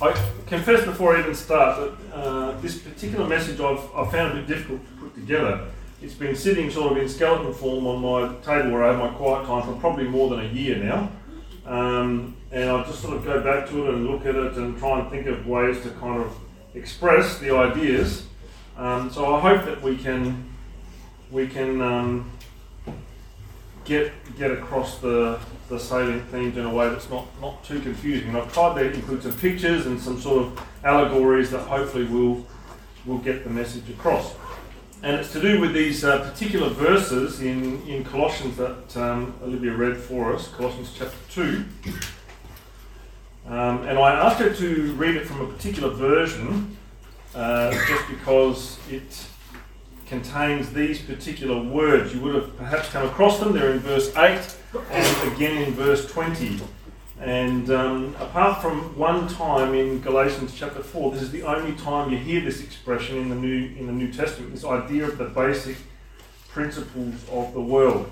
I 0.00 0.12
confess 0.46 0.84
before 0.84 1.16
I 1.16 1.20
even 1.20 1.34
start 1.34 1.80
that 1.80 2.14
uh, 2.14 2.60
this 2.60 2.78
particular 2.78 3.26
message 3.26 3.60
I've, 3.60 3.80
I've 3.94 4.10
found 4.10 4.32
a 4.32 4.42
bit 4.42 4.46
difficult 4.46 4.86
to 4.86 4.92
put 5.00 5.14
together. 5.14 5.68
It's 6.02 6.12
been 6.12 6.36
sitting 6.36 6.70
sort 6.70 6.92
of 6.92 6.98
in 6.98 7.08
skeleton 7.08 7.54
form 7.54 7.86
on 7.86 8.02
my 8.02 8.34
table 8.42 8.72
where 8.72 8.84
I 8.84 8.88
have 8.92 8.98
my 8.98 9.08
quiet 9.16 9.46
time 9.46 9.62
for 9.62 9.80
probably 9.80 10.04
more 10.04 10.28
than 10.28 10.40
a 10.40 10.48
year 10.48 10.76
now. 10.76 11.10
Um, 11.64 12.36
and 12.52 12.68
I 12.68 12.84
just 12.84 13.00
sort 13.00 13.16
of 13.16 13.24
go 13.24 13.42
back 13.42 13.66
to 13.70 13.86
it 13.86 13.94
and 13.94 14.06
look 14.06 14.26
at 14.26 14.34
it 14.34 14.52
and 14.58 14.78
try 14.78 15.00
and 15.00 15.10
think 15.10 15.26
of 15.28 15.46
ways 15.46 15.82
to 15.84 15.90
kind 15.92 16.20
of 16.20 16.36
express 16.74 17.38
the 17.38 17.56
ideas. 17.56 18.26
Um, 18.76 19.10
so 19.10 19.34
I 19.34 19.40
hope 19.40 19.64
that 19.64 19.80
we 19.80 19.96
can 19.96 20.52
we 21.30 21.48
can 21.48 21.80
um, 21.80 22.30
get 23.86 24.12
get 24.36 24.50
across 24.50 24.98
the, 24.98 25.38
the 25.68 25.78
salient 25.78 26.28
themes 26.30 26.56
in 26.56 26.66
a 26.66 26.72
way 26.72 26.88
that's 26.88 27.08
not, 27.08 27.26
not 27.40 27.64
too 27.64 27.80
confusing. 27.80 28.28
And 28.28 28.36
I've 28.36 28.52
tried 28.52 28.74
to 28.74 28.92
include 28.92 29.22
some 29.22 29.32
pictures 29.38 29.86
and 29.86 30.00
some 30.00 30.20
sort 30.20 30.44
of 30.44 30.68
allegories 30.84 31.50
that 31.52 31.60
hopefully 31.60 32.04
will 32.04 32.46
will 33.06 33.18
get 33.18 33.44
the 33.44 33.50
message 33.50 33.88
across. 33.88 34.34
And 35.02 35.14
it's 35.16 35.32
to 35.32 35.40
do 35.40 35.60
with 35.60 35.72
these 35.72 36.04
uh, 36.04 36.28
particular 36.28 36.68
verses 36.70 37.40
in, 37.40 37.86
in 37.86 38.02
Colossians 38.02 38.56
that 38.56 38.96
um, 38.96 39.34
Olivia 39.42 39.72
read 39.72 39.96
for 39.96 40.34
us, 40.34 40.48
Colossians 40.48 40.92
chapter 40.96 41.16
2. 41.30 41.64
Um, 43.46 43.86
and 43.86 43.98
I 43.98 44.12
asked 44.14 44.40
her 44.40 44.52
to 44.52 44.92
read 44.94 45.14
it 45.14 45.26
from 45.26 45.42
a 45.42 45.46
particular 45.46 45.90
version 45.90 46.76
uh, 47.34 47.70
just 47.86 48.08
because 48.08 48.78
it 48.90 49.26
contains 50.06 50.72
these 50.72 51.00
particular 51.00 51.60
words. 51.62 52.14
You 52.14 52.20
would 52.20 52.34
have 52.34 52.56
perhaps 52.56 52.88
come 52.88 53.06
across 53.06 53.38
them. 53.38 53.52
They're 53.52 53.72
in 53.72 53.80
verse 53.80 54.14
8 54.16 54.56
and 54.90 55.32
again 55.32 55.62
in 55.62 55.74
verse 55.74 56.10
20. 56.10 56.60
And 57.20 57.70
um, 57.70 58.14
apart 58.20 58.60
from 58.60 58.96
one 58.96 59.26
time 59.28 59.74
in 59.74 60.00
Galatians 60.00 60.54
chapter 60.54 60.82
4, 60.82 61.12
this 61.12 61.22
is 61.22 61.30
the 61.32 61.42
only 61.42 61.74
time 61.76 62.12
you 62.12 62.18
hear 62.18 62.42
this 62.42 62.62
expression 62.62 63.16
in 63.16 63.30
the 63.30 63.34
New, 63.34 63.74
in 63.76 63.86
the 63.86 63.92
New 63.92 64.12
Testament 64.12 64.52
this 64.52 64.64
idea 64.64 65.08
of 65.08 65.16
the 65.16 65.24
basic 65.24 65.76
principles 66.48 67.14
of 67.30 67.54
the 67.54 67.60
world. 67.60 68.10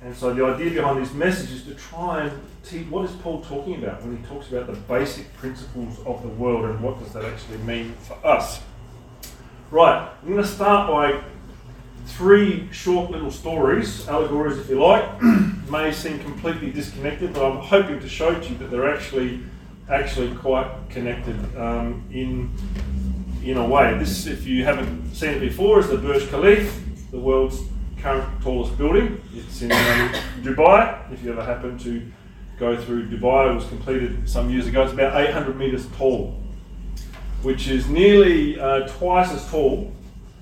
And 0.00 0.14
so 0.14 0.32
the 0.34 0.44
idea 0.44 0.70
behind 0.70 1.04
this 1.04 1.12
message 1.14 1.50
is 1.50 1.64
to 1.64 1.74
try 1.74 2.24
and 2.24 2.40
teach 2.62 2.86
what 2.88 3.06
is 3.06 3.16
Paul 3.16 3.42
talking 3.42 3.82
about 3.82 4.02
when 4.02 4.16
he 4.16 4.22
talks 4.24 4.48
about 4.48 4.66
the 4.66 4.74
basic 4.74 5.32
principles 5.34 5.98
of 6.06 6.22
the 6.22 6.28
world 6.28 6.66
and 6.66 6.80
what 6.80 6.98
does 6.98 7.12
that 7.14 7.24
actually 7.24 7.58
mean 7.58 7.94
for 8.00 8.14
us. 8.24 8.60
Right, 9.70 10.08
I'm 10.22 10.28
going 10.28 10.42
to 10.42 10.46
start 10.46 10.90
by 10.90 11.24
three 12.06 12.68
short 12.72 13.10
little 13.10 13.30
stories, 13.30 14.06
allegories 14.08 14.58
if 14.58 14.68
you 14.68 14.82
like, 14.82 15.04
may 15.70 15.92
seem 15.92 16.18
completely 16.20 16.70
disconnected, 16.70 17.32
but 17.32 17.44
I'm 17.44 17.58
hoping 17.58 18.00
to 18.00 18.08
show 18.08 18.38
to 18.38 18.48
you 18.48 18.56
that 18.58 18.70
they're 18.70 18.92
actually 18.92 19.40
actually 19.90 20.34
quite 20.36 20.70
connected 20.88 21.36
um, 21.56 22.04
in 22.10 22.50
in 23.42 23.58
a 23.58 23.68
way. 23.68 23.96
This, 23.98 24.26
if 24.26 24.46
you 24.46 24.64
haven't 24.64 25.14
seen 25.14 25.30
it 25.30 25.40
before, 25.40 25.80
is 25.80 25.88
the 25.88 25.98
Burj 25.98 26.28
Khalifa, 26.28 26.80
the 27.10 27.18
world's 27.18 27.60
current 27.98 28.42
tallest 28.42 28.76
building. 28.78 29.20
It's 29.34 29.62
in 29.62 29.72
um, 29.72 29.78
Dubai. 30.42 31.12
If 31.12 31.22
you 31.22 31.32
ever 31.32 31.44
happen 31.44 31.78
to 31.78 32.02
go 32.58 32.76
through 32.76 33.08
Dubai, 33.08 33.50
it 33.50 33.54
was 33.54 33.66
completed 33.66 34.28
some 34.28 34.50
years 34.50 34.66
ago. 34.66 34.82
It's 34.82 34.92
about 34.92 35.20
800 35.20 35.56
meters 35.56 35.86
tall, 35.96 36.40
which 37.42 37.68
is 37.68 37.88
nearly 37.88 38.58
uh, 38.58 38.86
twice 38.88 39.32
as 39.32 39.48
tall 39.50 39.92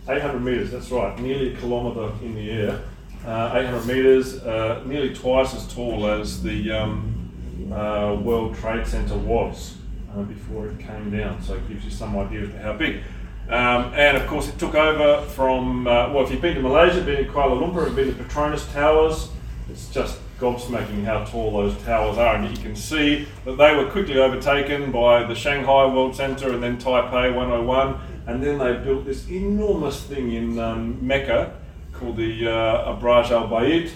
800 0.09 0.41
metres, 0.41 0.71
that's 0.73 0.91
right, 0.91 1.17
nearly 1.21 1.55
a 1.55 1.57
kilometre 1.57 2.13
in 2.25 2.35
the 2.35 2.51
air. 2.51 2.81
Uh, 3.25 3.53
800 3.55 3.87
metres, 3.87 4.43
uh, 4.43 4.83
nearly 4.85 5.15
twice 5.15 5.55
as 5.55 5.73
tall 5.73 6.09
as 6.09 6.43
the 6.43 6.73
um, 6.73 7.71
uh, 7.73 8.17
World 8.21 8.57
Trade 8.57 8.87
Centre 8.87 9.17
was 9.17 9.77
uh, 10.13 10.23
before 10.23 10.69
it 10.69 10.79
came 10.81 11.17
down. 11.17 11.41
So 11.41 11.55
it 11.55 11.69
gives 11.69 11.85
you 11.85 11.91
some 11.91 12.17
idea 12.19 12.43
of 12.43 12.55
how 12.57 12.73
big. 12.73 13.03
Um, 13.49 13.93
and 13.95 14.17
of 14.17 14.27
course, 14.27 14.49
it 14.49 14.59
took 14.59 14.75
over 14.75 15.25
from, 15.29 15.87
uh, 15.87 16.13
well, 16.13 16.25
if 16.25 16.33
you've 16.33 16.41
been 16.41 16.57
to 16.57 16.63
Malaysia, 16.63 17.01
been 17.01 17.25
to 17.25 17.31
Kuala 17.31 17.61
Lumpur, 17.61 17.87
and 17.87 17.95
been 17.95 18.09
to 18.09 18.25
Petronas 18.25 18.73
Towers, 18.73 19.29
it's 19.71 19.89
just 19.91 20.19
gobsmacking 20.39 21.05
how 21.05 21.25
tall 21.25 21.53
those 21.53 21.81
towers 21.85 22.19
are. 22.19 22.35
And 22.35 22.57
you 22.57 22.63
can 22.63 22.75
see 22.75 23.29
that 23.45 23.57
they 23.57 23.75
were 23.77 23.89
quickly 23.89 24.19
overtaken 24.19 24.91
by 24.91 25.25
the 25.25 25.35
Shanghai 25.35 25.87
World 25.87 26.17
Centre 26.17 26.53
and 26.53 26.61
then 26.61 26.79
Taipei 26.79 27.33
101 27.33 28.01
and 28.27 28.43
then 28.43 28.59
they 28.59 28.77
built 28.85 29.05
this 29.05 29.29
enormous 29.29 30.03
thing 30.03 30.33
in 30.33 30.59
um, 30.59 31.05
Mecca 31.07 31.59
called 31.93 32.17
the 32.17 32.49
uh, 32.49 32.97
Abraj 32.97 33.31
Al 33.31 33.49
Bayt, 33.49 33.91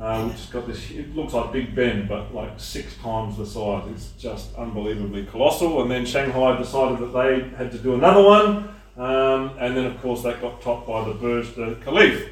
uh, 0.00 0.24
which 0.24 0.36
has 0.36 0.46
got 0.46 0.66
this, 0.66 0.90
it 0.90 1.14
looks 1.14 1.32
like 1.32 1.52
Big 1.52 1.74
Ben, 1.74 2.06
but 2.06 2.34
like 2.34 2.58
six 2.58 2.96
times 2.96 3.36
the 3.36 3.44
size. 3.46 3.88
It's 3.90 4.12
just 4.18 4.54
unbelievably 4.54 5.26
colossal. 5.26 5.82
And 5.82 5.90
then 5.90 6.06
Shanghai 6.06 6.56
decided 6.56 6.98
that 7.00 7.12
they 7.12 7.56
had 7.56 7.70
to 7.72 7.78
do 7.78 7.94
another 7.94 8.22
one. 8.22 8.74
Um, 8.96 9.56
and 9.58 9.76
then, 9.76 9.86
of 9.86 10.00
course, 10.00 10.22
that 10.22 10.40
got 10.40 10.60
topped 10.62 10.86
by 10.86 11.04
the 11.04 11.14
Burj 11.14 11.54
Khalifa. 11.82 12.30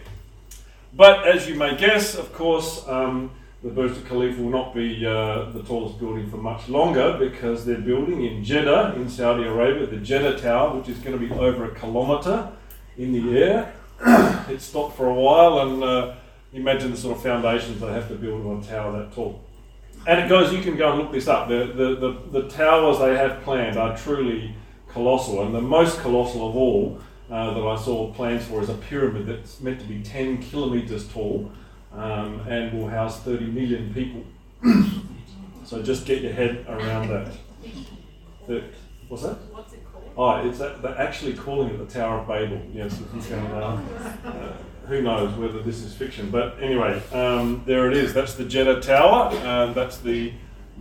But 0.94 1.26
as 1.28 1.48
you 1.48 1.54
may 1.54 1.76
guess, 1.76 2.14
of 2.14 2.32
course, 2.32 2.87
um, 2.88 3.31
the 3.62 3.70
Burj 3.70 4.04
Khalifa 4.04 4.41
will 4.41 4.50
not 4.50 4.72
be 4.72 5.04
uh, 5.04 5.50
the 5.50 5.62
tallest 5.64 5.98
building 5.98 6.30
for 6.30 6.36
much 6.36 6.69
longer 6.69 7.16
because 7.19 7.64
they're 7.64 7.80
building 7.80 8.24
in 8.24 8.44
Jeddah 8.44 8.94
in 8.96 9.08
Saudi 9.08 9.44
Arabia 9.44 9.86
the 9.86 9.96
Jeddah 9.96 10.38
Tower, 10.38 10.76
which 10.78 10.88
is 10.88 10.98
going 10.98 11.19
to 11.19 11.26
be 11.26 11.32
over 11.32 11.64
a 11.64 11.74
kilometre 11.74 12.52
in 12.96 13.12
the 13.12 13.38
air. 13.38 13.74
it 14.48 14.60
stopped 14.60 14.96
for 14.96 15.08
a 15.08 15.14
while, 15.14 15.58
and 15.60 15.82
uh, 15.82 16.14
imagine 16.52 16.92
the 16.92 16.96
sort 16.96 17.16
of 17.16 17.22
foundations 17.22 17.80
they 17.80 17.92
have 17.92 18.06
to 18.08 18.14
build 18.14 18.46
on 18.46 18.62
a 18.62 18.62
tower 18.62 18.96
that 18.96 19.12
tall. 19.12 19.44
And 20.06 20.20
it 20.20 20.28
goes, 20.28 20.52
you 20.52 20.62
can 20.62 20.76
go 20.76 20.92
and 20.92 21.02
look 21.02 21.10
this 21.10 21.26
up. 21.26 21.48
The, 21.48 21.66
the, 21.66 21.96
the, 21.96 22.40
the 22.42 22.48
towers 22.48 23.00
they 23.00 23.16
have 23.16 23.42
planned 23.42 23.76
are 23.76 23.96
truly 23.96 24.54
colossal, 24.88 25.42
and 25.44 25.52
the 25.52 25.60
most 25.60 25.98
colossal 25.98 26.48
of 26.48 26.54
all 26.54 27.00
uh, 27.28 27.52
that 27.54 27.66
I 27.66 27.76
saw 27.76 28.12
plans 28.12 28.44
for 28.44 28.62
is 28.62 28.69
a 28.69 28.75
pyramid 28.75 29.26
that's 29.26 29.60
meant 29.60 29.80
to 29.80 29.86
be 29.86 30.00
10 30.00 30.42
kilometres 30.42 31.08
tall 31.08 31.50
um, 31.93 32.41
and 32.49 32.72
will 32.72 32.88
house 32.88 33.21
30 33.21 33.47
million 33.47 33.93
people. 33.93 34.25
so 35.65 35.82
just 35.82 36.06
get 36.06 36.22
your 36.22 36.32
head 36.32 36.66
around 36.69 37.09
that. 37.09 37.32
The, 38.47 38.65
what's 39.09 39.22
that? 39.22 39.37
What's 39.53 39.72
it 39.72 39.82
called? 39.93 40.10
Oh, 40.16 40.49
it's 40.49 40.59
that, 40.59 40.82
they're 40.82 40.99
actually 40.99 41.34
calling 41.34 41.71
it 41.71 41.78
the 41.78 41.87
Tower 41.87 42.21
of 42.21 42.28
Babel. 42.28 42.60
Yes, 42.72 42.99
going, 42.99 43.47
uh, 43.47 43.82
uh, 44.25 44.53
who 44.87 45.03
knows 45.03 45.37
whether 45.37 45.62
this 45.62 45.82
is 45.82 45.94
fiction. 45.94 46.31
But 46.31 46.60
anyway, 46.60 47.03
um, 47.12 47.62
there 47.66 47.91
it 47.91 47.97
is. 47.97 48.15
That's 48.15 48.34
the 48.34 48.44
Jeddah 48.44 48.81
Tower. 48.81 49.37
Um, 49.47 49.75
that's 49.75 49.99
the 49.99 50.32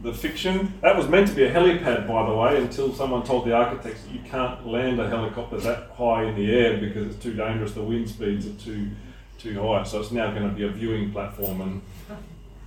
the 0.03 0.13
fiction. 0.13 0.73
That 0.81 0.95
was 0.95 1.07
meant 1.07 1.27
to 1.29 1.33
be 1.33 1.43
a 1.43 1.51
helipad, 1.51 2.07
by 2.07 2.29
the 2.29 2.35
way, 2.35 2.57
until 2.57 2.93
someone 2.93 3.23
told 3.23 3.45
the 3.45 3.53
architects 3.53 4.03
that 4.03 4.13
you 4.13 4.19
can't 4.19 4.65
land 4.67 4.99
a 4.99 5.09
helicopter 5.09 5.57
that 5.57 5.89
high 5.95 6.23
in 6.23 6.35
the 6.35 6.53
air 6.53 6.77
because 6.77 7.07
it's 7.07 7.23
too 7.23 7.33
dangerous. 7.33 7.73
The 7.73 7.83
wind 7.83 8.07
speeds 8.09 8.45
are 8.45 8.53
too 8.53 8.91
too 9.37 9.61
high. 9.61 9.83
So 9.83 10.01
it's 10.01 10.11
now 10.11 10.31
going 10.31 10.47
to 10.49 10.55
be 10.55 10.63
a 10.63 10.69
viewing 10.69 11.11
platform, 11.11 11.61
and 11.61 11.81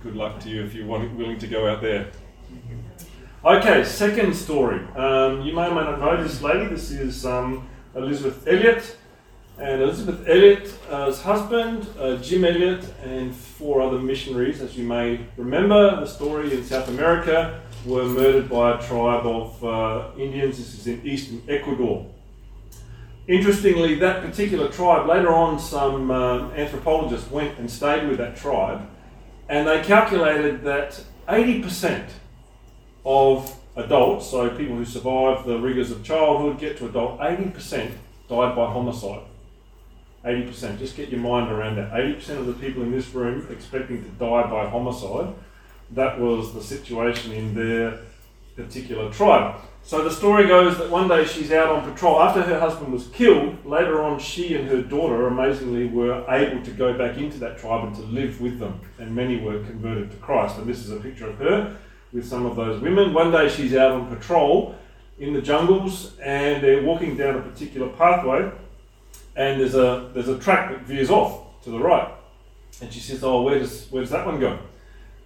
good 0.03 0.15
luck 0.15 0.39
to 0.41 0.49
you 0.49 0.63
if 0.63 0.73
you're 0.73 0.87
willing 0.87 1.39
to 1.39 1.47
go 1.47 1.69
out 1.69 1.81
there. 1.81 2.11
Okay, 3.43 3.83
second 3.83 4.35
story. 4.35 4.85
Um, 4.95 5.41
you 5.41 5.53
may 5.53 5.67
or 5.67 5.75
may 5.75 5.81
not 5.81 5.99
know 5.99 6.21
this 6.21 6.41
lady. 6.41 6.67
This 6.67 6.91
is 6.91 7.25
um, 7.25 7.67
Elisabeth 7.95 8.47
Elliot. 8.47 8.97
And 9.57 9.81
Elisabeth 9.81 10.27
Elliot's 10.27 11.21
husband, 11.21 11.87
uh, 11.99 12.15
Jim 12.17 12.43
Elliot, 12.45 12.83
and 13.03 13.35
four 13.35 13.81
other 13.81 13.99
missionaries, 13.99 14.59
as 14.59 14.75
you 14.75 14.87
may 14.87 15.19
remember, 15.37 15.99
the 15.99 16.07
story 16.07 16.51
in 16.53 16.63
South 16.63 16.87
America, 16.87 17.61
were 17.85 18.05
murdered 18.05 18.49
by 18.49 18.77
a 18.77 18.81
tribe 18.81 19.25
of 19.25 19.63
uh, 19.63 20.07
Indians. 20.17 20.57
This 20.57 20.79
is 20.79 20.87
in 20.87 21.05
eastern 21.05 21.43
Ecuador. 21.47 22.07
Interestingly, 23.31 23.95
that 23.95 24.21
particular 24.21 24.67
tribe, 24.67 25.07
later 25.07 25.33
on, 25.33 25.57
some 25.57 26.11
uh, 26.11 26.51
anthropologists 26.51 27.31
went 27.31 27.57
and 27.57 27.71
stayed 27.71 28.09
with 28.09 28.17
that 28.17 28.35
tribe, 28.35 28.85
and 29.47 29.65
they 29.65 29.81
calculated 29.81 30.65
that 30.65 31.01
80% 31.29 32.09
of 33.05 33.57
adults, 33.77 34.29
so 34.29 34.49
people 34.49 34.75
who 34.75 34.83
survive 34.83 35.45
the 35.45 35.57
rigours 35.57 35.91
of 35.91 36.03
childhood, 36.03 36.59
get 36.59 36.77
to 36.79 36.87
adult, 36.87 37.21
80% 37.21 37.93
died 38.27 38.53
by 38.53 38.69
homicide. 38.69 39.23
80%. 40.25 40.77
Just 40.77 40.97
get 40.97 41.07
your 41.07 41.21
mind 41.21 41.49
around 41.49 41.77
that. 41.77 41.93
80% 41.93 42.37
of 42.37 42.47
the 42.47 42.53
people 42.53 42.83
in 42.83 42.91
this 42.91 43.13
room 43.13 43.47
expecting 43.49 44.03
to 44.03 44.09
die 44.09 44.43
by 44.43 44.67
homicide. 44.67 45.33
That 45.91 46.19
was 46.19 46.53
the 46.53 46.61
situation 46.61 47.31
in 47.31 47.55
their 47.55 48.01
particular 48.57 49.09
tribe. 49.09 49.61
So 49.83 50.03
the 50.03 50.11
story 50.11 50.47
goes 50.47 50.77
that 50.77 50.89
one 50.89 51.07
day 51.07 51.25
she's 51.25 51.51
out 51.51 51.69
on 51.69 51.91
patrol. 51.91 52.21
After 52.21 52.41
her 52.41 52.59
husband 52.59 52.93
was 52.93 53.07
killed, 53.07 53.65
later 53.65 54.01
on 54.03 54.19
she 54.19 54.55
and 54.55 54.67
her 54.69 54.81
daughter 54.81 55.27
amazingly 55.27 55.87
were 55.87 56.23
able 56.29 56.63
to 56.63 56.71
go 56.71 56.97
back 56.97 57.17
into 57.17 57.39
that 57.39 57.57
tribe 57.57 57.85
and 57.87 57.95
to 57.95 58.03
live 58.03 58.39
with 58.39 58.59
them. 58.59 58.79
And 58.99 59.13
many 59.13 59.39
were 59.41 59.59
converted 59.63 60.11
to 60.11 60.17
Christ. 60.17 60.57
And 60.57 60.67
this 60.67 60.79
is 60.79 60.91
a 60.91 60.99
picture 60.99 61.29
of 61.29 61.37
her 61.39 61.75
with 62.13 62.25
some 62.25 62.45
of 62.45 62.55
those 62.55 62.81
women. 62.81 63.13
One 63.13 63.31
day 63.31 63.49
she's 63.49 63.75
out 63.75 63.91
on 63.91 64.15
patrol 64.15 64.75
in 65.19 65.33
the 65.33 65.41
jungles 65.41 66.17
and 66.19 66.63
they're 66.63 66.83
walking 66.83 67.17
down 67.17 67.35
a 67.35 67.41
particular 67.41 67.89
pathway 67.89 68.49
and 69.35 69.59
there's 69.59 69.75
a 69.75 70.09
there's 70.13 70.27
a 70.27 70.37
track 70.37 70.71
that 70.71 70.81
veers 70.81 71.09
off 71.09 71.61
to 71.63 71.69
the 71.69 71.79
right. 71.79 72.11
And 72.81 72.91
she 72.91 72.99
says, 72.99 73.23
Oh, 73.23 73.41
where 73.41 73.59
does 73.59 73.87
where 73.91 74.01
does 74.01 74.11
that 74.11 74.25
one 74.25 74.39
go? 74.39 74.59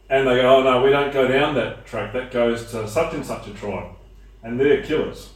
And 0.10 0.28
they 0.28 0.36
go, 0.36 0.58
Oh 0.58 0.64
no, 0.64 0.82
we 0.84 0.90
don't 0.90 1.14
go 1.14 1.28
down 1.28 1.56
that 1.56 1.86
track, 1.86 2.14
that 2.14 2.32
goes 2.32 2.72
to 2.72 2.88
such 2.88 3.14
and 3.14 3.26
such 3.26 3.48
a 3.48 3.54
tribe. 3.54 3.92
And 4.46 4.60
they're 4.60 4.84
killers. 4.84 5.32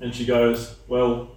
And 0.00 0.14
she 0.14 0.26
goes, 0.26 0.76
Well, 0.86 1.30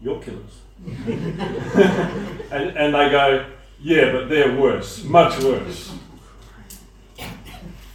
you're 0.00 0.20
killers. 0.22 0.60
and, 0.86 2.76
and 2.76 2.94
they 2.94 3.10
go, 3.10 3.50
Yeah, 3.80 4.12
but 4.12 4.28
they're 4.28 4.56
worse, 4.56 5.02
much 5.04 5.42
worse. 5.42 5.92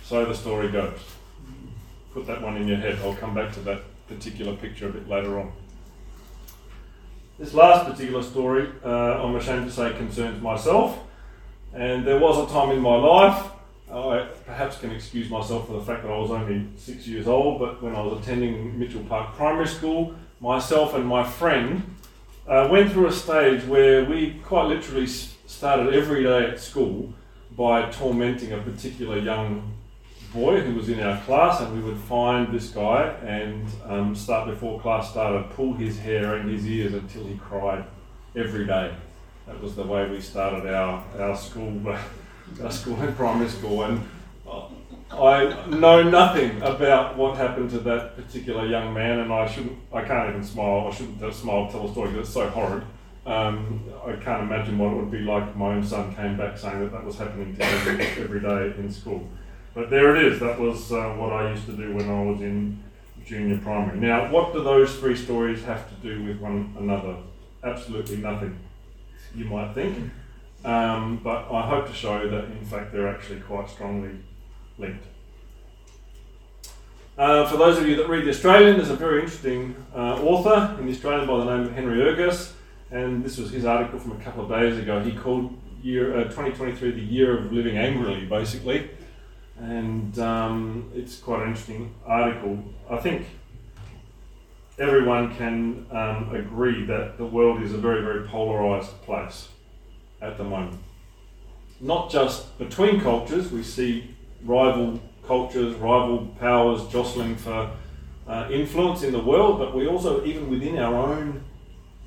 So 0.04 0.26
the 0.26 0.36
story 0.36 0.70
goes. 0.70 1.00
Put 2.14 2.28
that 2.28 2.42
one 2.42 2.58
in 2.58 2.68
your 2.68 2.78
head. 2.78 3.00
I'll 3.02 3.16
come 3.16 3.34
back 3.34 3.54
to 3.54 3.60
that 3.62 3.82
particular 4.08 4.56
picture 4.56 4.90
a 4.90 4.92
bit 4.92 5.08
later 5.08 5.40
on. 5.40 5.52
This 7.38 7.54
last 7.54 7.90
particular 7.90 8.24
story, 8.24 8.68
uh, 8.84 9.24
I'm 9.24 9.36
ashamed 9.36 9.68
to 9.68 9.72
say, 9.72 9.94
concerns 9.94 10.42
myself. 10.42 11.00
And 11.74 12.06
there 12.06 12.20
was 12.20 12.50
a 12.50 12.52
time 12.52 12.72
in 12.72 12.82
my 12.82 12.96
life, 12.96 13.52
I 13.92 14.28
perhaps 14.46 14.78
can 14.78 14.92
excuse 14.92 15.30
myself 15.30 15.68
for 15.68 15.74
the 15.74 15.82
fact 15.82 16.04
that 16.04 16.12
I 16.12 16.18
was 16.18 16.30
only 16.30 16.68
six 16.78 17.08
years 17.08 17.28
old, 17.28 17.60
but 17.60 17.82
when 17.82 17.96
I 17.96 18.02
was 18.02 18.22
attending 18.22 18.78
Mitchell 18.78 19.04
Park 19.04 19.36
Primary 19.36 19.68
School, 19.68 20.14
myself 20.40 20.94
and 20.94 21.06
my 21.06 21.24
friend 21.24 21.96
uh, 22.48 22.68
went 22.72 22.92
through 22.92 23.08
a 23.08 23.12
stage 23.12 23.64
where 23.66 24.06
we 24.06 24.40
quite 24.46 24.68
literally 24.68 25.08
started 25.08 25.94
every 25.94 26.24
day 26.24 26.46
at 26.52 26.60
school 26.60 27.14
by 27.58 27.90
tormenting 27.90 28.54
a 28.54 28.58
particular 28.60 29.18
young 29.18 29.74
boy 30.34 30.62
who 30.62 30.76
was 30.76 30.90
in 30.90 31.00
our 31.00 31.20
class, 31.22 31.60
and 31.60 31.74
we 31.74 31.82
would 31.82 31.98
find 31.98 32.54
this 32.54 32.70
guy 32.70 33.08
and 33.24 33.68
um, 33.86 34.16
start 34.16 34.48
before 34.48 34.80
class 34.80 35.10
started, 35.10 35.50
pull 35.56 35.74
his 35.74 35.98
hair 35.98 36.36
and 36.36 36.50
his 36.50 36.68
ears 36.68 36.94
until 36.94 37.26
he 37.26 37.36
cried 37.38 37.84
every 38.36 38.68
day. 38.68 38.94
That 39.48 39.60
was 39.60 39.76
the 39.76 39.84
way 39.84 40.08
we 40.08 40.22
started 40.22 40.72
our, 40.72 41.04
our 41.20 41.36
school, 41.36 41.72
our 42.64 42.72
school 42.72 43.02
in 43.02 43.14
primary 43.16 43.50
school, 43.50 43.84
and 43.84 44.04
I 45.12 45.68
know 45.68 46.04
nothing 46.04 46.62
about 46.62 47.18
what 47.18 47.36
happened 47.36 47.72
to 47.72 47.80
that 47.80 48.16
particular 48.16 48.66
young 48.66 48.94
man, 48.94 49.20
and 49.20 49.34
I 49.34 49.48
shouldn't, 49.48 49.78
I 49.92 50.04
can't 50.04 50.30
even 50.30 50.44
smile. 50.44 50.90
I 50.92 50.96
shouldn't 50.96 51.34
smile 51.34 51.70
tell 51.70 51.88
a 51.88 51.92
story 51.92 52.12
because 52.12 52.28
it's 52.28 52.34
so 52.34 52.50
horrid. 52.50 52.84
Um, 53.26 53.84
I 54.06 54.14
can't 54.14 54.44
imagine 54.44 54.78
what 54.78 54.92
it 54.92 54.96
would 54.96 55.12
be 55.12 55.20
like 55.20 55.48
if 55.48 55.56
my 55.56 55.74
own 55.74 55.84
son 55.84 56.16
came 56.16 56.38
back 56.38 56.58
saying 56.58 56.80
that 56.80 56.92
that 56.92 57.04
was 57.04 57.18
happening 57.18 57.56
to 57.56 57.66
him 57.66 58.02
every 58.24 58.40
day 58.40 58.74
in 58.78 58.92
school. 58.92 59.28
But 59.74 59.90
there 59.90 60.16
it 60.16 60.24
is. 60.24 60.40
That 60.40 60.60
was 60.60 60.92
uh, 60.92 61.10
what 61.12 61.34
I 61.34 61.52
used 61.52 61.66
to 61.66 61.74
do 61.74 61.94
when 61.94 62.10
I 62.10 62.24
was 62.24 62.42
in 62.42 62.82
junior 63.26 63.58
primary. 63.58 64.00
Now, 64.00 64.32
what 64.32 64.54
do 64.54 64.64
those 64.64 64.96
three 64.98 65.16
stories 65.16 65.64
have 65.64 65.90
to 65.90 65.96
do 65.96 66.24
with 66.24 66.40
one 66.40 66.76
another? 66.80 67.18
Absolutely 67.64 68.18
nothing, 68.18 68.58
you 69.36 69.46
might 69.46 69.74
think. 69.74 70.12
Um, 70.66 71.22
but 71.24 71.52
I 71.52 71.68
hope 71.68 71.88
to 71.88 71.94
show 71.94 72.30
that, 72.30 72.46
in 72.46 72.66
fact, 72.66 72.92
they're 72.92 73.08
actually 73.08 73.40
quite 73.42 73.70
strongly 73.70 74.12
linked. 74.78 75.06
Uh, 77.18 77.46
for 77.48 77.58
those 77.58 77.78
of 77.78 77.88
you 77.88 77.96
that 77.98 78.08
read 78.08 78.26
The 78.26 78.30
Australian, 78.30 78.78
there's 78.78 78.90
a 78.90 78.96
very 78.96 79.22
interesting 79.22 79.76
uh, 79.94 80.22
author 80.24 80.78
in 80.80 80.86
The 80.86 80.92
Australian 80.92 81.28
by 81.28 81.38
the 81.38 81.46
name 81.46 81.66
of 81.66 81.74
Henry 81.74 82.00
Ergas, 82.00 82.54
and 82.92 83.24
this 83.24 83.38
was 83.38 83.52
his 83.52 83.66
article 83.66 84.00
from 84.00 84.14
a 84.14 84.24
couple 84.24 84.44
of 84.44 84.50
days 84.50 84.78
ago. 84.78 85.02
He 85.02 85.12
called 85.12 85.58
year 85.82 86.18
uh, 86.18 86.24
2023 86.26 86.92
the 86.92 87.02
year 87.02 87.38
of 87.38 87.52
living 87.52 87.78
angrily, 87.78 88.26
basically 88.26 88.90
and 89.62 90.18
um, 90.20 90.92
it's 90.96 91.18
quite 91.18 91.42
an 91.42 91.50
interesting 91.50 91.94
article. 92.06 92.64
I 92.90 92.98
think 92.98 93.26
everyone 94.78 95.36
can 95.36 95.86
um, 95.92 96.34
agree 96.34 96.86
that 96.86 97.18
the 97.18 97.26
world 97.26 97.62
is 97.62 97.74
a 97.74 97.78
very, 97.78 98.02
very 98.02 98.28
polarized 98.28 99.02
place 99.04 99.50
at 100.22 100.38
the 100.38 100.44
moment. 100.44 100.80
Not 101.80 102.12
just 102.12 102.58
between 102.58 103.00
cultures, 103.02 103.52
we 103.52 103.64
see 103.64 104.16
rival 104.44 105.00
cultures, 105.26 105.76
rival 105.76 106.28
powers 106.40 106.88
jostling 106.88 107.36
for 107.36 107.72
uh, 108.28 108.48
influence 108.52 109.04
in 109.04 109.12
the 109.12 109.20
world, 109.20 109.60
but 109.60 109.76
we 109.76 109.88
also, 109.88 110.24
even 110.26 110.50
within 110.50 110.78
our 110.78 111.14
own 111.14 111.44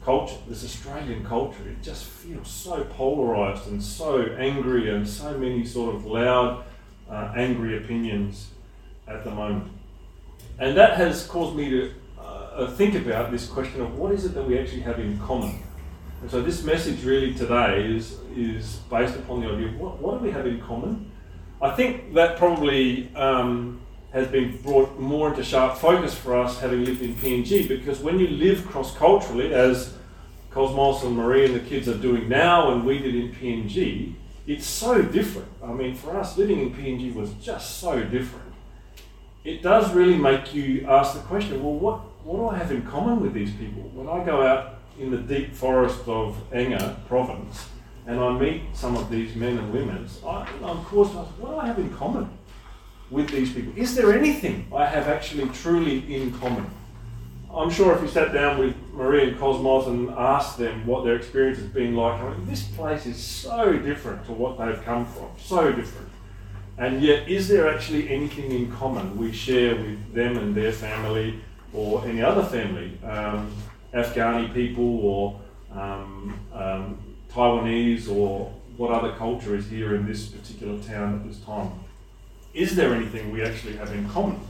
culture, 0.05 0.37
this 0.49 0.64
Australian 0.64 1.25
culture, 1.25 1.69
it 1.69 1.82
just 1.82 2.05
feels 2.05 2.49
so 2.49 2.85
polarized 2.85 3.69
and 3.69 3.82
so 3.82 4.23
angry 4.38 4.91
and 4.91 5.09
so 5.09 5.37
many 5.38 5.64
sort 5.64 5.94
of 5.94 6.05
loud 6.05 6.64
uh, 7.09 7.32
angry 7.37 7.76
opinions 7.76 8.49
at 9.06 9.25
the 9.25 9.31
moment. 9.31 9.70
And 10.59 10.76
that 10.76 10.97
has 10.97 11.26
caused 11.26 11.56
me 11.56 11.70
to 11.70 11.94
uh, 12.20 12.70
think 12.73 12.94
about 12.94 13.31
this 13.31 13.47
question 13.49 13.81
of 13.81 13.97
what 13.97 14.12
is 14.12 14.25
it 14.25 14.35
that 14.35 14.47
we 14.47 14.59
actually 14.59 14.82
have 14.82 14.99
in 14.99 15.19
common. 15.19 15.62
And 16.23 16.31
so 16.31 16.41
this 16.41 16.63
message 16.63 17.03
really 17.05 17.35
today 17.35 17.85
is, 17.85 18.17
is 18.37 18.77
based 18.89 19.17
upon 19.17 19.41
the 19.41 19.49
idea 19.49 19.67
of 19.67 19.81
what, 19.81 19.99
what 20.01 20.19
do 20.19 20.25
we 20.25 20.31
have 20.31 20.47
in 20.47 20.61
common? 20.61 21.11
I 21.61 21.73
think 21.73 22.15
that 22.15 22.39
probably 22.39 23.13
um, 23.17 23.81
has 24.13 24.29
been 24.29 24.57
brought 24.63 25.01
more 25.01 25.31
into 25.31 25.43
sharp 25.43 25.79
focus 25.79 26.15
for 26.15 26.39
us 26.39 26.61
having 26.61 26.85
lived 26.85 27.03
in 27.03 27.17
PNG 27.17 27.67
because 27.67 27.99
when 27.99 28.21
you 28.21 28.29
live 28.29 28.65
cross 28.69 28.97
culturally, 28.97 29.53
as 29.53 29.95
Cosmos 30.53 31.03
and 31.03 31.17
Marie 31.17 31.45
and 31.45 31.57
the 31.57 31.61
kids 31.61 31.89
are 31.89 31.99
doing 31.99 32.29
now, 32.29 32.71
and 32.71 32.87
we 32.87 32.99
did 32.99 33.17
in 33.17 33.33
PNG, 33.35 34.15
it's 34.47 34.67
so 34.67 35.03
different. 35.03 35.49
I 35.61 35.73
mean, 35.73 35.97
for 35.97 36.17
us, 36.17 36.39
living 36.39 36.61
in 36.61 36.73
PNG 36.73 37.13
was 37.13 37.33
just 37.35 37.79
so 37.79 38.01
different. 38.01 38.53
It 39.45 39.61
does 39.61 39.93
really 39.93 40.17
make 40.17 40.55
you 40.55 40.87
ask 40.89 41.15
the 41.15 41.21
question 41.21 41.65
well, 41.65 41.75
what, 41.75 41.99
what 42.25 42.37
do 42.37 42.49
I 42.49 42.59
have 42.59 42.71
in 42.71 42.83
common 42.83 43.21
with 43.21 43.35
these 43.35 43.51
people? 43.53 43.83
When 43.93 44.09
I 44.09 44.25
go 44.25 44.47
out 44.47 44.81
in 45.02 45.10
the 45.10 45.19
deep 45.19 45.52
forest 45.52 46.06
of 46.06 46.37
Enga 46.52 47.04
province 47.06 47.66
and 48.06 48.19
I 48.19 48.32
meet 48.38 48.62
some 48.72 48.96
of 48.96 49.10
these 49.10 49.34
men 49.37 49.58
and 49.58 49.72
women, 49.72 50.08
I, 50.26 50.49
of 50.62 50.84
course, 50.84 51.10
what 51.10 51.50
do 51.50 51.56
I 51.56 51.66
have 51.66 51.78
in 51.78 51.90
common 51.94 52.28
with 53.10 53.31
these 53.31 53.52
people? 53.52 53.72
Is 53.76 53.94
there 53.94 54.12
anything 54.12 54.66
I 54.75 54.87
have 54.87 55.08
actually 55.08 55.49
truly 55.50 56.12
in 56.12 56.32
common? 56.32 56.69
I'm 57.54 57.70
sure 57.70 57.94
if 57.94 58.02
you 58.02 58.08
sat 58.08 58.32
down 58.32 58.58
with 58.58 58.75
Marie 58.93 59.28
and 59.28 59.38
Cosmos 59.38 59.87
and 59.87 60.10
asked 60.10 60.58
them 60.58 60.87
what 60.87 61.04
their 61.04 61.16
experience 61.16 61.58
has 61.58 61.69
been 61.69 61.94
like, 61.94 62.20
I 62.20 62.31
mean, 62.31 62.46
this 62.46 62.62
place 62.69 63.06
is 63.06 63.16
so 63.19 63.75
different 63.75 64.25
to 64.26 64.32
what 64.32 64.58
they've 64.58 64.82
come 64.84 65.04
from, 65.04 65.28
so 65.38 65.70
different. 65.70 66.08
And 66.78 67.02
yet, 67.02 67.28
is 67.28 67.49
there 67.49 67.69
actually 67.69 68.08
anything 68.08 68.50
in 68.50 68.72
common 68.72 69.19
we 69.19 69.31
share 69.31 69.76
with 69.76 70.14
them 70.14 70.38
and 70.38 70.54
their 70.54 70.72
family 70.72 71.40
or 71.75 72.04
any 72.06 72.22
other 72.22 72.43
family, 72.43 72.99
um, 73.04 73.52
Afghani 73.94 74.53
people 74.53 75.00
or 75.00 75.41
um, 75.73 76.39
um, 76.53 76.99
Taiwanese 77.31 78.11
or 78.11 78.53
what 78.77 78.91
other 78.91 79.12
culture 79.17 79.55
is 79.55 79.69
here 79.69 79.94
in 79.94 80.06
this 80.06 80.27
particular 80.27 80.79
town 80.81 81.15
at 81.15 81.27
this 81.27 81.39
time? 81.41 81.71
Is 82.55 82.75
there 82.77 82.94
anything 82.94 83.31
we 83.31 83.43
actually 83.43 83.77
have 83.77 83.93
in 83.93 84.09
common? 84.09 84.41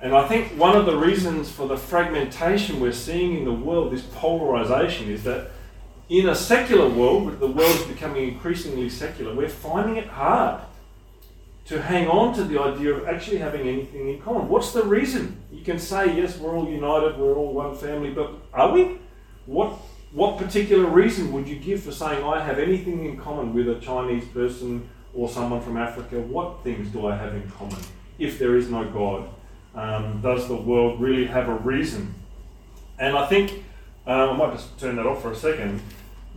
And 0.00 0.14
I 0.14 0.26
think 0.26 0.52
one 0.58 0.76
of 0.76 0.86
the 0.86 0.96
reasons 0.96 1.50
for 1.50 1.68
the 1.68 1.76
fragmentation 1.76 2.80
we're 2.80 2.92
seeing 2.92 3.36
in 3.36 3.44
the 3.44 3.52
world, 3.52 3.92
this 3.92 4.02
polarization, 4.14 5.10
is 5.10 5.24
that 5.24 5.50
in 6.08 6.28
a 6.28 6.34
secular 6.34 6.88
world, 6.88 7.38
the 7.38 7.46
world 7.46 7.76
is 7.76 7.84
becoming 7.84 8.28
increasingly 8.28 8.88
secular, 8.88 9.34
we're 9.34 9.48
finding 9.48 9.96
it 9.96 10.06
hard 10.06 10.62
to 11.70 11.80
hang 11.80 12.08
on 12.08 12.34
to 12.34 12.42
the 12.42 12.60
idea 12.60 12.92
of 12.92 13.06
actually 13.06 13.38
having 13.38 13.68
anything 13.68 14.08
in 14.08 14.20
common. 14.20 14.48
What's 14.48 14.72
the 14.72 14.82
reason? 14.82 15.40
You 15.52 15.62
can 15.62 15.78
say, 15.78 16.16
yes, 16.16 16.36
we're 16.36 16.56
all 16.56 16.68
united, 16.68 17.16
we're 17.16 17.36
all 17.36 17.52
one 17.52 17.76
family, 17.76 18.10
but 18.10 18.32
are 18.52 18.72
we? 18.72 18.98
What, 19.46 19.78
what 20.10 20.36
particular 20.36 20.86
reason 20.86 21.32
would 21.32 21.46
you 21.46 21.54
give 21.54 21.84
for 21.84 21.92
saying, 21.92 22.24
I 22.24 22.42
have 22.42 22.58
anything 22.58 23.04
in 23.04 23.16
common 23.16 23.54
with 23.54 23.68
a 23.68 23.76
Chinese 23.76 24.24
person 24.30 24.88
or 25.14 25.28
someone 25.28 25.60
from 25.60 25.76
Africa? 25.76 26.18
What 26.18 26.64
things 26.64 26.88
do 26.88 27.06
I 27.06 27.14
have 27.14 27.34
in 27.34 27.48
common 27.50 27.78
if 28.18 28.40
there 28.40 28.56
is 28.56 28.68
no 28.68 28.84
God? 28.90 29.28
Um, 29.72 30.20
does 30.22 30.48
the 30.48 30.56
world 30.56 31.00
really 31.00 31.26
have 31.26 31.48
a 31.48 31.54
reason? 31.54 32.12
And 32.98 33.16
I 33.16 33.26
think, 33.28 33.64
uh, 34.08 34.32
I 34.32 34.36
might 34.36 34.54
just 34.54 34.76
turn 34.80 34.96
that 34.96 35.06
off 35.06 35.22
for 35.22 35.30
a 35.30 35.36
second. 35.36 35.80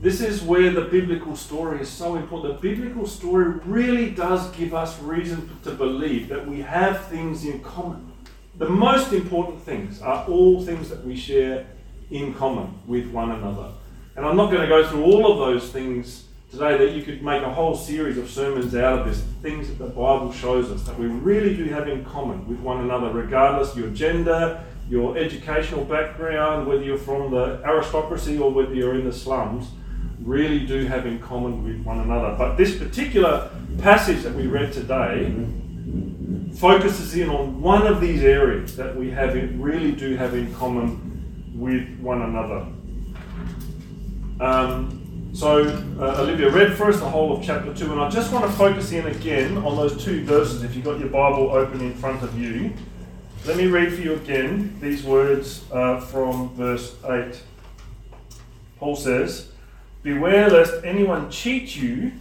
This 0.04 0.20
is 0.20 0.42
where 0.42 0.70
the 0.70 0.82
biblical 0.82 1.34
story 1.34 1.80
is 1.80 1.88
so 1.88 2.18
important. 2.18 2.62
The 2.62 2.70
biblical 2.76 3.08
story 3.08 3.46
really 3.64 4.10
does 4.10 4.52
give 4.52 4.74
us 4.74 5.00
reason 5.00 5.50
to 5.64 5.72
believe 5.72 6.28
that 6.28 6.46
we 6.46 6.60
have 6.60 7.06
things 7.06 7.46
in 7.46 7.62
common. 7.62 8.12
The 8.58 8.68
most 8.68 9.14
important 9.14 9.62
things 9.62 10.02
are 10.02 10.28
all 10.28 10.62
things 10.62 10.90
that 10.90 11.06
we 11.06 11.16
share 11.16 11.68
in 12.12 12.34
common 12.34 12.78
with 12.86 13.08
one 13.12 13.32
another. 13.32 13.72
And 14.18 14.26
I'm 14.26 14.36
not 14.36 14.52
going 14.52 14.64
to 14.64 14.68
go 14.68 14.86
through 14.86 15.06
all 15.06 15.32
of 15.32 15.38
those 15.38 15.72
things 15.72 16.26
today 16.52 16.76
that 16.80 16.92
you 16.92 17.04
could 17.04 17.24
make 17.24 17.42
a 17.42 17.54
whole 17.54 17.74
series 17.74 18.18
of 18.18 18.30
sermons 18.30 18.76
out 18.76 19.00
of 19.00 19.06
this, 19.06 19.22
things 19.42 19.70
that 19.70 19.78
the 19.80 19.88
Bible 19.88 20.34
shows 20.34 20.70
us 20.70 20.84
that 20.84 21.00
we 21.00 21.06
really 21.06 21.56
do 21.56 21.64
have 21.70 21.88
in 21.88 22.04
common 22.04 22.46
with 22.46 22.60
one 22.60 22.82
another, 22.82 23.10
regardless 23.10 23.74
your 23.74 23.90
gender, 23.92 24.62
your 24.90 25.18
educational 25.18 25.86
background, 25.86 26.68
whether 26.68 26.84
you're 26.84 26.98
from 26.98 27.32
the 27.32 27.62
aristocracy 27.64 28.38
or 28.38 28.52
whether 28.52 28.74
you're 28.74 28.96
in 28.96 29.06
the 29.06 29.14
slums, 29.14 29.68
really 30.24 30.66
do 30.66 30.86
have 30.86 31.06
in 31.06 31.20
common 31.20 31.64
with 31.64 31.84
one 31.84 32.00
another. 32.00 32.36
But 32.38 32.56
this 32.56 32.78
particular 32.78 33.50
passage 33.80 34.24
that 34.24 34.34
we 34.34 34.48
read 34.48 34.72
today 34.74 35.34
focuses 36.56 37.16
in 37.16 37.30
on 37.30 37.62
one 37.62 37.86
of 37.88 38.00
these 38.00 38.24
areas 38.24 38.76
that 38.78 38.96
we 38.96 39.10
have 39.12 39.36
in, 39.36 39.62
really 39.62 39.92
do 39.92 40.16
have 40.16 40.34
in 40.34 40.54
common 40.56 41.52
with 41.56 42.00
one 42.00 42.22
another. 42.22 42.66
Um, 44.40 45.32
so 45.34 45.64
uh, 46.00 46.22
Olivia 46.22 46.50
read 46.52 46.78
for 46.78 46.90
us 46.90 47.00
the 47.00 47.10
whole 47.10 47.36
of 47.36 47.44
chapter 47.44 47.74
2, 47.74 47.92
and 47.92 48.00
I 48.00 48.10
just 48.10 48.32
want 48.32 48.46
to 48.46 48.52
focus 48.52 48.92
in 48.92 49.08
again 49.08 49.58
on 49.58 49.76
those 49.76 50.04
two 50.04 50.24
verses. 50.26 50.64
If 50.64 50.76
you've 50.76 50.86
got 50.86 51.00
your 51.00 51.10
Bible 51.10 51.50
open 51.52 51.82
in 51.82 51.94
front 51.96 52.22
of 52.24 52.38
you, 52.40 52.74
Let 53.46 53.58
me 53.58 53.68
read 53.68 53.92
for 53.94 54.00
you 54.00 54.14
again 54.14 54.78
these 54.80 55.04
words 55.04 55.66
uh, 55.70 56.00
from 56.00 56.56
verse 56.56 56.96
8. 57.04 57.42
Paul 58.80 58.96
says, 58.96 59.50
Beware 60.04 60.50
lest 60.50 60.84
anyone 60.84 61.32
cheat 61.32 61.78
you 61.78 62.12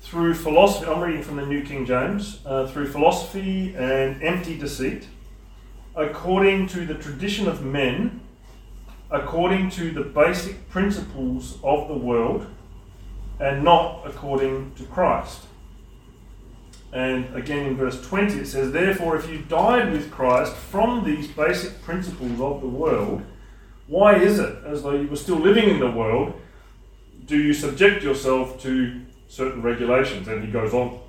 through 0.00 0.34
philosophy. 0.34 0.88
I'm 0.88 1.00
reading 1.00 1.24
from 1.24 1.38
the 1.38 1.44
New 1.44 1.64
King 1.64 1.84
James. 1.84 2.38
Uh, 2.46 2.68
through 2.68 2.86
philosophy 2.86 3.74
and 3.74 4.22
empty 4.22 4.56
deceit, 4.56 5.08
according 5.96 6.68
to 6.68 6.86
the 6.86 6.94
tradition 6.94 7.48
of 7.48 7.64
men, 7.64 8.20
according 9.10 9.70
to 9.70 9.90
the 9.90 10.02
basic 10.02 10.70
principles 10.70 11.58
of 11.64 11.88
the 11.88 11.96
world, 11.96 12.46
and 13.40 13.64
not 13.64 14.06
according 14.06 14.72
to 14.76 14.84
Christ. 14.84 15.46
And 16.92 17.34
again 17.34 17.66
in 17.66 17.76
verse 17.76 18.00
20 18.06 18.38
it 18.38 18.46
says, 18.46 18.70
Therefore, 18.70 19.16
if 19.16 19.28
you 19.28 19.38
died 19.38 19.90
with 19.90 20.12
Christ 20.12 20.54
from 20.54 21.02
these 21.02 21.26
basic 21.26 21.82
principles 21.82 22.40
of 22.40 22.60
the 22.60 22.68
world, 22.68 23.22
why 23.88 24.14
is 24.14 24.38
it, 24.38 24.58
as 24.64 24.84
though 24.84 24.94
you 24.94 25.08
were 25.08 25.16
still 25.16 25.40
living 25.40 25.68
in 25.68 25.80
the 25.80 25.90
world, 25.90 26.40
do 27.26 27.36
you 27.36 27.52
subject 27.52 28.02
yourself 28.02 28.60
to 28.62 29.00
certain 29.28 29.62
regulations? 29.62 30.28
And 30.28 30.44
he 30.44 30.50
goes 30.50 30.72
on. 30.72 31.00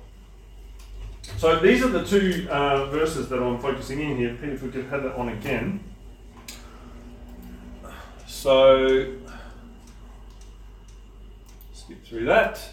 So 1.36 1.58
these 1.60 1.84
are 1.84 1.88
the 1.88 2.04
two 2.04 2.48
uh, 2.50 2.86
verses 2.86 3.28
that 3.28 3.40
I'm 3.40 3.58
focusing 3.60 4.00
in 4.00 4.16
here. 4.16 4.34
Peter, 4.34 4.52
if 4.52 4.62
we 4.62 4.70
could 4.70 4.86
have 4.86 5.02
that 5.04 5.14
on 5.14 5.28
again. 5.28 5.80
So, 8.26 9.14
skip 11.72 12.04
through 12.04 12.24
that. 12.26 12.68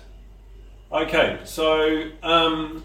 Okay, 0.92 1.40
so 1.44 2.12
um, 2.24 2.84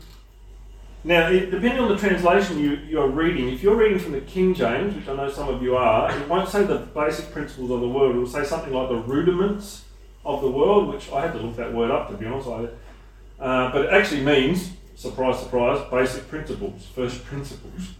now, 1.04 1.30
depending 1.30 1.78
on 1.78 1.88
the 1.88 1.96
translation 1.96 2.58
you, 2.58 2.72
you're 2.88 3.08
reading, 3.08 3.48
if 3.48 3.62
you're 3.62 3.76
reading 3.76 3.98
from 3.98 4.12
the 4.12 4.20
King 4.22 4.54
James, 4.54 4.94
which 4.94 5.08
I 5.08 5.14
know 5.14 5.30
some 5.30 5.48
of 5.48 5.62
you 5.62 5.76
are, 5.76 6.10
it 6.10 6.28
won't 6.28 6.48
say 6.48 6.64
the 6.64 6.78
basic 6.78 7.32
principles 7.32 7.70
of 7.70 7.80
the 7.80 7.88
world. 7.88 8.16
It 8.16 8.18
will 8.18 8.26
say 8.26 8.44
something 8.44 8.72
like 8.72 8.88
the 8.88 8.96
rudiments 8.96 9.84
of 10.24 10.42
the 10.42 10.50
world, 10.50 10.92
which 10.92 11.10
I 11.10 11.22
had 11.22 11.32
to 11.32 11.38
look 11.38 11.56
that 11.56 11.72
word 11.72 11.90
up 11.90 12.08
to 12.10 12.16
be 12.16 12.26
honest. 12.26 12.48
Uh, 12.48 13.72
but 13.72 13.86
it 13.86 13.92
actually 13.92 14.22
means, 14.22 14.70
surprise, 14.94 15.40
surprise, 15.40 15.80
basic 15.90 16.28
principles, 16.28 16.86
first 16.94 17.24
principles. 17.26 17.94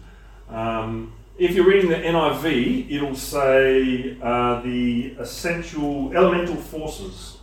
Um, 0.49 1.13
if 1.37 1.55
you're 1.55 1.65
reading 1.65 1.89
the 1.89 1.95
NIV, 1.95 2.91
it'll 2.91 3.15
say 3.15 4.17
uh, 4.21 4.61
the 4.61 5.15
essential 5.17 6.15
elemental 6.15 6.55
forces 6.55 7.37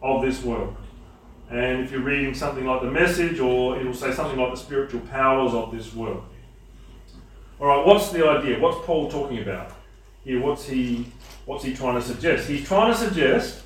of 0.00 0.22
this 0.22 0.42
world. 0.42 0.74
And 1.50 1.80
if 1.80 1.90
you're 1.90 2.00
reading 2.00 2.32
something 2.32 2.64
like 2.64 2.80
the 2.80 2.90
message, 2.90 3.40
or 3.40 3.78
it'll 3.78 3.92
say 3.92 4.12
something 4.12 4.38
like 4.38 4.52
the 4.52 4.56
spiritual 4.56 5.00
powers 5.00 5.52
of 5.52 5.72
this 5.72 5.92
world. 5.92 6.22
All 7.58 7.66
right, 7.66 7.84
what's 7.84 8.10
the 8.10 8.26
idea? 8.26 8.58
What's 8.58 8.78
Paul 8.86 9.10
talking 9.10 9.42
about 9.42 9.72
here? 10.24 10.40
What's 10.40 10.66
he, 10.66 11.06
what's 11.44 11.64
he 11.64 11.74
trying 11.74 11.96
to 11.96 12.02
suggest? 12.02 12.48
He's 12.48 12.66
trying 12.66 12.92
to 12.92 12.98
suggest 12.98 13.64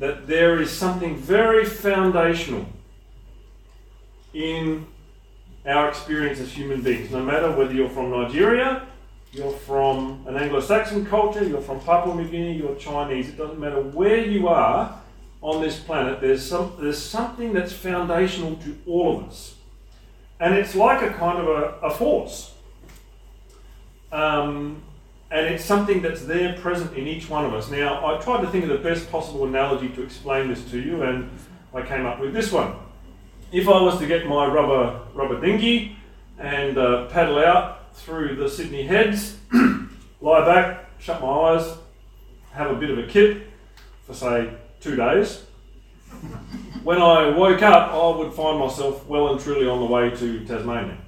that 0.00 0.26
there 0.26 0.60
is 0.60 0.70
something 0.70 1.16
very 1.16 1.64
foundational 1.64 2.66
in 4.34 4.86
our 5.66 5.88
experience 5.88 6.40
as 6.40 6.50
human 6.50 6.80
beings. 6.80 7.10
No 7.10 7.22
matter 7.22 7.52
whether 7.52 7.72
you're 7.72 7.90
from 7.90 8.10
Nigeria, 8.10 8.86
you're 9.30 9.52
from 9.52 10.24
an 10.26 10.36
Anglo 10.36 10.60
Saxon 10.60 11.04
culture, 11.06 11.44
you're 11.44 11.60
from 11.60 11.80
Papua 11.80 12.14
New 12.14 12.28
Guinea, 12.28 12.56
you're 12.56 12.74
Chinese, 12.76 13.28
it 13.28 13.36
doesn't 13.36 13.60
matter 13.60 13.80
where 13.80 14.24
you 14.24 14.48
are, 14.48 15.00
on 15.42 15.62
this 15.62 15.78
planet, 15.78 16.20
there's, 16.20 16.44
some, 16.46 16.74
there's 16.80 17.00
something 17.00 17.52
that's 17.52 17.72
foundational 17.72 18.56
to 18.56 18.76
all 18.86 19.18
of 19.18 19.28
us. 19.28 19.54
And 20.38 20.54
it's 20.54 20.74
like 20.74 21.02
a 21.02 21.12
kind 21.14 21.38
of 21.38 21.46
a, 21.46 21.86
a 21.86 21.90
force. 21.90 22.54
Um, 24.12 24.82
and 25.30 25.46
it's 25.46 25.64
something 25.64 26.02
that's 26.02 26.22
there 26.24 26.54
present 26.58 26.96
in 26.96 27.06
each 27.06 27.28
one 27.28 27.44
of 27.44 27.54
us. 27.54 27.70
Now, 27.70 28.04
I 28.04 28.18
tried 28.20 28.40
to 28.40 28.48
think 28.48 28.64
of 28.64 28.70
the 28.70 28.78
best 28.78 29.10
possible 29.10 29.46
analogy 29.46 29.88
to 29.90 30.02
explain 30.02 30.48
this 30.48 30.68
to 30.70 30.80
you, 30.80 31.02
and 31.02 31.30
I 31.72 31.82
came 31.82 32.04
up 32.04 32.18
with 32.18 32.32
this 32.32 32.50
one. 32.50 32.74
If 33.52 33.68
I 33.68 33.80
was 33.80 33.98
to 34.00 34.06
get 34.06 34.26
my 34.26 34.46
rubber, 34.46 35.00
rubber 35.14 35.40
dinghy 35.40 35.96
and 36.38 36.76
uh, 36.76 37.06
paddle 37.06 37.38
out 37.38 37.94
through 37.94 38.36
the 38.36 38.48
Sydney 38.48 38.84
Heads, 38.84 39.38
lie 40.20 40.44
back, 40.44 40.90
shut 40.98 41.20
my 41.20 41.28
eyes, 41.28 41.76
have 42.52 42.70
a 42.70 42.74
bit 42.74 42.90
of 42.90 42.98
a 42.98 43.06
kip 43.06 43.46
for, 44.06 44.14
say, 44.14 44.52
two 44.80 44.96
days. 44.96 45.44
when 46.82 47.00
I 47.00 47.30
woke 47.30 47.62
up, 47.62 47.92
I 47.92 48.18
would 48.18 48.32
find 48.32 48.58
myself 48.58 49.06
well 49.06 49.28
and 49.28 49.40
truly 49.40 49.68
on 49.68 49.78
the 49.78 49.86
way 49.86 50.10
to 50.10 50.44
Tasmania. 50.44 50.98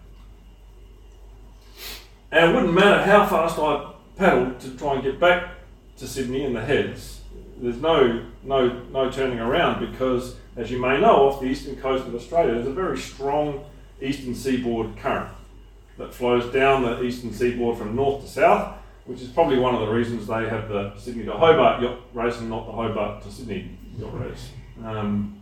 And 2.31 2.51
it 2.51 2.55
wouldn't 2.55 2.73
matter 2.73 3.03
how 3.03 3.27
fast 3.27 3.59
I 3.59 3.92
paddled 4.17 4.61
to 4.61 4.77
try 4.77 4.95
and 4.95 5.03
get 5.03 5.19
back 5.19 5.55
to 5.97 6.07
Sydney 6.07 6.45
and 6.45 6.55
the 6.55 6.65
heads. 6.65 7.21
There's 7.59 7.77
no, 7.77 8.27
no, 8.43 8.69
no 8.93 9.11
turning 9.11 9.39
around 9.39 9.91
because, 9.91 10.37
as 10.57 10.71
you 10.71 10.81
may 10.81 11.01
know, 11.01 11.29
off 11.29 11.41
the 11.41 11.47
eastern 11.47 11.77
coast 11.77 12.07
of 12.07 12.15
Australia, 12.15 12.55
there's 12.55 12.67
a 12.67 12.73
very 12.73 12.99
strong 12.99 13.65
eastern 14.01 14.35
seaboard 14.35 14.97
current 14.97 15.31
that 15.99 16.13
flows 16.13 16.53
down 16.53 16.83
the 16.83 17.03
eastern 17.03 17.33
seaboard 17.33 17.79
from 17.79 17.95
north 17.95 18.23
to 18.25 18.29
south 18.29 18.79
which 19.05 19.21
is 19.21 19.29
probably 19.29 19.59
one 19.59 19.75
of 19.75 19.81
the 19.81 19.93
reasons 19.93 20.27
they 20.27 20.49
have 20.49 20.69
the 20.69 20.97
Sydney 20.97 21.25
to 21.25 21.33
Hobart 21.33 21.83
yacht 21.83 21.99
race 22.15 22.39
and 22.39 22.49
not 22.49 22.67
the 22.67 22.73
Hobart 22.73 23.23
to 23.23 23.31
Sydney 23.31 23.77
yacht 23.99 24.21
race. 24.21 24.51
Um, 24.85 25.41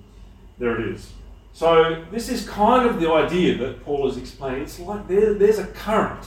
there 0.59 0.81
it 0.81 0.89
is. 0.95 1.13
So 1.53 2.05
this 2.11 2.29
is 2.29 2.49
kind 2.49 2.89
of 2.89 3.01
the 3.01 3.11
idea 3.11 3.59
that 3.59 3.85
Paul 3.85 4.09
is 4.09 4.17
explaining. 4.17 4.63
It's 4.63 4.79
like 4.79 5.07
there, 5.09 5.35
there's 5.35 5.59
a 5.59 5.67
current 5.67 6.27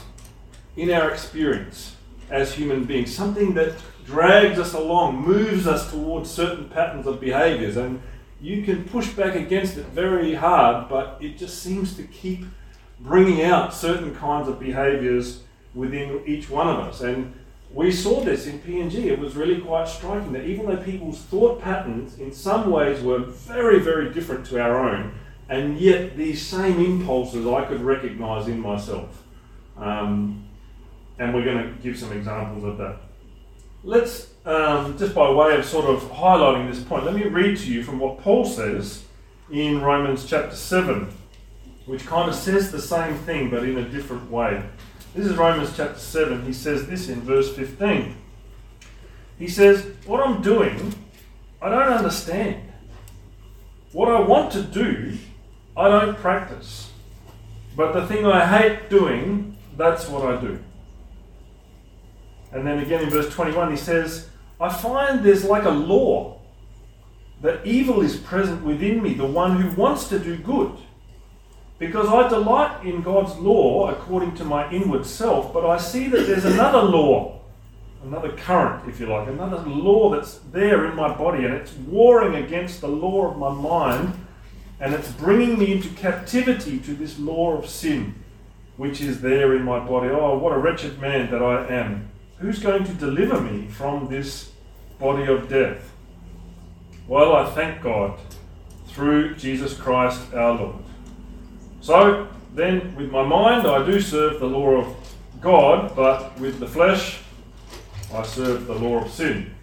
in 0.76 0.90
our 0.90 1.10
experience 1.10 1.93
as 2.30 2.54
human 2.54 2.84
beings, 2.84 3.14
something 3.14 3.54
that 3.54 3.74
drags 4.04 4.58
us 4.58 4.74
along, 4.74 5.16
moves 5.16 5.66
us 5.66 5.90
towards 5.90 6.30
certain 6.30 6.68
patterns 6.68 7.06
of 7.06 7.20
behaviors, 7.20 7.76
and 7.76 8.02
you 8.40 8.62
can 8.62 8.84
push 8.84 9.08
back 9.10 9.34
against 9.34 9.78
it 9.78 9.86
very 9.86 10.34
hard, 10.34 10.88
but 10.88 11.16
it 11.20 11.38
just 11.38 11.62
seems 11.62 11.96
to 11.96 12.02
keep 12.02 12.44
bringing 13.00 13.42
out 13.42 13.72
certain 13.72 14.14
kinds 14.14 14.48
of 14.48 14.60
behaviors 14.60 15.42
within 15.74 16.22
each 16.26 16.50
one 16.50 16.68
of 16.68 16.78
us. 16.78 17.00
And 17.00 17.34
we 17.72 17.90
saw 17.90 18.20
this 18.20 18.46
in 18.46 18.60
PNG. 18.60 19.06
It 19.06 19.18
was 19.18 19.34
really 19.34 19.60
quite 19.60 19.88
striking 19.88 20.32
that 20.32 20.44
even 20.44 20.66
though 20.66 20.76
people's 20.76 21.18
thought 21.18 21.60
patterns 21.60 22.18
in 22.18 22.32
some 22.32 22.70
ways 22.70 23.02
were 23.02 23.18
very, 23.18 23.80
very 23.80 24.12
different 24.12 24.46
to 24.46 24.62
our 24.62 24.78
own, 24.78 25.12
and 25.48 25.78
yet 25.78 26.16
these 26.16 26.40
same 26.40 26.80
impulses 26.80 27.46
I 27.46 27.64
could 27.64 27.80
recognize 27.80 28.46
in 28.46 28.60
myself. 28.60 29.22
Um, 29.76 30.48
and 31.18 31.34
we're 31.34 31.44
going 31.44 31.58
to 31.58 31.82
give 31.82 31.98
some 31.98 32.12
examples 32.12 32.64
of 32.64 32.78
that. 32.78 32.96
Let's, 33.82 34.28
um, 34.44 34.96
just 34.98 35.14
by 35.14 35.30
way 35.30 35.56
of 35.56 35.64
sort 35.64 35.86
of 35.86 36.02
highlighting 36.10 36.70
this 36.70 36.82
point, 36.82 37.04
let 37.04 37.14
me 37.14 37.24
read 37.24 37.58
to 37.58 37.72
you 37.72 37.82
from 37.82 37.98
what 37.98 38.18
Paul 38.18 38.44
says 38.44 39.04
in 39.50 39.80
Romans 39.82 40.24
chapter 40.24 40.56
7, 40.56 41.08
which 41.86 42.06
kind 42.06 42.28
of 42.28 42.34
says 42.34 42.72
the 42.72 42.80
same 42.80 43.16
thing 43.18 43.50
but 43.50 43.62
in 43.62 43.78
a 43.78 43.88
different 43.88 44.30
way. 44.30 44.62
This 45.14 45.26
is 45.26 45.36
Romans 45.36 45.76
chapter 45.76 45.98
7. 45.98 46.44
He 46.44 46.52
says 46.52 46.86
this 46.86 47.08
in 47.08 47.20
verse 47.20 47.54
15. 47.54 48.16
He 49.38 49.48
says, 49.48 49.86
What 50.06 50.26
I'm 50.26 50.42
doing, 50.42 50.94
I 51.60 51.68
don't 51.68 51.92
understand. 51.92 52.72
What 53.92 54.08
I 54.08 54.20
want 54.20 54.52
to 54.52 54.62
do, 54.62 55.16
I 55.76 55.88
don't 55.88 56.16
practice. 56.16 56.90
But 57.76 57.92
the 57.92 58.06
thing 58.06 58.26
I 58.26 58.46
hate 58.46 58.90
doing, 58.90 59.56
that's 59.76 60.08
what 60.08 60.24
I 60.24 60.40
do. 60.40 60.58
And 62.54 62.66
then 62.66 62.78
again 62.78 63.02
in 63.02 63.10
verse 63.10 63.28
21, 63.34 63.70
he 63.70 63.76
says, 63.76 64.30
I 64.58 64.72
find 64.72 65.22
there's 65.22 65.44
like 65.44 65.64
a 65.64 65.70
law 65.70 66.40
that 67.42 67.66
evil 67.66 68.00
is 68.00 68.16
present 68.16 68.64
within 68.64 69.02
me, 69.02 69.12
the 69.12 69.26
one 69.26 69.60
who 69.60 69.78
wants 69.78 70.08
to 70.08 70.18
do 70.18 70.38
good 70.38 70.74
because 71.78 72.08
I 72.08 72.28
delight 72.28 72.84
in 72.84 73.02
God's 73.02 73.36
law 73.36 73.90
according 73.90 74.34
to 74.36 74.44
my 74.44 74.70
inward 74.70 75.04
self, 75.04 75.52
but 75.52 75.66
I 75.66 75.76
see 75.76 76.08
that 76.08 76.26
there's 76.26 76.44
another 76.44 76.82
law, 76.82 77.40
another 78.04 78.32
current, 78.32 78.88
if 78.88 79.00
you 79.00 79.06
like, 79.06 79.28
another 79.28 79.58
law 79.58 80.10
that's 80.10 80.38
there 80.52 80.86
in 80.86 80.96
my 80.96 81.14
body, 81.14 81.44
and 81.44 81.54
it's 81.54 81.72
warring 81.74 82.36
against 82.36 82.80
the 82.80 82.88
law 82.88 83.30
of 83.30 83.36
my 83.36 83.52
mind, 83.52 84.14
and 84.80 84.94
it's 84.94 85.10
bringing 85.12 85.58
me 85.58 85.72
into 85.72 85.88
captivity 85.90 86.78
to 86.78 86.94
this 86.94 87.18
law 87.18 87.56
of 87.56 87.68
sin, 87.68 88.14
which 88.76 89.00
is 89.00 89.20
there 89.20 89.54
in 89.54 89.62
my 89.62 89.78
body. 89.78 90.08
Oh, 90.10 90.38
what 90.38 90.52
a 90.52 90.58
wretched 90.58 91.00
man 91.00 91.30
that 91.30 91.42
I 91.42 91.66
am. 91.66 92.10
Who's 92.38 92.58
going 92.58 92.84
to 92.84 92.92
deliver 92.94 93.40
me 93.40 93.68
from 93.68 94.08
this 94.08 94.52
body 94.98 95.24
of 95.24 95.48
death? 95.48 95.92
Well, 97.06 97.34
I 97.34 97.50
thank 97.50 97.82
God 97.82 98.18
through 98.88 99.34
Jesus 99.36 99.74
Christ 99.74 100.32
our 100.34 100.54
Lord. 100.54 100.76
So 101.80 102.28
then, 102.54 102.94
with 102.96 103.10
my 103.10 103.24
mind, 103.24 103.66
I 103.66 103.84
do 103.84 104.00
serve 104.00 104.40
the 104.40 104.46
law 104.46 104.76
of 104.76 104.96
God, 105.40 105.94
but 105.94 106.38
with 106.38 106.60
the 106.60 106.66
flesh, 106.66 107.20
I 108.12 108.22
serve 108.22 108.66
the 108.66 108.74
law 108.74 109.04
of 109.04 109.10
sin. 109.10 109.54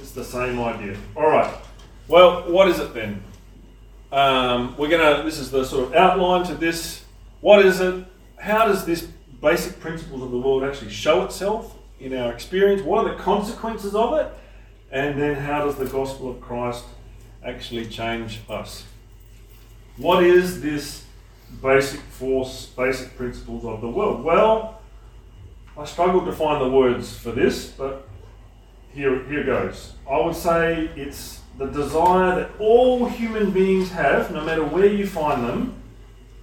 It's 0.00 0.12
the 0.12 0.24
same 0.24 0.60
idea. 0.60 0.96
All 1.16 1.28
right. 1.28 1.54
Well, 2.08 2.50
what 2.50 2.68
is 2.68 2.78
it 2.78 2.94
then? 2.94 3.22
Um, 4.12 4.76
we're 4.76 4.90
gonna. 4.90 5.22
This 5.24 5.38
is 5.38 5.50
the 5.50 5.64
sort 5.64 5.88
of 5.88 5.94
outline 5.94 6.44
to 6.46 6.54
this. 6.54 7.04
What 7.40 7.64
is 7.64 7.80
it? 7.80 8.04
How 8.36 8.66
does 8.66 8.84
this 8.84 9.08
basic 9.42 9.78
principles 9.80 10.22
of 10.22 10.30
the 10.30 10.38
world 10.38 10.62
actually 10.62 10.90
show 10.90 11.24
itself 11.24 11.76
in 12.00 12.16
our 12.16 12.32
experience? 12.32 12.80
What 12.80 13.04
are 13.04 13.14
the 13.14 13.22
consequences 13.22 13.94
of 13.94 14.14
it? 14.14 14.32
And 14.90 15.20
then 15.20 15.34
how 15.34 15.64
does 15.64 15.76
the 15.76 15.86
gospel 15.86 16.30
of 16.30 16.40
Christ 16.40 16.84
actually 17.44 17.86
change 17.86 18.40
us? 18.48 18.84
What 19.96 20.22
is 20.22 20.62
this 20.62 21.04
basic 21.60 22.00
force, 22.00 22.66
basic 22.66 23.16
principles 23.16 23.64
of 23.64 23.80
the 23.80 23.88
world? 23.88 24.24
Well, 24.24 24.80
I 25.76 25.84
struggled 25.84 26.24
to 26.26 26.32
find 26.32 26.60
the 26.60 26.70
words 26.70 27.16
for 27.18 27.32
this, 27.32 27.70
but 27.70 28.08
here, 28.94 29.24
here 29.24 29.42
goes. 29.44 29.94
I 30.08 30.20
would 30.20 30.36
say 30.36 30.90
it's 30.94 31.40
the 31.58 31.66
desire 31.66 32.36
that 32.36 32.50
all 32.58 33.08
human 33.08 33.50
beings 33.50 33.90
have, 33.90 34.30
no 34.30 34.44
matter 34.44 34.64
where 34.64 34.86
you 34.86 35.06
find 35.06 35.44
them, 35.48 35.74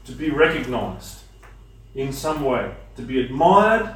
to 0.06 0.12
be 0.12 0.32
recognized 0.32 1.20
in 1.96 2.12
some 2.14 2.44
way, 2.44 2.72
to 3.00 3.06
be 3.06 3.22
admired, 3.22 3.96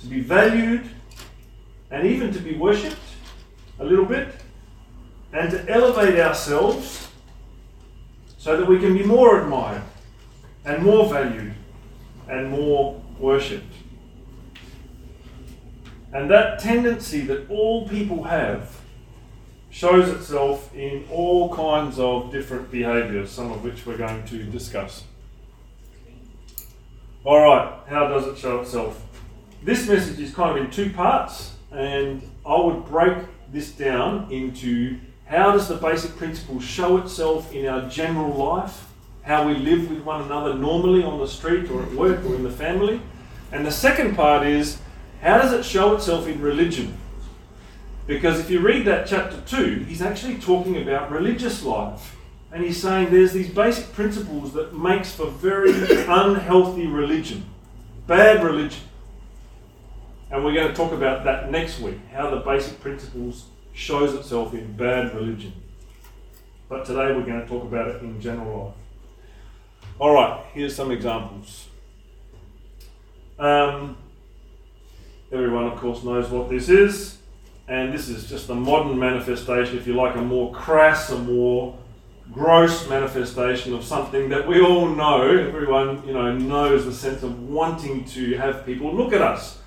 to 0.00 0.06
be 0.06 0.20
valued, 0.20 0.84
and 1.90 2.06
even 2.06 2.30
to 2.32 2.38
be 2.38 2.54
worshipped 2.54 2.96
a 3.78 3.84
little 3.84 4.04
bit, 4.04 4.28
and 5.32 5.50
to 5.50 5.68
elevate 5.68 6.20
ourselves 6.20 7.08
so 8.36 8.56
that 8.56 8.68
we 8.68 8.78
can 8.78 8.96
be 8.96 9.02
more 9.02 9.40
admired 9.42 9.82
and 10.66 10.82
more 10.82 11.08
valued 11.08 11.54
and 12.28 12.50
more 12.50 13.02
worshipped. 13.18 13.74
And 16.12 16.30
that 16.30 16.58
tendency 16.58 17.22
that 17.22 17.48
all 17.48 17.88
people 17.88 18.24
have 18.24 18.78
shows 19.70 20.08
itself 20.08 20.74
in 20.74 21.04
all 21.10 21.54
kinds 21.54 21.98
of 21.98 22.30
different 22.30 22.70
behaviors, 22.70 23.30
some 23.30 23.52
of 23.52 23.64
which 23.64 23.86
we're 23.86 23.98
going 23.98 24.24
to 24.26 24.42
discuss. 24.44 25.04
All 27.26 27.40
right, 27.40 27.76
how 27.88 28.06
does 28.06 28.28
it 28.28 28.38
show 28.38 28.60
itself? 28.60 29.04
This 29.60 29.88
message 29.88 30.20
is 30.20 30.32
kind 30.32 30.56
of 30.56 30.64
in 30.64 30.70
two 30.70 30.92
parts, 30.92 31.56
and 31.72 32.22
I 32.46 32.56
would 32.56 32.86
break 32.86 33.18
this 33.50 33.72
down 33.72 34.30
into 34.30 35.00
how 35.24 35.50
does 35.50 35.66
the 35.66 35.74
basic 35.74 36.16
principle 36.16 36.60
show 36.60 36.98
itself 36.98 37.52
in 37.52 37.66
our 37.66 37.88
general 37.88 38.32
life, 38.32 38.86
how 39.22 39.44
we 39.44 39.54
live 39.54 39.90
with 39.90 40.02
one 40.02 40.22
another 40.22 40.54
normally 40.54 41.02
on 41.02 41.18
the 41.18 41.26
street 41.26 41.68
or 41.68 41.82
at 41.82 41.90
work 41.94 42.24
or 42.26 42.36
in 42.36 42.44
the 42.44 42.50
family. 42.50 43.02
And 43.50 43.66
the 43.66 43.72
second 43.72 44.14
part 44.14 44.46
is 44.46 44.78
how 45.20 45.38
does 45.38 45.52
it 45.52 45.64
show 45.64 45.96
itself 45.96 46.28
in 46.28 46.40
religion? 46.40 46.96
Because 48.06 48.38
if 48.38 48.50
you 48.50 48.60
read 48.60 48.84
that 48.84 49.08
chapter 49.08 49.40
2, 49.40 49.86
he's 49.88 50.00
actually 50.00 50.38
talking 50.38 50.80
about 50.80 51.10
religious 51.10 51.64
life. 51.64 52.15
And 52.56 52.64
he's 52.64 52.80
saying 52.80 53.10
there's 53.10 53.34
these 53.34 53.50
basic 53.50 53.92
principles 53.92 54.54
that 54.54 54.72
makes 54.72 55.12
for 55.12 55.26
very 55.26 55.72
unhealthy 56.08 56.86
religion, 56.86 57.44
bad 58.06 58.42
religion. 58.42 58.80
And 60.30 60.42
we're 60.42 60.54
going 60.54 60.68
to 60.68 60.72
talk 60.72 60.92
about 60.92 61.24
that 61.24 61.50
next 61.50 61.80
week, 61.80 61.98
how 62.10 62.30
the 62.30 62.38
basic 62.38 62.80
principles 62.80 63.44
shows 63.74 64.14
itself 64.14 64.54
in 64.54 64.74
bad 64.74 65.14
religion. 65.14 65.52
But 66.70 66.86
today 66.86 67.14
we're 67.14 67.26
going 67.26 67.42
to 67.42 67.46
talk 67.46 67.62
about 67.62 67.88
it 67.88 68.00
in 68.00 68.18
general 68.22 68.68
life. 68.68 69.90
All 69.98 70.14
right, 70.14 70.42
here's 70.54 70.74
some 70.74 70.90
examples. 70.90 71.66
Um, 73.38 73.98
everyone, 75.30 75.66
of 75.66 75.78
course, 75.78 76.02
knows 76.02 76.30
what 76.30 76.48
this 76.48 76.70
is, 76.70 77.18
and 77.68 77.92
this 77.92 78.08
is 78.08 78.30
just 78.30 78.48
a 78.48 78.54
modern 78.54 78.98
manifestation, 78.98 79.76
if 79.76 79.86
you 79.86 79.92
like, 79.92 80.16
a 80.16 80.22
more 80.22 80.54
crass, 80.54 81.10
a 81.10 81.18
more 81.18 81.76
gross 82.32 82.88
manifestation 82.88 83.74
of 83.74 83.84
something 83.84 84.28
that 84.28 84.46
we 84.46 84.60
all 84.60 84.88
know. 84.88 85.22
Everyone, 85.22 86.06
you 86.06 86.12
know, 86.12 86.36
knows 86.36 86.84
the 86.84 86.92
sense 86.92 87.22
of 87.22 87.48
wanting 87.48 88.04
to 88.06 88.36
have 88.36 88.66
people 88.66 88.94
look 88.94 89.12
at 89.12 89.22
us. 89.22 89.58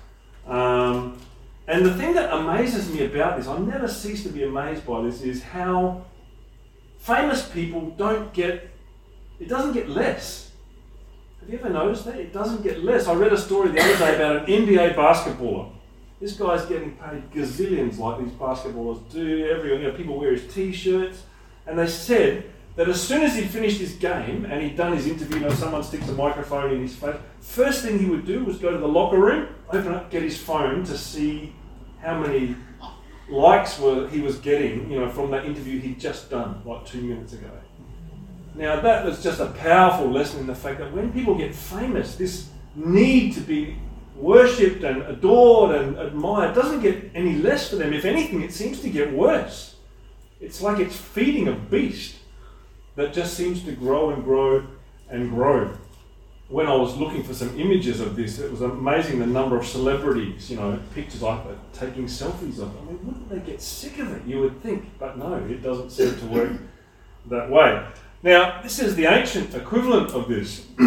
Um, 0.46 1.18
and 1.66 1.84
the 1.84 1.94
thing 1.94 2.14
that 2.14 2.32
amazes 2.32 2.92
me 2.92 3.04
about 3.04 3.36
this, 3.36 3.46
I 3.46 3.58
never 3.58 3.88
cease 3.88 4.22
to 4.24 4.28
be 4.28 4.42
amazed 4.42 4.86
by 4.86 5.02
this, 5.02 5.22
is 5.22 5.42
how 5.42 6.04
famous 6.98 7.48
people 7.48 7.90
don't 7.96 8.32
get, 8.32 8.70
it 9.38 9.48
doesn't 9.48 9.72
get 9.72 9.88
less. 9.88 10.50
Have 11.40 11.48
you 11.48 11.58
ever 11.58 11.70
noticed 11.70 12.04
that? 12.04 12.16
It 12.16 12.32
doesn't 12.32 12.62
get 12.62 12.84
less. 12.84 13.06
I 13.06 13.14
read 13.14 13.32
a 13.32 13.38
story 13.38 13.70
the 13.70 13.80
other 13.80 13.98
day 13.98 14.16
about 14.16 14.36
an 14.36 14.46
NBA 14.46 14.94
basketballer. 14.94 15.70
This 16.20 16.34
guy's 16.34 16.66
getting 16.66 16.96
paid 16.96 17.30
gazillions 17.32 17.98
like 17.98 18.22
these 18.22 18.32
basketballers 18.32 19.08
do. 19.10 19.46
Everyone, 19.46 19.80
you 19.80 19.88
know, 19.88 19.94
people 19.96 20.18
wear 20.18 20.32
his 20.32 20.52
t-shirts. 20.52 21.22
And 21.66 21.78
they 21.78 21.86
said 21.86 22.44
that 22.76 22.88
as 22.88 23.00
soon 23.00 23.22
as 23.22 23.34
he'd 23.34 23.50
finished 23.50 23.78
his 23.78 23.92
game 23.94 24.44
and 24.44 24.62
he'd 24.62 24.76
done 24.76 24.96
his 24.96 25.06
interview, 25.06 25.38
you 25.38 25.44
know, 25.44 25.50
someone 25.50 25.82
sticks 25.82 26.08
a 26.08 26.12
microphone 26.12 26.72
in 26.72 26.80
his 26.80 26.94
face, 26.94 27.16
first 27.40 27.82
thing 27.82 27.98
he 27.98 28.06
would 28.06 28.26
do 28.26 28.44
was 28.44 28.58
go 28.58 28.70
to 28.70 28.78
the 28.78 28.88
locker 28.88 29.18
room, 29.18 29.48
open 29.70 29.92
up, 29.92 30.10
get 30.10 30.22
his 30.22 30.38
phone 30.38 30.84
to 30.84 30.96
see 30.96 31.54
how 32.00 32.18
many 32.18 32.56
likes 33.28 33.78
were 33.78 34.08
he 34.08 34.20
was 34.20 34.38
getting, 34.38 34.90
you 34.90 34.98
know, 34.98 35.08
from 35.08 35.30
that 35.30 35.44
interview 35.44 35.78
he'd 35.80 36.00
just 36.00 36.30
done 36.30 36.62
like 36.64 36.84
two 36.86 37.00
minutes 37.02 37.32
ago. 37.32 37.50
Now 38.54 38.80
that 38.80 39.04
was 39.04 39.22
just 39.22 39.40
a 39.40 39.46
powerful 39.46 40.10
lesson 40.10 40.40
in 40.40 40.46
the 40.46 40.54
fact 40.54 40.78
that 40.78 40.92
when 40.92 41.12
people 41.12 41.36
get 41.36 41.54
famous, 41.54 42.16
this 42.16 42.48
need 42.74 43.34
to 43.34 43.40
be 43.40 43.76
worshipped 44.16 44.84
and 44.84 45.02
adored 45.02 45.74
and 45.74 45.98
admired 45.98 46.54
doesn't 46.54 46.80
get 46.80 47.10
any 47.14 47.36
less 47.36 47.70
for 47.70 47.76
them. 47.76 47.92
If 47.92 48.04
anything, 48.04 48.42
it 48.42 48.52
seems 48.52 48.80
to 48.80 48.90
get 48.90 49.12
worse. 49.12 49.69
It's 50.50 50.60
like 50.60 50.80
it's 50.80 50.96
feeding 50.96 51.46
a 51.46 51.52
beast 51.52 52.16
that 52.96 53.12
just 53.12 53.34
seems 53.34 53.62
to 53.62 53.72
grow 53.72 54.10
and 54.10 54.24
grow 54.24 54.66
and 55.08 55.30
grow 55.30 55.76
when 56.50 56.66
I 56.66 56.74
was 56.74 56.96
looking 56.96 57.22
for 57.22 57.32
some 57.32 57.58
images 57.58 58.00
of 58.00 58.16
this, 58.16 58.40
it 58.40 58.50
was 58.50 58.60
amazing 58.60 59.20
the 59.20 59.26
number 59.26 59.56
of 59.56 59.64
celebrities, 59.64 60.50
you 60.50 60.56
know, 60.56 60.76
pictures 60.92 61.22
like 61.22 61.46
that, 61.46 61.72
taking 61.72 62.06
selfies 62.06 62.58
of 62.58 62.74
it. 62.74 62.80
I 62.80 62.84
mean, 62.86 63.06
wouldn't 63.06 63.28
they 63.28 63.38
get 63.38 63.62
sick 63.62 64.00
of 64.00 64.10
it, 64.10 64.24
you 64.26 64.40
would 64.40 64.60
think? 64.60 64.98
But 64.98 65.16
no, 65.16 65.34
it 65.34 65.62
doesn't 65.62 65.90
seem 65.90 66.18
to 66.18 66.26
work 66.26 66.52
that 67.26 67.48
way. 67.48 67.86
Now, 68.24 68.60
this 68.62 68.80
is 68.80 68.96
the 68.96 69.06
ancient 69.06 69.54
equivalent 69.54 70.10
of 70.10 70.28
this. 70.28 70.66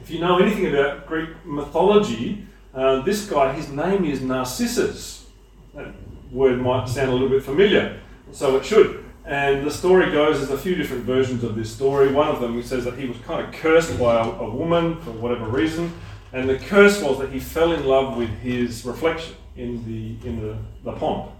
if 0.00 0.10
you 0.10 0.18
know 0.18 0.40
anything 0.40 0.66
about 0.66 1.06
Greek 1.06 1.30
mythology, 1.44 2.44
uh, 2.74 3.02
this 3.02 3.30
guy, 3.30 3.52
his 3.52 3.68
name 3.68 4.04
is 4.04 4.20
Narcissus. 4.20 5.26
That 5.74 5.94
word 6.32 6.60
might 6.60 6.88
sound 6.88 7.10
a 7.10 7.12
little 7.12 7.28
bit 7.28 7.44
familiar, 7.44 8.00
so 8.32 8.56
it 8.56 8.64
should. 8.64 9.04
And 9.24 9.64
the 9.64 9.70
story 9.70 10.10
goes, 10.10 10.38
there's 10.38 10.50
a 10.50 10.58
few 10.60 10.74
different 10.74 11.04
versions 11.04 11.44
of 11.44 11.54
this 11.54 11.72
story. 11.72 12.12
One 12.12 12.26
of 12.26 12.40
them 12.40 12.60
says 12.62 12.84
that 12.84 12.98
he 12.98 13.06
was 13.06 13.16
kind 13.18 13.46
of 13.46 13.52
cursed 13.54 13.98
by 13.98 14.16
a, 14.16 14.28
a, 14.28 14.50
woman 14.50 15.00
for 15.02 15.12
whatever 15.12 15.46
reason, 15.46 15.92
and 16.32 16.48
the 16.48 16.58
curse 16.58 17.00
was 17.00 17.18
that 17.20 17.30
he 17.30 17.38
fell 17.38 17.72
in 17.72 17.86
love 17.86 18.16
with 18.16 18.30
his 18.40 18.84
reflection 18.84 19.36
in 19.56 19.84
the 19.84 20.28
in 20.28 20.40
the, 20.40 20.56
the 20.82 20.92
pond. 20.98 21.30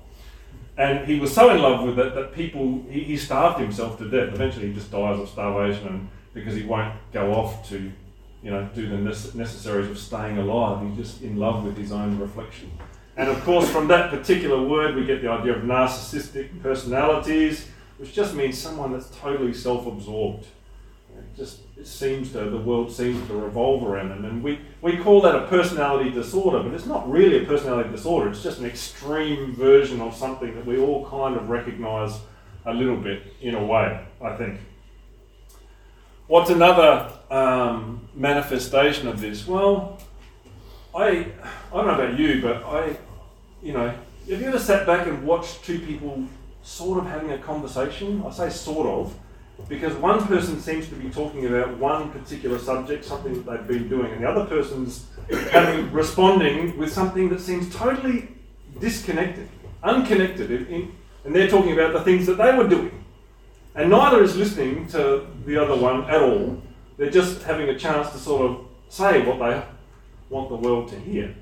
And 0.77 1.07
he 1.07 1.19
was 1.19 1.35
so 1.35 1.51
in 1.51 1.61
love 1.61 1.85
with 1.85 1.99
it 1.99 2.15
that 2.15 2.33
people 2.33 2.85
he, 2.89 3.01
he 3.01 3.17
starved 3.17 3.61
himself 3.61 3.99
to 3.99 4.09
death. 4.09 4.33
Eventually, 4.33 4.69
he 4.69 4.75
just 4.75 4.93
dies 4.93 5.19
of 5.19 5.29
starvation, 5.29 5.89
and 5.89 6.09
because 6.35 6.55
he 6.55 6.63
won't 6.63 6.95
go 7.13 7.33
off 7.33 7.69
to, 7.71 7.93
you 8.43 8.51
know, 8.51 8.69
do 8.75 8.89
the 8.89 8.97
necessaries 8.97 9.91
of 9.91 9.99
staying 9.99 10.39
alive. 10.39 10.87
He's 10.87 11.09
just 11.09 11.23
in 11.23 11.37
love 11.37 11.65
with 11.65 11.77
his 11.77 11.91
own 11.91 12.19
reflection. 12.19 12.71
And 13.17 13.29
of 13.29 13.43
course, 13.45 13.69
from 13.69 13.89
that 13.89 14.11
particular 14.11 14.63
word, 14.63 14.95
we 14.95 15.05
get 15.05 15.23
the 15.23 15.29
idea 15.29 15.55
of 15.55 15.63
narcissistic 15.63 16.63
personalities 16.63 17.69
which 18.03 18.15
just 18.15 18.35
means 18.35 18.59
someone 18.59 18.93
that's 18.93 19.09
totally 19.21 19.55
self-absorbed. 19.55 20.45
It 21.17 21.37
just 21.37 21.61
it 21.77 21.87
seems 21.87 22.33
to 22.33 22.51
the 22.51 22.59
world 22.59 22.91
seems 22.91 23.25
to 23.29 23.35
revolve 23.35 23.85
around 23.85 24.09
them, 24.09 24.25
and 24.25 24.43
we, 24.43 24.59
we 24.81 24.97
call 24.97 25.21
that 25.21 25.37
a 25.37 25.47
personality 25.47 26.11
disorder, 26.11 26.65
but 26.65 26.75
it's 26.75 26.85
not 26.85 27.09
really 27.09 27.45
a 27.45 27.47
personality 27.47 27.91
disorder. 27.91 28.31
It's 28.31 28.43
just 28.43 28.59
an 28.59 28.67
extreme 28.67 29.55
version 29.55 30.01
of 30.01 30.17
something 30.17 30.53
that 30.57 30.67
we 30.67 30.81
all 30.81 31.09
kind 31.09 31.37
of 31.37 31.49
recognise 31.49 32.19
a 32.67 32.75
little 32.75 32.97
bit 32.97 33.23
in 33.41 33.55
a 33.55 33.65
way. 33.65 34.05
I 34.21 34.37
think. 34.37 34.59
What's 36.27 36.51
another 36.51 37.13
um, 37.31 38.09
manifestation 38.15 39.07
of 39.07 39.21
this? 39.21 39.47
Well, 39.47 40.01
I 40.95 41.27
I 41.73 41.77
don't 41.77 41.87
know 41.87 41.95
about 41.95 42.19
you, 42.19 42.43
but 42.43 42.63
I, 42.65 42.97
you 43.63 43.73
know, 43.73 43.89
have 44.29 44.41
you 44.41 44.47
ever 44.49 44.59
sat 44.59 44.87
back 44.87 45.07
and 45.07 45.25
watched 45.27 45.65
two 45.65 45.79
people 45.79 46.27
sort 46.63 46.99
of 46.99 47.07
having 47.07 47.33
a 47.33 47.39
conversation. 47.39 48.23
I 48.27 48.31
say 48.31 48.51
sort 48.51 48.87
of, 48.87 49.15
because 49.69 49.95
one 49.95 50.27
person 50.27 50.61
seems 50.61 50.89
to 50.89 50.95
be 50.95 51.11
talking 51.11 51.47
about 51.47 51.77
one 51.79 52.11
particular 52.11 52.59
subject, 52.59 53.05
something 53.05 53.35
that 53.35 53.51
they've 53.51 53.67
been 53.67 53.89
doing, 53.89 54.13
and 54.13 54.23
the 54.23 54.29
other 54.29 54.45
person's 54.47 55.07
having 55.51 55.93
responding 55.93 56.77
with 56.79 56.93
something 56.93 57.29
that 57.31 57.41
seems 57.41 57.75
totally 57.75 58.29
disconnected, 58.81 59.49
unconnected, 59.83 60.51
in, 60.51 60.93
and 61.25 61.35
they're 61.35 61.49
talking 61.49 61.73
about 61.73 61.93
the 61.93 62.01
things 62.01 62.27
that 62.27 62.39
they 62.39 62.57
were 62.57 62.69
doing. 62.69 63.05
And 63.75 63.91
neither 63.91 64.23
is 64.23 64.37
listening 64.37 64.87
to 64.89 65.27
the 65.47 65.57
other 65.57 65.77
one 65.77 66.05
at 66.11 66.23
all. 66.23 66.61
They're 66.97 67.11
just 67.11 67.43
having 67.43 67.69
a 67.69 67.79
chance 67.79 68.11
to 68.11 68.19
sort 68.19 68.51
of 68.51 68.67
say 68.89 69.25
what 69.25 69.39
they 69.39 69.63
want 70.33 70.49
the 70.49 70.57
world 70.57 70.89
to 70.89 70.99
hear. 70.99 71.35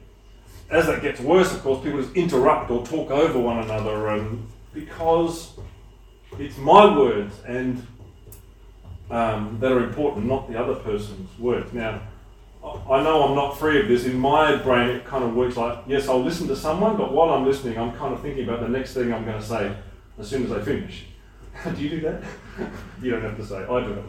As 0.68 0.86
that 0.86 1.00
gets 1.02 1.20
worse, 1.20 1.52
of 1.54 1.62
course, 1.62 1.82
people 1.82 2.02
just 2.02 2.14
interrupt 2.14 2.70
or 2.70 2.84
talk 2.84 3.10
over 3.10 3.38
one 3.38 3.58
another 3.60 4.08
and 4.08 4.46
because 4.72 5.52
it's 6.38 6.56
my 6.58 6.96
words 6.96 7.34
and 7.46 7.86
um, 9.10 9.58
that 9.60 9.72
are 9.72 9.82
important, 9.82 10.26
not 10.26 10.50
the 10.50 10.60
other 10.60 10.74
person's 10.74 11.36
words. 11.38 11.72
Now, 11.72 12.02
I 12.62 13.02
know 13.02 13.24
I'm 13.24 13.34
not 13.34 13.58
free 13.58 13.80
of 13.80 13.88
this. 13.88 14.04
In 14.04 14.18
my 14.18 14.54
brain, 14.56 14.90
it 14.90 15.04
kind 15.06 15.24
of 15.24 15.34
works 15.34 15.56
like, 15.56 15.78
yes, 15.86 16.08
I'll 16.08 16.22
listen 16.22 16.46
to 16.48 16.56
someone, 16.56 16.96
but 16.96 17.12
while 17.12 17.30
I'm 17.30 17.44
listening, 17.44 17.78
I'm 17.78 17.92
kind 17.92 18.12
of 18.12 18.20
thinking 18.20 18.44
about 18.44 18.60
the 18.60 18.68
next 18.68 18.94
thing 18.94 19.12
I'm 19.12 19.24
going 19.24 19.40
to 19.40 19.46
say 19.46 19.74
as 20.18 20.28
soon 20.28 20.44
as 20.44 20.52
I 20.52 20.60
finish. 20.60 21.06
do 21.74 21.82
you 21.82 21.88
do 21.88 22.00
that? 22.02 22.22
you 23.02 23.10
don't 23.10 23.22
have 23.22 23.36
to 23.36 23.44
say. 23.44 23.56
I 23.56 23.80
do 23.82 23.92
it. 23.92 24.04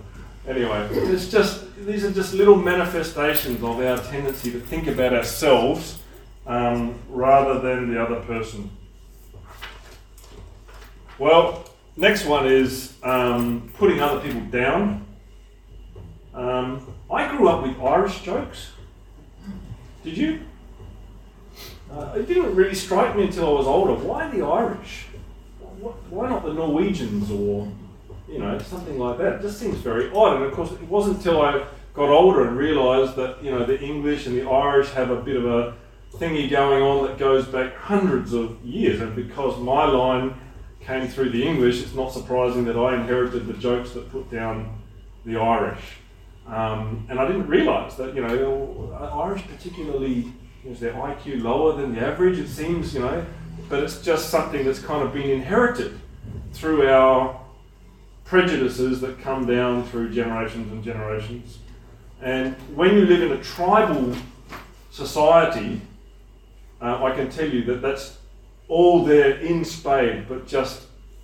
Anyway, 0.47 0.87
it's 0.91 1.29
just 1.29 1.63
these 1.85 2.03
are 2.03 2.11
just 2.11 2.33
little 2.33 2.55
manifestations 2.55 3.63
of 3.63 3.79
our 3.79 3.97
tendency 3.97 4.51
to 4.51 4.59
think 4.59 4.87
about 4.87 5.13
ourselves 5.13 5.99
um, 6.47 6.95
rather 7.09 7.59
than 7.59 7.93
the 7.93 8.01
other 8.01 8.21
person. 8.21 8.69
Well, 11.19 11.65
next 11.95 12.25
one 12.25 12.47
is 12.47 12.93
um, 13.03 13.71
putting 13.77 14.01
other 14.01 14.19
people 14.19 14.41
down. 14.41 15.05
Um, 16.33 16.91
I 17.11 17.27
grew 17.35 17.47
up 17.47 17.61
with 17.61 17.79
Irish 17.79 18.21
jokes. 18.21 18.71
Did 20.03 20.17
you? 20.17 20.41
Uh, 21.91 22.13
it 22.15 22.27
didn't 22.27 22.55
really 22.55 22.73
strike 22.73 23.15
me 23.15 23.25
until 23.25 23.49
I 23.49 23.51
was 23.51 23.67
older. 23.67 23.93
Why 23.93 24.27
the 24.29 24.43
Irish? 24.43 25.05
Why 26.09 26.29
not 26.29 26.43
the 26.43 26.53
Norwegians 26.53 27.29
or 27.29 27.67
you 28.31 28.39
know 28.39 28.57
something 28.59 28.97
like 28.97 29.17
that? 29.17 29.33
It 29.35 29.41
just 29.41 29.59
seems 29.59 29.77
very 29.77 30.11
odd. 30.11 30.37
And 30.37 30.45
of 30.45 30.53
course, 30.53 30.71
it 30.71 30.81
wasn't 30.83 31.17
until 31.17 31.41
I 31.41 31.65
got 31.93 32.09
older 32.09 32.47
and 32.47 32.57
realised 32.57 33.15
that 33.17 33.43
you 33.43 33.51
know 33.51 33.65
the 33.65 33.79
English 33.79 34.25
and 34.25 34.35
the 34.35 34.49
Irish 34.49 34.89
have 34.91 35.09
a 35.09 35.21
bit 35.21 35.35
of 35.35 35.45
a 35.45 35.75
thingy 36.13 36.49
going 36.49 36.83
on 36.83 37.05
that 37.07 37.17
goes 37.17 37.45
back 37.45 37.75
hundreds 37.75 38.33
of 38.33 38.63
years. 38.63 39.01
And 39.01 39.15
because 39.15 39.59
my 39.59 39.85
line 39.85 40.35
came 40.81 41.07
through 41.07 41.29
the 41.29 41.45
English, 41.45 41.81
it's 41.81 41.93
not 41.93 42.11
surprising 42.11 42.65
that 42.65 42.77
I 42.77 42.95
inherited 42.95 43.47
the 43.47 43.53
jokes 43.53 43.91
that 43.91 44.11
put 44.11 44.29
down 44.31 44.81
the 45.25 45.37
Irish. 45.37 45.81
Um, 46.47 47.05
and 47.09 47.19
I 47.19 47.27
didn't 47.27 47.47
realise 47.47 47.95
that, 47.95 48.15
you 48.15 48.21
know, 48.21 48.97
Irish 49.13 49.43
particularly, 49.47 50.33
is 50.65 50.79
their 50.79 50.93
IQ 50.93 51.43
lower 51.43 51.75
than 51.75 51.95
the 51.95 52.01
average, 52.01 52.39
it 52.39 52.47
seems, 52.47 52.93
you 52.93 52.99
know, 52.99 53.25
but 53.69 53.83
it's 53.83 54.01
just 54.01 54.29
something 54.29 54.65
that's 54.65 54.79
kind 54.79 55.03
of 55.03 55.13
been 55.13 55.29
inherited 55.29 55.99
through 56.53 56.87
our 56.87 57.39
prejudices 58.31 59.01
that 59.01 59.19
come 59.19 59.45
down 59.45 59.83
through 59.89 60.09
generations 60.09 60.71
and 60.71 60.81
generations. 60.81 61.59
And 62.21 62.55
when 62.73 62.95
you 62.95 63.05
live 63.05 63.29
in 63.29 63.37
a 63.37 63.43
tribal 63.43 64.15
society, 64.89 65.81
uh, 66.81 67.03
I 67.03 67.13
can 67.13 67.29
tell 67.29 67.49
you 67.49 67.65
that 67.65 67.81
that's 67.81 68.19
all 68.69 69.03
there 69.03 69.31
in 69.39 69.65
spade, 69.65 70.29
but 70.29 70.47
just 70.47 70.83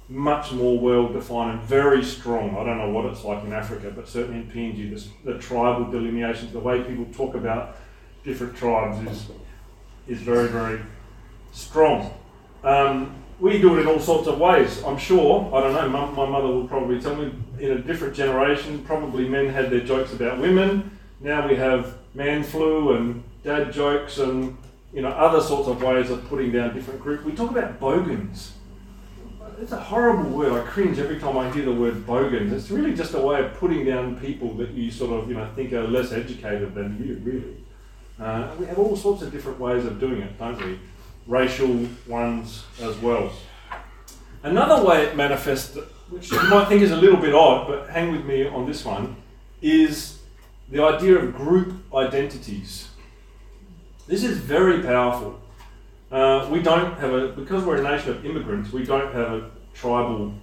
much 0.09 0.51
more 0.51 0.77
well 0.77 1.07
defined 1.07 1.51
and 1.51 1.61
very 1.61 2.03
strong. 2.03 2.57
I 2.57 2.65
don't 2.65 2.77
know 2.77 2.89
what 2.89 3.05
it's 3.05 3.23
like 3.23 3.41
in 3.45 3.53
Africa, 3.53 3.89
but 3.95 4.09
certainly 4.09 4.41
in 4.41 4.51
PNG, 4.51 4.89
this, 4.89 5.07
the 5.23 5.37
tribal 5.37 5.89
delineations, 5.89 6.51
the 6.51 6.59
way 6.59 6.83
people 6.83 7.05
talk 7.13 7.35
about 7.35 7.77
different 8.25 8.53
tribes 8.57 8.99
is, 9.09 9.27
is 10.09 10.21
very, 10.21 10.49
very 10.49 10.81
strong. 11.53 12.13
Um, 12.65 13.15
we 13.39 13.59
do 13.59 13.77
it 13.77 13.81
in 13.81 13.87
all 13.87 13.99
sorts 13.99 14.27
of 14.27 14.39
ways, 14.39 14.83
I'm 14.83 14.97
sure. 14.97 15.53
I 15.53 15.61
don't 15.61 15.73
know, 15.73 15.89
my, 15.89 16.05
my 16.11 16.29
mother 16.29 16.47
will 16.47 16.67
probably 16.67 16.99
tell 16.99 17.15
me 17.15 17.31
in 17.59 17.71
a 17.71 17.79
different 17.79 18.15
generation, 18.15 18.83
probably 18.83 19.27
men 19.27 19.49
had 19.49 19.69
their 19.69 19.81
jokes 19.81 20.13
about 20.13 20.39
women. 20.39 20.97
Now 21.19 21.47
we 21.47 21.55
have 21.55 21.97
man 22.13 22.43
flu 22.43 22.95
and 22.95 23.23
dad 23.43 23.71
jokes 23.71 24.17
and 24.17 24.57
you 24.93 25.01
know 25.01 25.09
other 25.09 25.41
sorts 25.41 25.67
of 25.67 25.81
ways 25.81 26.09
of 26.09 26.27
putting 26.29 26.51
down 26.51 26.73
different 26.73 27.01
groups. 27.01 27.23
We 27.23 27.33
talk 27.33 27.51
about 27.51 27.79
bogans 27.79 28.53
it's 29.59 29.71
a 29.71 29.77
horrible 29.79 30.29
word. 30.29 30.53
I 30.53 30.65
cringe 30.69 30.99
every 30.99 31.19
time 31.19 31.37
I 31.37 31.51
hear 31.51 31.65
the 31.65 31.73
word 31.73 32.05
bogan. 32.05 32.51
It's 32.51 32.69
really 32.69 32.93
just 32.93 33.13
a 33.13 33.19
way 33.19 33.43
of 33.43 33.53
putting 33.55 33.85
down 33.85 34.19
people 34.19 34.53
that 34.55 34.69
you 34.71 34.91
sort 34.91 35.11
of 35.11 35.29
you 35.29 35.35
know 35.35 35.49
think 35.55 35.73
are 35.73 35.87
less 35.87 36.11
educated 36.11 36.75
than 36.75 37.03
you, 37.03 37.19
really. 37.23 37.57
Uh, 38.19 38.55
we 38.59 38.65
have 38.65 38.79
all 38.79 38.95
sorts 38.95 39.21
of 39.21 39.31
different 39.31 39.59
ways 39.59 39.85
of 39.85 39.99
doing 39.99 40.21
it, 40.21 40.37
don't 40.37 40.59
we? 40.63 40.79
Racial 41.27 41.87
ones 42.07 42.65
as 42.81 42.97
well. 42.97 43.31
Another 44.43 44.85
way 44.85 45.03
it 45.03 45.15
manifests, 45.15 45.77
which 46.09 46.31
you 46.31 46.41
might 46.49 46.67
think 46.69 46.81
is 46.81 46.91
a 46.91 46.95
little 46.95 47.19
bit 47.19 47.33
odd, 47.33 47.67
but 47.67 47.89
hang 47.89 48.11
with 48.11 48.25
me 48.25 48.47
on 48.47 48.65
this 48.65 48.85
one, 48.85 49.15
is 49.61 50.19
the 50.69 50.81
idea 50.81 51.17
of 51.17 51.35
group 51.35 51.73
identities. 51.93 52.89
This 54.07 54.23
is 54.23 54.37
very 54.37 54.81
powerful. 54.81 55.39
Uh, 56.09 56.47
we 56.49 56.61
don't 56.61 56.97
have 56.99 57.13
a, 57.13 57.27
because 57.29 57.65
we're 57.65 57.77
a 57.77 57.83
nation 57.83 58.11
of 58.11 58.25
immigrants, 58.25 58.71
we 58.71 58.85
don't 58.85 59.13
have 59.13 59.33
a 59.33 59.49
tribal 59.73 60.33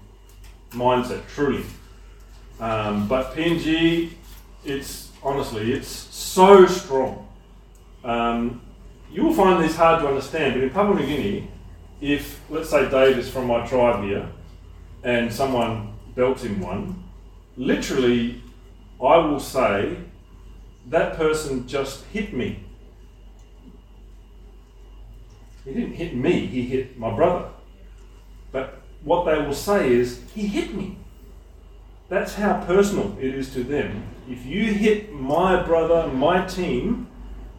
mindset, 0.73 1.23
truly. 1.35 1.65
Um, 2.61 3.09
but 3.09 3.35
PNG, 3.35 4.13
it's 4.65 5.11
honestly, 5.23 5.73
it's 5.73 5.89
so 5.89 6.67
strong. 6.67 7.27
Um, 8.05 8.61
you 9.15 9.25
will 9.25 9.33
find 9.33 9.63
this 9.63 9.77
hard 9.77 10.03
to 10.03 10.09
understand, 10.09 10.55
but 10.55 10.63
in 10.63 10.71
Papua 10.71 11.01
New 11.01 11.07
Guinea, 11.07 11.49
if, 12.01 12.41
let's 12.51 12.69
say, 12.69 12.91
Dave 12.91 13.17
is 13.17 13.31
from 13.31 13.47
my 13.47 13.67
tribe 13.67 14.05
here, 14.05 14.29
and 15.03 15.33
someone 15.33 15.95
belts 16.15 16.43
him 16.43 16.61
one, 16.61 17.03
literally, 17.57 18.43
I 19.01 19.17
will 19.17 19.41
say, 19.41 19.97
that 20.89 21.17
person 21.17 21.67
just 21.67 22.05
hit 22.07 22.35
me 22.35 22.65
he 25.65 25.73
didn't 25.73 25.95
hit 25.95 26.15
me, 26.15 26.47
he 26.47 26.63
hit 26.63 26.99
my 26.99 27.15
brother. 27.15 27.49
But 28.53 28.83
what 29.03 29.25
they 29.25 29.41
will 29.41 29.55
say 29.55 29.91
is, 29.91 30.21
he 30.35 30.47
hit 30.47 30.75
me. 30.75 30.99
That's 32.09 32.35
how 32.35 32.63
personal 32.65 33.17
it 33.19 33.35
is 33.35 33.53
to 33.55 33.65
them. 33.65 34.07
If 34.29 34.45
you 34.45 34.73
hit 34.75 35.13
my 35.13 35.63
brother, 35.63 36.07
my 36.13 36.45
team, 36.47 37.09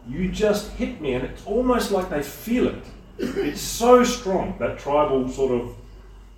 you 0.08 0.28
just 0.28 0.72
hit 0.72 1.00
me. 1.00 1.14
And 1.14 1.24
it's 1.24 1.44
almost 1.44 1.90
like 1.90 2.10
they 2.10 2.22
feel 2.22 2.68
it. 2.68 2.84
It's 3.18 3.60
so 3.60 4.04
strong, 4.04 4.56
that 4.58 4.78
tribal 4.78 5.28
sort 5.28 5.52
of 5.52 5.74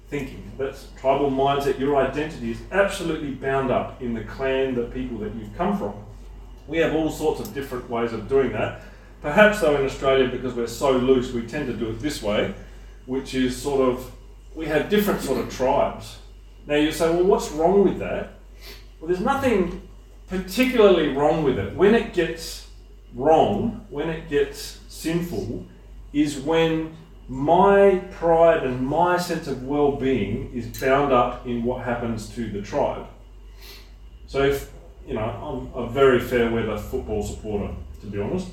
thinking, 0.09 0.51
that 0.59 0.79
tribal 0.99 1.31
mindset, 1.31 1.79
your 1.79 1.97
identity 1.97 2.53
is 2.53 2.61
absolutely 2.73 3.33
bound 3.33 3.71
up 3.71 4.01
in 4.01 4.15
the 4.15 4.25
clan, 4.25 4.75
the 4.75 4.85
people 4.85 5.19
that 5.19 5.35
you've 5.35 5.55
come 5.57 5.77
from. 5.77 5.95
We 6.67 6.79
have 6.79 6.95
all 6.95 7.11
sorts 7.11 7.41
of 7.41 7.53
different 7.53 7.91
ways 7.91 8.13
of 8.13 8.29
doing 8.29 8.53
that. 8.53 8.83
Perhaps, 9.21 9.61
though, 9.61 9.77
in 9.77 9.85
Australia, 9.85 10.29
because 10.29 10.55
we're 10.55 10.67
so 10.69 10.93
loose, 10.93 11.33
we 11.33 11.43
tend 11.43 11.67
to 11.67 11.73
do 11.73 11.91
it 11.91 12.01
this 12.01 12.23
way, 12.23 12.55
which 13.07 13.35
is 13.35 13.61
sort 13.61 13.81
of 13.81 14.13
we 14.55 14.67
have 14.67 14.89
different 14.89 15.21
sort 15.21 15.39
of 15.39 15.53
tribes. 15.53 16.19
Now 16.67 16.77
you 16.77 16.93
say, 16.93 17.09
well, 17.11 17.25
what's 17.25 17.51
wrong 17.53 17.85
with 17.85 17.99
that? 17.99 18.35
Well, 19.01 19.09
there's 19.09 19.21
nothing 19.21 19.89
particularly 20.29 21.09
wrong 21.09 21.45
with 21.45 21.59
it. 21.59 21.75
When 21.75 21.95
it 21.95 22.13
gets 22.13 22.68
wrong, 23.15 23.87
when 23.91 24.09
it 24.09 24.29
gets 24.29 24.81
sinful, 24.89 25.67
is 26.13 26.39
when 26.39 26.97
my 27.29 28.03
pride 28.11 28.65
and 28.65 28.87
my 28.87 29.19
sense 29.19 29.47
of 29.47 29.65
well 29.65 29.93
being 29.93 30.51
is 30.55 30.67
bound 30.81 31.13
up 31.13 31.47
in 31.47 31.63
what 31.63 31.85
happens 31.85 32.29
to 32.31 32.51
the 32.51 32.63
tribe. 32.63 33.07
So, 34.27 34.43
if, 34.45 34.71
you 35.07 35.15
know, 35.15 35.71
I'm 35.75 35.83
a 35.83 35.89
very 35.89 36.21
fair 36.21 36.51
weather 36.51 36.79
football 36.79 37.23
supporter, 37.23 37.75
to 38.01 38.07
be 38.07 38.21
honest 38.21 38.49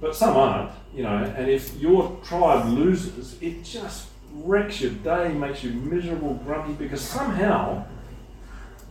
but 0.00 0.14
some 0.14 0.36
aren't, 0.36 0.70
you 0.94 1.02
know. 1.02 1.16
And 1.36 1.48
if 1.48 1.74
your 1.76 2.18
tribe 2.24 2.68
loses, 2.68 3.40
it 3.42 3.64
just 3.64 4.08
wrecks 4.32 4.80
your 4.80 4.92
day, 4.92 5.32
makes 5.32 5.64
you 5.64 5.72
miserable, 5.72 6.34
grumpy, 6.34 6.72
because 6.72 7.00
somehow, 7.00 7.84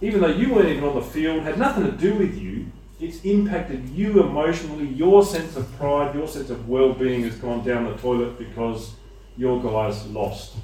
even 0.02 0.22
though 0.22 0.28
you 0.28 0.54
weren't 0.54 0.70
even 0.70 0.84
on 0.84 0.96
the 0.96 1.02
field, 1.02 1.44
had 1.44 1.58
nothing 1.58 1.86
to 1.86 1.92
do 1.92 2.16
with 2.16 2.38
you, 2.38 2.68
it's 3.00 3.22
impacted 3.24 3.90
you 3.90 4.22
emotionally. 4.22 4.88
Your 4.88 5.24
sense 5.24 5.56
of 5.56 5.72
pride, 5.78 6.16
your 6.16 6.28
sense 6.28 6.50
of 6.50 6.68
well-being 6.68 7.24
has 7.24 7.36
gone 7.36 7.64
down 7.64 7.86
the 7.86 7.96
toilet 7.98 8.38
because 8.38 8.96
your 9.38 9.62
guys 9.62 10.06
lost. 10.08 10.56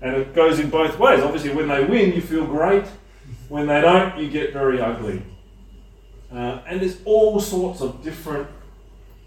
And 0.00 0.16
it 0.16 0.34
goes 0.34 0.58
in 0.60 0.70
both 0.70 0.98
ways. 0.98 1.20
Obviously, 1.20 1.52
when 1.52 1.68
they 1.68 1.84
win, 1.84 2.12
you 2.12 2.20
feel 2.20 2.46
great. 2.46 2.84
When 3.48 3.66
they 3.66 3.80
don't, 3.80 4.16
you 4.18 4.30
get 4.30 4.52
very 4.52 4.80
ugly. 4.80 5.22
Uh, 6.32 6.60
and 6.66 6.80
there's 6.80 6.98
all 7.04 7.40
sorts 7.40 7.80
of 7.80 8.02
different 8.02 8.48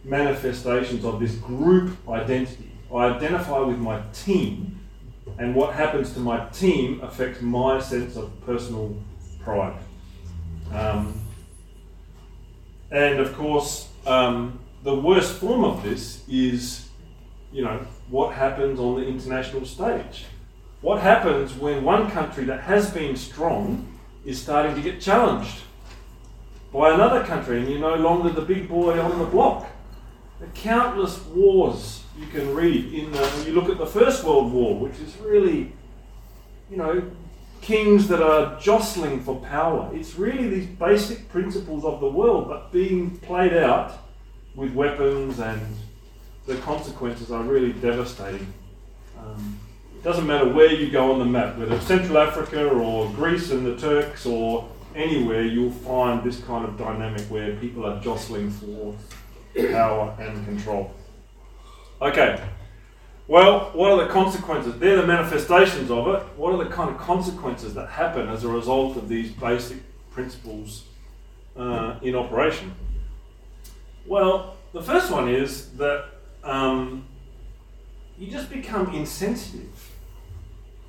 manifestations 0.03 1.05
of 1.05 1.19
this 1.19 1.35
group 1.35 1.95
identity. 2.09 2.71
I 2.93 3.05
identify 3.05 3.59
with 3.59 3.77
my 3.77 4.01
team, 4.13 4.79
and 5.37 5.55
what 5.55 5.73
happens 5.73 6.13
to 6.13 6.19
my 6.19 6.45
team 6.49 7.01
affects 7.01 7.41
my 7.41 7.79
sense 7.79 8.15
of 8.15 8.31
personal 8.45 8.95
pride. 9.43 9.77
Um, 10.71 11.20
and 12.91 13.19
of 13.19 13.35
course, 13.35 13.89
um, 14.05 14.59
the 14.83 14.95
worst 14.95 15.33
form 15.33 15.63
of 15.63 15.83
this 15.83 16.23
is, 16.27 16.89
you 17.51 17.63
know, 17.63 17.85
what 18.09 18.33
happens 18.33 18.79
on 18.79 18.95
the 18.95 19.07
international 19.07 19.65
stage. 19.65 20.25
What 20.81 21.01
happens 21.01 21.53
when 21.53 21.83
one 21.83 22.09
country 22.11 22.45
that 22.45 22.61
has 22.61 22.89
been 22.89 23.15
strong 23.15 23.97
is 24.25 24.41
starting 24.41 24.75
to 24.75 24.81
get 24.81 24.99
challenged 24.99 25.61
by 26.73 26.93
another 26.93 27.23
country 27.23 27.59
and 27.59 27.69
you're 27.69 27.79
no 27.79 27.95
longer 27.95 28.29
the 28.29 28.41
big 28.41 28.67
boy 28.67 28.99
on 28.99 29.19
the 29.19 29.25
block? 29.25 29.67
the 30.41 30.47
countless 30.47 31.23
wars 31.27 32.03
you 32.19 32.25
can 32.27 32.53
read 32.53 32.93
in 32.93 33.11
the, 33.11 33.19
when 33.19 33.45
you 33.45 33.53
look 33.53 33.69
at 33.69 33.77
the 33.77 33.85
First 33.85 34.23
World 34.23 34.51
War, 34.51 34.75
which 34.75 34.99
is 34.99 35.15
really, 35.17 35.71
you 36.69 36.77
know, 36.77 37.03
kings 37.61 38.07
that 38.07 38.21
are 38.21 38.59
jostling 38.59 39.21
for 39.21 39.39
power. 39.41 39.89
It's 39.93 40.15
really 40.15 40.47
these 40.49 40.65
basic 40.65 41.29
principles 41.29 41.85
of 41.85 41.99
the 41.99 42.09
world, 42.09 42.47
but 42.47 42.71
being 42.71 43.17
played 43.19 43.53
out 43.53 43.93
with 44.55 44.73
weapons, 44.73 45.39
and 45.39 45.61
the 46.45 46.55
consequences 46.57 47.31
are 47.31 47.43
really 47.43 47.73
devastating. 47.73 48.51
Um, 49.17 49.59
it 49.95 50.03
doesn't 50.03 50.25
matter 50.25 50.51
where 50.51 50.73
you 50.73 50.89
go 50.89 51.11
on 51.11 51.19
the 51.19 51.25
map, 51.25 51.57
whether 51.57 51.75
it's 51.75 51.85
Central 51.85 52.17
Africa 52.17 52.67
or 52.67 53.09
Greece 53.11 53.51
and 53.51 53.65
the 53.65 53.77
Turks 53.77 54.25
or 54.25 54.67
anywhere, 54.95 55.43
you'll 55.43 55.71
find 55.71 56.23
this 56.23 56.39
kind 56.41 56.65
of 56.65 56.77
dynamic 56.77 57.21
where 57.23 57.55
people 57.57 57.85
are 57.85 57.99
jostling 58.01 58.49
for 58.49 58.95
power 59.71 60.15
and 60.19 60.43
control. 60.45 60.91
Okay, 62.01 62.41
well, 63.27 63.71
what 63.73 63.91
are 63.91 64.05
the 64.05 64.11
consequences? 64.11 64.77
They're 64.79 64.97
the 64.97 65.07
manifestations 65.07 65.89
of 65.89 66.07
it. 66.07 66.21
What 66.35 66.53
are 66.53 66.63
the 66.63 66.69
kind 66.69 66.89
of 66.89 66.97
consequences 66.97 67.73
that 67.75 67.89
happen 67.89 68.27
as 68.27 68.43
a 68.43 68.47
result 68.47 68.97
of 68.97 69.07
these 69.07 69.31
basic 69.31 69.77
principles 70.11 70.83
uh, 71.55 71.95
in 72.01 72.15
operation? 72.15 72.73
Well, 74.05 74.55
the 74.73 74.81
first 74.81 75.11
one 75.11 75.29
is 75.29 75.69
that 75.73 76.05
um, 76.43 77.05
you 78.17 78.27
just 78.27 78.49
become 78.49 78.93
insensitive. 78.93 79.91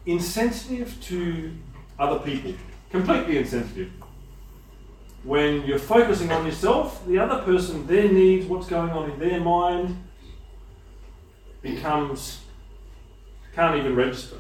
Insensitive 0.07 1.01
to 1.03 1.53
other 1.99 2.19
people. 2.19 2.55
Completely 2.91 3.39
insensitive. 3.39 3.91
When 5.23 5.65
you're 5.65 5.79
focusing 5.79 6.33
on 6.33 6.45
yourself, 6.45 7.07
the 7.07 7.19
other 7.19 7.43
person, 7.45 7.87
their 7.87 8.11
needs, 8.11 8.47
what's 8.47 8.67
going 8.67 8.91
on 8.91 9.11
in 9.11 9.19
their 9.21 9.41
mind, 9.41 9.97
becomes 11.63 12.41
can't 13.55 13.79
even 13.79 13.95
register. 13.95 14.37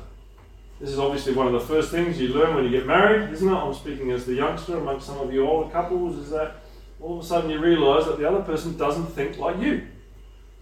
This 0.80 0.90
is 0.90 0.98
obviously 0.98 1.32
one 1.32 1.46
of 1.46 1.52
the 1.52 1.61
first 1.61 1.90
things 1.90 2.20
you 2.20 2.28
learn 2.28 2.54
when 2.56 2.64
you 2.64 2.70
get 2.70 2.87
married, 2.87 3.30
isn't 3.30 3.48
it? 3.48 3.52
I'm 3.52 3.72
speaking 3.74 4.11
as 4.11 4.26
the 4.26 4.35
youngster 4.35 4.78
amongst 4.78 5.06
some 5.06 5.18
of 5.18 5.32
you 5.32 5.46
older 5.46 5.70
couples, 5.70 6.16
is 6.16 6.30
that 6.30 6.56
all 7.00 7.18
of 7.18 7.24
a 7.24 7.26
sudden 7.26 7.50
you 7.50 7.61
realise 7.61 8.06
that 8.06 8.18
the 8.18 8.28
other 8.28 8.42
person 8.42 8.76
doesn't 8.76 9.06
think 9.06 9.38
like 9.38 9.58
you. 9.61 9.87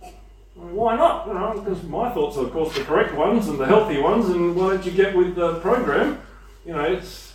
I 0.02 0.64
mean, 0.64 0.74
why 0.74 0.96
not? 0.96 1.26
You 1.26 1.34
know, 1.34 1.62
because 1.62 1.82
my 1.84 2.10
thoughts 2.10 2.36
are, 2.36 2.44
of 2.44 2.52
course, 2.52 2.74
the 2.74 2.84
correct 2.84 3.14
ones 3.14 3.48
and 3.48 3.58
the 3.58 3.66
healthy 3.66 3.98
ones, 3.98 4.28
and 4.28 4.54
why 4.54 4.70
don't 4.70 4.84
you 4.84 4.92
get 4.92 5.16
with 5.16 5.36
the 5.36 5.58
program? 5.60 6.20
You 6.66 6.74
know, 6.74 6.82
it's 6.82 7.32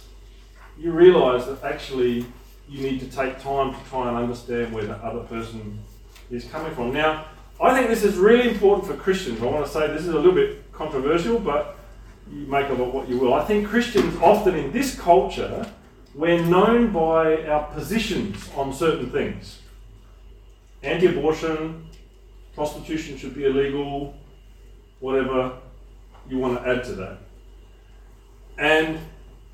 you 0.77 0.91
realise 0.91 1.45
that 1.45 1.63
actually 1.63 2.25
you 2.67 2.83
need 2.83 2.99
to 2.99 3.07
take 3.07 3.39
time 3.39 3.73
to 3.73 3.89
try 3.89 4.09
and 4.09 4.17
understand 4.17 4.73
where 4.73 4.85
the 4.85 4.95
other 4.97 5.21
person 5.21 5.79
is 6.29 6.45
coming 6.45 6.73
from. 6.75 6.93
Now, 6.93 7.25
I 7.59 7.73
think 7.73 7.89
this 7.89 8.03
is 8.03 8.17
really 8.17 8.49
important 8.49 8.85
for 8.85 8.95
Christians. 8.95 9.41
I 9.41 9.45
want 9.45 9.65
to 9.65 9.71
say 9.71 9.87
this 9.87 10.01
is 10.01 10.09
a 10.09 10.15
little 10.15 10.33
bit 10.33 10.71
controversial, 10.73 11.39
but 11.39 11.77
you 12.31 12.45
make 12.47 12.69
of 12.69 12.79
it 12.79 12.93
what 12.93 13.07
you 13.07 13.17
will. 13.17 13.33
I 13.33 13.45
think 13.45 13.67
Christians 13.67 14.17
often 14.21 14.55
in 14.55 14.71
this 14.71 14.99
culture, 14.99 15.65
we're 16.13 16.43
known 16.43 16.91
by 16.91 17.45
our 17.45 17.63
positions 17.71 18.49
on 18.55 18.73
certain 18.73 19.09
things. 19.09 19.59
Anti 20.83 21.07
abortion, 21.07 21.87
prostitution 22.53 23.17
should 23.17 23.35
be 23.35 23.45
illegal, 23.45 24.15
whatever 24.99 25.57
you 26.29 26.37
want 26.37 26.61
to 26.61 26.69
add 26.69 26.83
to 26.85 26.93
that. 26.93 27.17
And 28.57 28.99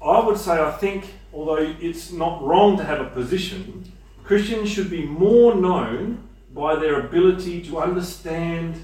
I 0.03 0.19
would 0.19 0.37
say, 0.37 0.59
I 0.59 0.71
think, 0.71 1.05
although 1.33 1.75
it's 1.79 2.11
not 2.11 2.43
wrong 2.43 2.77
to 2.77 2.83
have 2.83 2.99
a 2.99 3.09
position, 3.09 3.91
Christians 4.23 4.69
should 4.69 4.89
be 4.89 5.05
more 5.05 5.55
known 5.55 6.27
by 6.53 6.75
their 6.75 6.99
ability 6.99 7.61
to 7.63 7.79
understand 7.79 8.75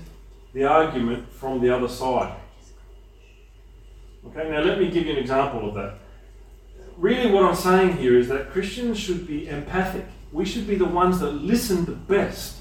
the 0.53 0.63
argument 0.63 1.31
from 1.31 1.61
the 1.61 1.69
other 1.69 1.87
side. 1.87 2.35
Okay, 4.27 4.49
now 4.49 4.61
let 4.61 4.79
me 4.79 4.89
give 4.89 5.05
you 5.05 5.13
an 5.13 5.17
example 5.17 5.67
of 5.67 5.75
that. 5.75 5.95
Really, 6.97 7.31
what 7.31 7.43
I'm 7.43 7.55
saying 7.55 7.97
here 7.97 8.17
is 8.17 8.27
that 8.29 8.51
Christians 8.51 8.99
should 8.99 9.27
be 9.27 9.47
empathic. 9.47 10.05
We 10.31 10.45
should 10.45 10.67
be 10.67 10.75
the 10.75 10.85
ones 10.85 11.19
that 11.19 11.31
listen 11.31 11.85
the 11.85 11.91
best. 11.91 12.57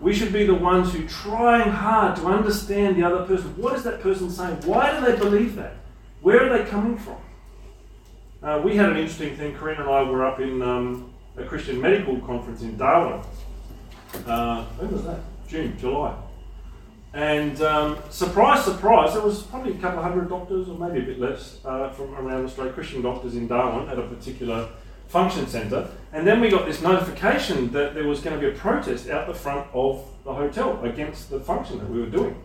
We 0.00 0.14
should 0.14 0.32
be 0.32 0.44
the 0.44 0.54
ones 0.54 0.92
who 0.92 1.06
trying 1.06 1.70
hard 1.70 2.16
to 2.16 2.26
understand 2.26 2.96
the 2.96 3.04
other 3.04 3.24
person. 3.24 3.56
What 3.56 3.74
is 3.74 3.84
that 3.84 4.00
person 4.00 4.30
saying? 4.30 4.62
Why 4.64 4.98
do 4.98 5.04
they 5.04 5.16
believe 5.16 5.56
that? 5.56 5.74
Where 6.20 6.44
are 6.44 6.58
they 6.58 6.68
coming 6.68 6.98
from? 6.98 7.16
Uh, 8.42 8.60
we 8.62 8.76
had 8.76 8.90
an 8.90 8.96
interesting 8.96 9.36
thing. 9.36 9.54
Corinne 9.54 9.80
and 9.80 9.88
I 9.88 10.02
were 10.02 10.24
up 10.24 10.40
in 10.40 10.62
um, 10.62 11.14
a 11.36 11.44
Christian 11.44 11.80
medical 11.80 12.20
conference 12.20 12.62
in 12.62 12.76
Darwin 12.76 13.22
uh, 14.26 14.64
when 14.64 14.92
was 14.92 15.04
that? 15.04 15.20
June, 15.48 15.76
July. 15.78 16.14
And 17.14 17.60
um, 17.62 17.98
surprise, 18.10 18.64
surprise, 18.64 19.14
there 19.14 19.22
was 19.22 19.42
probably 19.42 19.72
a 19.72 19.78
couple 19.78 20.00
of 20.00 20.04
hundred 20.04 20.28
doctors, 20.28 20.68
or 20.68 20.78
maybe 20.78 20.98
a 20.98 21.06
bit 21.06 21.18
less, 21.18 21.58
uh, 21.64 21.88
from 21.90 22.14
around 22.14 22.44
Australia, 22.44 22.72
Christian 22.72 23.00
doctors 23.00 23.36
in 23.36 23.48
Darwin 23.48 23.88
at 23.88 23.98
a 23.98 24.02
particular 24.02 24.68
function 25.08 25.46
centre. 25.46 25.88
And 26.12 26.26
then 26.26 26.40
we 26.40 26.50
got 26.50 26.66
this 26.66 26.82
notification 26.82 27.72
that 27.72 27.94
there 27.94 28.06
was 28.06 28.20
going 28.20 28.38
to 28.38 28.46
be 28.46 28.54
a 28.54 28.58
protest 28.58 29.08
out 29.08 29.26
the 29.26 29.34
front 29.34 29.66
of 29.72 30.06
the 30.24 30.34
hotel 30.34 30.78
against 30.84 31.30
the 31.30 31.40
function 31.40 31.78
that 31.78 31.88
we 31.88 32.00
were 32.00 32.10
doing. 32.10 32.42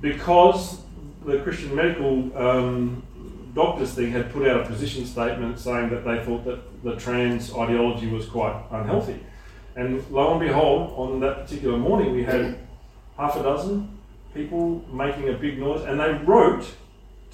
Because 0.00 0.82
the 1.24 1.38
Christian 1.40 1.74
medical 1.74 2.36
um, 2.36 3.02
doctors 3.54 3.94
thing 3.94 4.10
had 4.12 4.30
put 4.32 4.46
out 4.46 4.60
a 4.60 4.66
position 4.66 5.06
statement 5.06 5.58
saying 5.58 5.90
that 5.90 6.04
they 6.04 6.22
thought 6.24 6.44
that 6.44 6.82
the 6.84 6.96
trans 6.96 7.54
ideology 7.54 8.08
was 8.08 8.26
quite 8.26 8.54
unhealthy. 8.70 9.18
And 9.78 10.04
lo 10.10 10.32
and 10.32 10.40
behold, 10.40 10.92
on 10.96 11.20
that 11.20 11.42
particular 11.42 11.78
morning, 11.78 12.12
we 12.12 12.24
had 12.24 12.58
half 13.16 13.36
a 13.36 13.44
dozen 13.44 13.96
people 14.34 14.84
making 14.92 15.28
a 15.28 15.34
big 15.34 15.56
noise, 15.56 15.84
and 15.84 16.00
they 16.00 16.14
wrote 16.24 16.68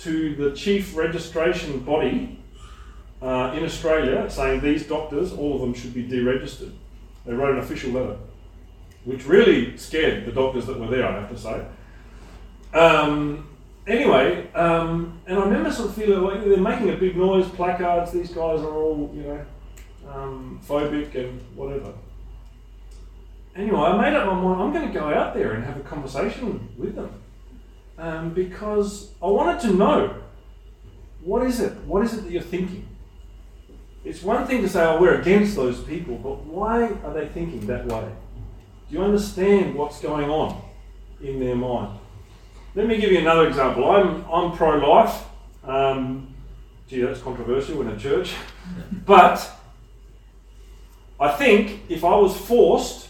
to 0.00 0.34
the 0.36 0.54
chief 0.54 0.94
registration 0.94 1.78
body 1.78 2.38
uh, 3.22 3.54
in 3.56 3.64
Australia 3.64 4.28
saying 4.28 4.60
these 4.60 4.86
doctors, 4.86 5.32
all 5.32 5.54
of 5.54 5.62
them, 5.62 5.72
should 5.72 5.94
be 5.94 6.04
deregistered. 6.04 6.72
They 7.24 7.32
wrote 7.32 7.54
an 7.54 7.60
official 7.60 7.92
letter, 7.92 8.18
which 9.04 9.24
really 9.26 9.78
scared 9.78 10.26
the 10.26 10.32
doctors 10.32 10.66
that 10.66 10.78
were 10.78 10.88
there, 10.88 11.08
I 11.08 11.20
have 11.20 11.30
to 11.30 11.38
say. 11.38 11.64
Um, 12.78 13.48
anyway, 13.86 14.52
um, 14.52 15.18
and 15.26 15.38
I 15.38 15.44
remember 15.44 15.72
sort 15.72 15.88
of 15.88 15.94
feeling 15.94 16.22
like 16.22 16.44
they're 16.44 16.58
making 16.58 16.90
a 16.90 16.96
big 16.96 17.16
noise, 17.16 17.48
placards, 17.48 18.12
these 18.12 18.28
guys 18.28 18.60
are 18.60 18.76
all, 18.76 19.10
you 19.14 19.22
know, 19.22 19.46
um, 20.10 20.60
phobic 20.62 21.14
and 21.14 21.40
whatever 21.56 21.94
anyway, 23.56 23.80
I 23.80 24.00
made 24.00 24.16
up 24.16 24.26
my 24.26 24.34
mind 24.34 24.62
I'm 24.62 24.72
going 24.72 24.92
to 24.92 24.98
go 24.98 25.12
out 25.12 25.34
there 25.34 25.52
and 25.52 25.64
have 25.64 25.76
a 25.76 25.80
conversation 25.80 26.68
with 26.76 26.94
them 26.94 27.10
um, 27.98 28.34
because 28.34 29.12
I 29.22 29.26
wanted 29.26 29.60
to 29.62 29.74
know 29.74 30.22
what 31.22 31.46
is 31.46 31.60
it? 31.60 31.72
What 31.84 32.04
is 32.04 32.14
it 32.14 32.24
that 32.24 32.30
you're 32.30 32.42
thinking? 32.42 32.88
It's 34.04 34.22
one 34.22 34.46
thing 34.46 34.60
to 34.60 34.68
say, 34.68 34.84
oh, 34.84 35.00
we're 35.00 35.18
against 35.20 35.56
those 35.56 35.80
people, 35.80 36.16
but 36.16 36.44
why 36.44 36.88
are 37.04 37.14
they 37.14 37.26
thinking 37.28 37.66
that 37.66 37.86
way? 37.86 38.12
Do 38.88 38.96
you 38.96 39.02
understand 39.02 39.74
what's 39.74 40.00
going 40.00 40.28
on 40.28 40.62
in 41.22 41.40
their 41.40 41.56
mind? 41.56 41.98
Let 42.74 42.86
me 42.86 42.98
give 42.98 43.10
you 43.10 43.20
another 43.20 43.48
example. 43.48 43.90
I'm, 43.90 44.24
I'm 44.30 44.54
pro 44.54 44.76
life. 44.76 45.24
Um, 45.62 46.34
gee, 46.86 47.00
that's 47.00 47.20
controversial 47.20 47.80
in 47.80 47.88
a 47.88 47.96
church. 47.96 48.34
but 49.06 49.50
I 51.18 51.30
think 51.32 51.80
if 51.88 52.04
I 52.04 52.14
was 52.16 52.36
forced 52.36 53.08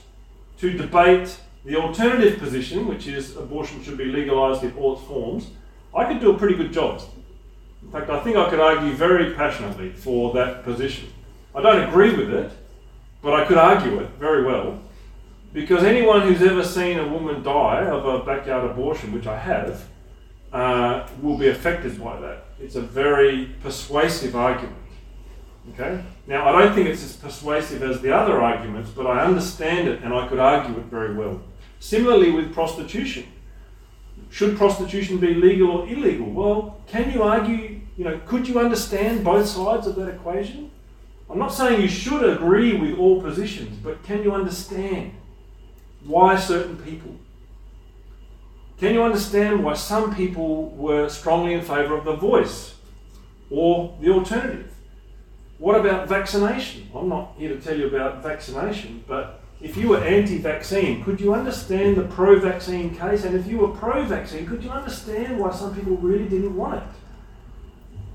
to 0.59 0.73
debate 0.77 1.37
the 1.65 1.77
alternative 1.77 2.39
position, 2.39 2.87
which 2.87 3.07
is 3.07 3.37
abortion 3.37 3.83
should 3.83 3.97
be 3.97 4.05
legalised 4.05 4.63
in 4.63 4.73
all 4.77 4.97
its 4.97 5.07
forms, 5.07 5.51
I 5.97 6.05
could 6.05 6.21
do 6.21 6.33
a 6.33 6.39
pretty 6.39 6.57
good 6.57 6.73
job. 6.73 7.01
In 7.83 7.91
fact, 7.91 8.11
I 8.11 8.21
think 8.21 8.37
I 8.37 8.51
could 8.51 8.61
argue 8.61 8.93
very 8.93 9.35
passionately 9.35 9.91
for 9.91 10.33
that 10.35 10.65
position. 10.65 11.09
I 11.55 11.63
don't 11.63 11.89
agree 11.89 12.15
with 12.15 12.33
it, 12.33 12.51
but 13.23 13.35
I 13.35 13.45
could 13.45 13.59
argue 13.59 14.01
it 14.01 14.11
very 14.19 14.45
well. 14.45 14.81
Because 15.53 15.85
anyone 15.85 16.23
who's 16.23 16.43
ever 16.43 16.65
seen 16.65 16.99
a 16.99 17.07
woman 17.07 17.43
die 17.43 17.87
of 17.87 18.05
a 18.05 18.25
backyard 18.25 18.71
abortion, 18.71 19.13
which 19.13 19.27
I 19.27 19.39
have, 19.39 19.85
uh, 20.53 21.07
will 21.23 21.39
be 21.39 21.49
affected 21.49 22.03
by 22.03 22.21
that. 22.21 22.47
It's 22.61 22.75
a 22.77 22.81
very 22.81 23.51
persuasive 23.63 24.35
argument. 24.35 24.77
Okay? 25.73 26.03
Now, 26.27 26.49
I 26.49 26.63
don't 26.63 26.75
think 26.75 26.89
it's 26.89 27.03
as 27.03 27.17
persuasive 27.17 27.83
as 27.83 28.01
the 28.01 28.15
other 28.15 28.41
arguments, 28.41 28.91
but 28.91 29.07
I 29.07 29.25
understand 29.25 29.89
it 29.89 30.03
and 30.03 30.13
I 30.13 30.29
could 30.29 30.39
argue 30.39 30.77
it 30.79 30.87
very 30.87 31.15
well. 31.15 31.41
Similarly 31.81 32.31
with 32.31 32.53
prostitution. 32.53 33.27
Should 34.31 34.57
prostitution 34.57 35.19
be 35.19 35.35
legal 35.35 35.71
or 35.71 35.89
illegal? 35.89 36.27
Well, 36.31 36.81
can 36.87 37.13
you 37.13 37.23
argue, 37.23 37.81
you 37.97 38.05
know, 38.05 38.21
could 38.27 38.47
you 38.49 38.59
understand 38.59 39.25
both 39.25 39.47
sides 39.47 39.87
of 39.87 39.97
that 39.97 40.09
equation? 40.09 40.71
I'm 41.31 41.39
not 41.39 41.55
saying 41.55 41.81
you 41.81 41.89
should 41.89 42.23
agree 42.25 42.77
with 42.77 42.99
all 42.99 43.23
positions, 43.23 43.79
but 43.83 44.03
can 44.03 44.23
you 44.23 44.33
understand 44.33 45.13
why 46.05 46.37
certain 46.37 46.77
people? 46.77 47.17
Can 48.79 48.93
you 48.93 49.03
understand 49.03 49.65
why 49.65 49.75
some 49.75 50.15
people 50.15 50.71
were 50.71 51.09
strongly 51.09 51.55
in 51.55 51.63
favour 51.63 51.97
of 51.97 52.05
the 52.05 52.15
voice 52.15 52.75
or 53.51 53.97
the 54.01 54.11
alternative? 54.11 54.74
What 55.65 55.81
about 55.81 56.07
vaccination? 56.11 56.91
I'm 56.95 57.09
not 57.09 57.37
here 57.39 57.49
to 57.49 57.59
tell 57.59 57.75
you 57.75 57.87
about 57.87 58.23
vaccination, 58.23 59.03
but 59.09 59.41
if 59.63 59.79
you 59.79 59.89
were 59.89 60.05
anti 60.05 60.37
vaccine, 60.37 61.03
could 61.03 61.19
you 61.19 61.33
understand 61.33 61.97
the 61.97 62.03
pro 62.03 62.39
vaccine 62.39 62.95
case? 62.95 63.25
And 63.25 63.35
if 63.35 63.47
you 63.47 63.57
were 63.57 63.69
pro 63.69 64.05
vaccine, 64.05 64.45
could 64.45 64.63
you 64.63 64.69
understand 64.69 65.39
why 65.39 65.51
some 65.53 65.75
people 65.75 65.97
really 65.97 66.29
didn't 66.29 66.55
want 66.55 66.83
it? 66.83 66.89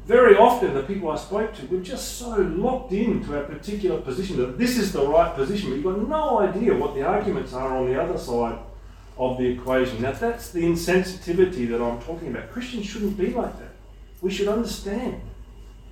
very 0.06 0.36
often 0.38 0.76
the 0.76 0.84
people 0.84 1.10
I 1.10 1.16
spoke 1.16 1.56
to 1.56 1.66
were 1.68 1.82
just 1.82 2.20
so 2.20 2.36
locked 2.36 2.94
into 2.94 3.36
a 3.36 3.44
particular 3.44 4.00
position 4.00 4.38
that 4.38 4.60
this 4.60 4.78
is 4.78 4.92
the 4.92 5.08
right 5.08 5.34
position, 5.34 5.70
but 5.72 5.76
you've 5.78 5.86
got 5.86 6.08
no 6.08 6.40
idea 6.42 6.76
what 6.76 6.94
the 6.94 7.02
arguments 7.02 7.54
are 7.54 7.76
on 7.78 7.88
the 7.88 8.00
other 8.00 8.20
side 8.20 8.60
of 9.18 9.40
the 9.40 9.48
equation. 9.48 10.04
Now, 10.04 10.12
that's 10.12 10.52
the 10.52 10.62
insensitivity 10.62 11.68
that 11.70 11.82
I'm 11.82 12.00
talking 12.02 12.28
about. 12.28 12.52
Christians 12.52 12.86
shouldn't 12.86 13.18
be 13.18 13.32
like 13.32 13.58
that. 13.58 13.74
We 14.22 14.30
should 14.30 14.48
understand. 14.48 15.22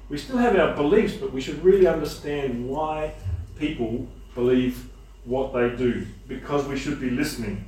We 0.10 0.17
still 0.17 0.38
have 0.38 0.56
our 0.56 0.76
beliefs, 0.76 1.15
but 1.15 1.34
we 1.34 1.41
should 1.41 1.63
really 1.63 1.88
understand 1.88 2.67
why 2.67 3.13
people 3.60 4.08
believe 4.36 4.89
what 5.26 5.54
they 5.54 5.76
do, 5.76 6.06
because 6.28 6.65
we 6.65 6.78
should 6.78 7.02
be 7.02 7.10
listening. 7.10 7.65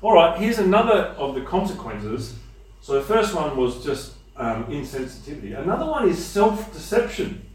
All 0.00 0.14
right, 0.14 0.38
here's 0.38 0.58
another 0.58 1.14
of 1.18 1.34
the 1.34 1.42
consequences. 1.42 2.34
So, 2.80 2.94
the 2.94 3.02
first 3.02 3.34
one 3.34 3.56
was 3.56 3.84
just 3.84 4.14
um, 4.36 4.64
insensitivity. 4.66 5.58
Another 5.58 5.84
one 5.84 6.08
is 6.08 6.24
self 6.24 6.72
deception. 6.72 7.46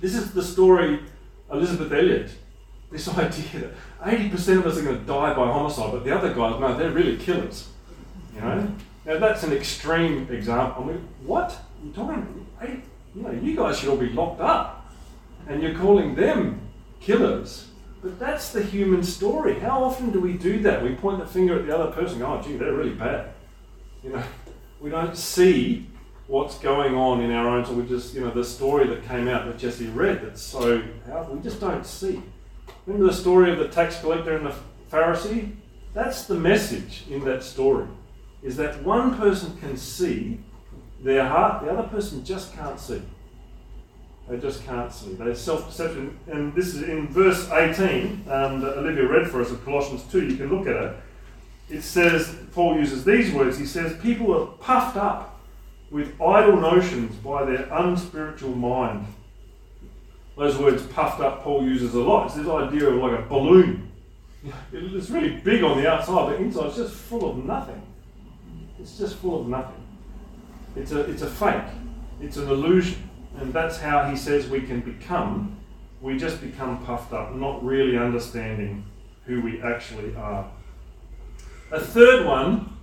This 0.00 0.14
is 0.14 0.32
the 0.32 0.42
story 0.42 1.00
Elizabeth 1.50 1.92
Elliot. 1.92 2.30
This 2.90 3.08
idea 3.18 3.60
that 3.60 3.72
80% 4.04 4.58
of 4.58 4.66
us 4.66 4.78
are 4.78 4.82
going 4.82 4.98
to 5.00 5.04
die 5.04 5.34
by 5.34 5.46
homicide, 5.46 5.92
but 5.92 6.04
the 6.04 6.16
other 6.16 6.32
guys, 6.32 6.60
no, 6.60 6.76
they're 6.76 6.90
really 6.90 7.16
killers. 7.16 7.68
You 8.34 8.40
know? 8.40 8.74
Now 9.06 9.18
that's 9.18 9.44
an 9.44 9.52
extreme 9.52 10.28
example. 10.30 10.82
I 10.82 10.86
mean, 10.88 11.08
what? 11.22 11.56
You're 11.82 11.94
talking, 11.94 12.46
hey, 12.60 12.80
you 13.14 13.22
know, 13.22 13.30
you 13.30 13.56
guys 13.56 13.78
should 13.78 13.88
all 13.88 13.96
be 13.96 14.08
locked 14.08 14.40
up. 14.40 14.92
And 15.48 15.62
you're 15.62 15.76
calling 15.76 16.16
them 16.16 16.60
killers. 17.00 17.68
But 18.02 18.18
that's 18.18 18.50
the 18.50 18.62
human 18.62 19.04
story. 19.04 19.60
How 19.60 19.84
often 19.84 20.10
do 20.10 20.20
we 20.20 20.32
do 20.32 20.60
that? 20.62 20.82
We 20.82 20.96
point 20.96 21.20
the 21.20 21.26
finger 21.26 21.58
at 21.58 21.66
the 21.66 21.76
other 21.76 21.92
person, 21.92 22.20
oh, 22.22 22.42
gee, 22.42 22.56
they're 22.56 22.74
really 22.74 22.94
bad. 22.94 23.30
You 24.02 24.10
know, 24.10 24.22
we 24.80 24.90
don't 24.90 25.16
see 25.16 25.86
what's 26.26 26.58
going 26.58 26.96
on 26.96 27.20
in 27.20 27.30
our 27.30 27.48
own. 27.48 27.64
So 27.64 27.74
we 27.74 27.86
just, 27.86 28.12
you 28.12 28.22
know, 28.22 28.30
the 28.30 28.44
story 28.44 28.88
that 28.88 29.06
came 29.06 29.28
out 29.28 29.46
that 29.46 29.56
Jesse 29.56 29.86
read 29.86 30.22
that's 30.22 30.42
so 30.42 30.82
powerful, 31.06 31.36
we 31.36 31.42
just 31.42 31.60
don't 31.60 31.86
see. 31.86 32.20
Remember 32.86 33.06
the 33.06 33.16
story 33.16 33.52
of 33.52 33.58
the 33.58 33.68
tax 33.68 34.00
collector 34.00 34.36
and 34.36 34.46
the 34.46 34.54
Pharisee? 34.90 35.52
That's 35.94 36.24
the 36.24 36.34
message 36.34 37.04
in 37.08 37.24
that 37.24 37.44
story. 37.44 37.86
Is 38.46 38.56
that 38.58 38.80
one 38.84 39.16
person 39.16 39.56
can 39.58 39.76
see 39.76 40.38
their 41.02 41.26
heart, 41.26 41.64
the 41.64 41.70
other 41.72 41.88
person 41.88 42.24
just 42.24 42.54
can't 42.54 42.78
see. 42.78 43.02
They 44.28 44.38
just 44.38 44.64
can't 44.64 44.92
see. 44.92 45.14
They're 45.14 45.34
self 45.34 45.66
deception. 45.68 46.16
And 46.28 46.54
this 46.54 46.68
is 46.68 46.84
in 46.84 47.08
verse 47.08 47.50
18 47.50 48.24
um, 48.28 48.60
that 48.60 48.78
Olivia 48.78 49.08
read 49.08 49.28
for 49.28 49.42
us 49.42 49.50
of 49.50 49.64
Colossians 49.64 50.04
2. 50.12 50.28
You 50.28 50.36
can 50.36 50.48
look 50.48 50.68
at 50.68 50.76
it. 50.76 50.96
It 51.68 51.82
says, 51.82 52.36
Paul 52.52 52.78
uses 52.78 53.04
these 53.04 53.32
words. 53.32 53.58
He 53.58 53.66
says, 53.66 54.00
People 54.00 54.32
are 54.40 54.46
puffed 54.58 54.96
up 54.96 55.40
with 55.90 56.20
idle 56.20 56.60
notions 56.60 57.16
by 57.16 57.44
their 57.44 57.68
unspiritual 57.72 58.54
mind. 58.54 59.06
Those 60.38 60.56
words 60.56 60.82
puffed 60.86 61.20
up, 61.20 61.42
Paul 61.42 61.64
uses 61.64 61.94
a 61.94 62.00
lot. 62.00 62.26
It's 62.26 62.36
this 62.36 62.46
idea 62.46 62.90
of 62.90 62.94
like 63.02 63.18
a 63.18 63.22
balloon. 63.22 63.90
It's 64.72 65.10
really 65.10 65.38
big 65.38 65.64
on 65.64 65.78
the 65.78 65.90
outside, 65.90 66.30
but 66.30 66.40
inside 66.40 66.66
it's 66.66 66.76
just 66.76 66.94
full 66.94 67.28
of 67.28 67.44
nothing. 67.44 67.82
It's 68.78 68.98
just 68.98 69.16
full 69.16 69.40
of 69.40 69.48
nothing. 69.48 69.82
It's 70.74 70.92
a, 70.92 71.00
it's 71.00 71.22
a 71.22 71.26
fake, 71.26 71.64
it's 72.20 72.36
an 72.36 72.48
illusion. 72.48 73.08
And 73.38 73.52
that's 73.52 73.78
how 73.78 74.08
he 74.08 74.16
says 74.16 74.48
we 74.48 74.60
can 74.62 74.80
become. 74.80 75.56
We 76.00 76.18
just 76.18 76.40
become 76.40 76.84
puffed 76.84 77.12
up, 77.12 77.34
not 77.34 77.64
really 77.64 77.98
understanding 77.98 78.84
who 79.24 79.42
we 79.42 79.60
actually 79.62 80.14
are. 80.16 80.50
A 81.70 81.80
third 81.80 82.26
one, 82.26 82.76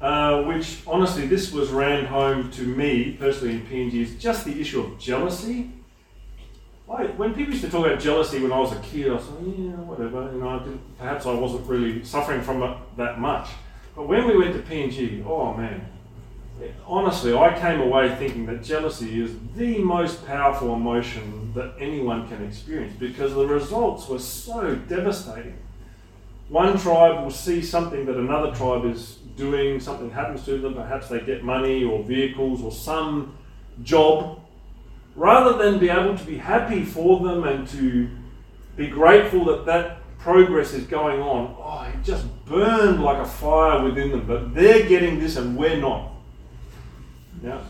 uh, 0.00 0.42
which 0.44 0.82
honestly 0.86 1.26
this 1.26 1.52
was 1.52 1.70
ran 1.70 2.06
home 2.06 2.50
to 2.52 2.62
me 2.62 3.16
personally 3.18 3.54
in 3.54 3.66
PNG, 3.66 3.94
is 3.94 4.14
just 4.16 4.44
the 4.44 4.60
issue 4.60 4.80
of 4.80 4.98
jealousy. 4.98 5.72
Like, 6.86 7.18
when 7.18 7.34
people 7.34 7.52
used 7.52 7.64
to 7.64 7.70
talk 7.70 7.84
about 7.84 8.00
jealousy 8.00 8.40
when 8.40 8.50
I 8.50 8.58
was 8.58 8.72
a 8.72 8.80
kid, 8.80 9.10
I 9.10 9.14
was 9.14 9.28
like, 9.28 9.40
yeah, 9.44 9.72
whatever. 9.72 10.32
You 10.32 10.40
know, 10.40 10.48
I 10.48 10.62
perhaps 10.98 11.26
I 11.26 11.34
wasn't 11.34 11.66
really 11.66 12.02
suffering 12.02 12.40
from 12.40 12.62
it 12.62 12.76
that 12.96 13.20
much. 13.20 13.48
But 13.98 14.06
when 14.06 14.28
we 14.28 14.38
went 14.38 14.52
to 14.52 14.60
PNG, 14.60 15.26
oh 15.26 15.54
man, 15.54 15.84
honestly, 16.86 17.36
I 17.36 17.58
came 17.58 17.80
away 17.80 18.14
thinking 18.14 18.46
that 18.46 18.62
jealousy 18.62 19.20
is 19.20 19.32
the 19.56 19.78
most 19.78 20.24
powerful 20.24 20.72
emotion 20.72 21.52
that 21.56 21.74
anyone 21.80 22.28
can 22.28 22.46
experience 22.46 22.94
because 22.96 23.34
the 23.34 23.44
results 23.44 24.08
were 24.08 24.20
so 24.20 24.76
devastating. 24.76 25.58
One 26.48 26.78
tribe 26.78 27.24
will 27.24 27.32
see 27.32 27.60
something 27.60 28.06
that 28.06 28.14
another 28.14 28.54
tribe 28.54 28.84
is 28.84 29.16
doing, 29.36 29.80
something 29.80 30.12
happens 30.12 30.44
to 30.44 30.58
them, 30.58 30.74
perhaps 30.74 31.08
they 31.08 31.18
get 31.18 31.42
money 31.42 31.82
or 31.82 32.04
vehicles 32.04 32.62
or 32.62 32.70
some 32.70 33.36
job. 33.82 34.40
Rather 35.16 35.58
than 35.58 35.80
be 35.80 35.90
able 35.90 36.16
to 36.16 36.24
be 36.24 36.36
happy 36.38 36.84
for 36.84 37.18
them 37.26 37.42
and 37.42 37.66
to 37.70 38.08
be 38.76 38.86
grateful 38.86 39.44
that 39.46 39.66
that 39.66 39.98
progress 40.20 40.72
is 40.72 40.86
going 40.86 41.20
on, 41.20 41.56
oh, 41.58 41.92
it 41.92 42.04
just 42.04 42.26
burned 42.48 43.02
like 43.02 43.18
a 43.18 43.26
fire 43.26 43.82
within 43.82 44.10
them. 44.10 44.26
But 44.26 44.54
they're 44.54 44.88
getting 44.88 45.18
this 45.18 45.36
and 45.36 45.56
we're 45.56 45.76
not. 45.76 46.12
Yeah. 47.42 47.60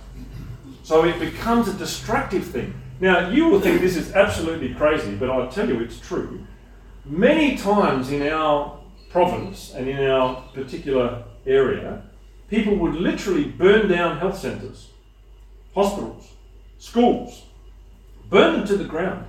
So 0.83 1.05
it 1.05 1.19
becomes 1.19 1.69
a 1.69 1.75
destructive 1.75 2.47
thing. 2.47 2.75
Now, 3.01 3.29
you 3.29 3.49
will 3.49 3.61
think 3.61 3.81
this 3.81 3.97
is 3.97 4.13
absolutely 4.13 4.75
crazy, 4.75 5.15
but 5.15 5.31
I'll 5.31 5.51
tell 5.51 5.69
you 5.69 5.81
it's 5.81 6.01
true. 6.01 6.47
Many 7.05 7.57
times 7.57 8.11
in 8.11 8.23
our 8.23 8.81
province 9.11 9.73
and 9.75 9.89
in 9.89 10.03
our 10.11 10.43
particular 10.53 11.25
area, 11.47 12.03
people 12.49 12.75
would 12.77 12.95
literally 12.95 13.45
burn 13.45 13.89
down 13.89 14.19
health 14.19 14.39
centres, 14.39 14.91
hospitals, 15.75 16.33
schools, 16.79 17.45
burn 18.29 18.55
them 18.55 18.67
to 18.67 18.77
the 18.77 18.85
ground. 18.85 19.27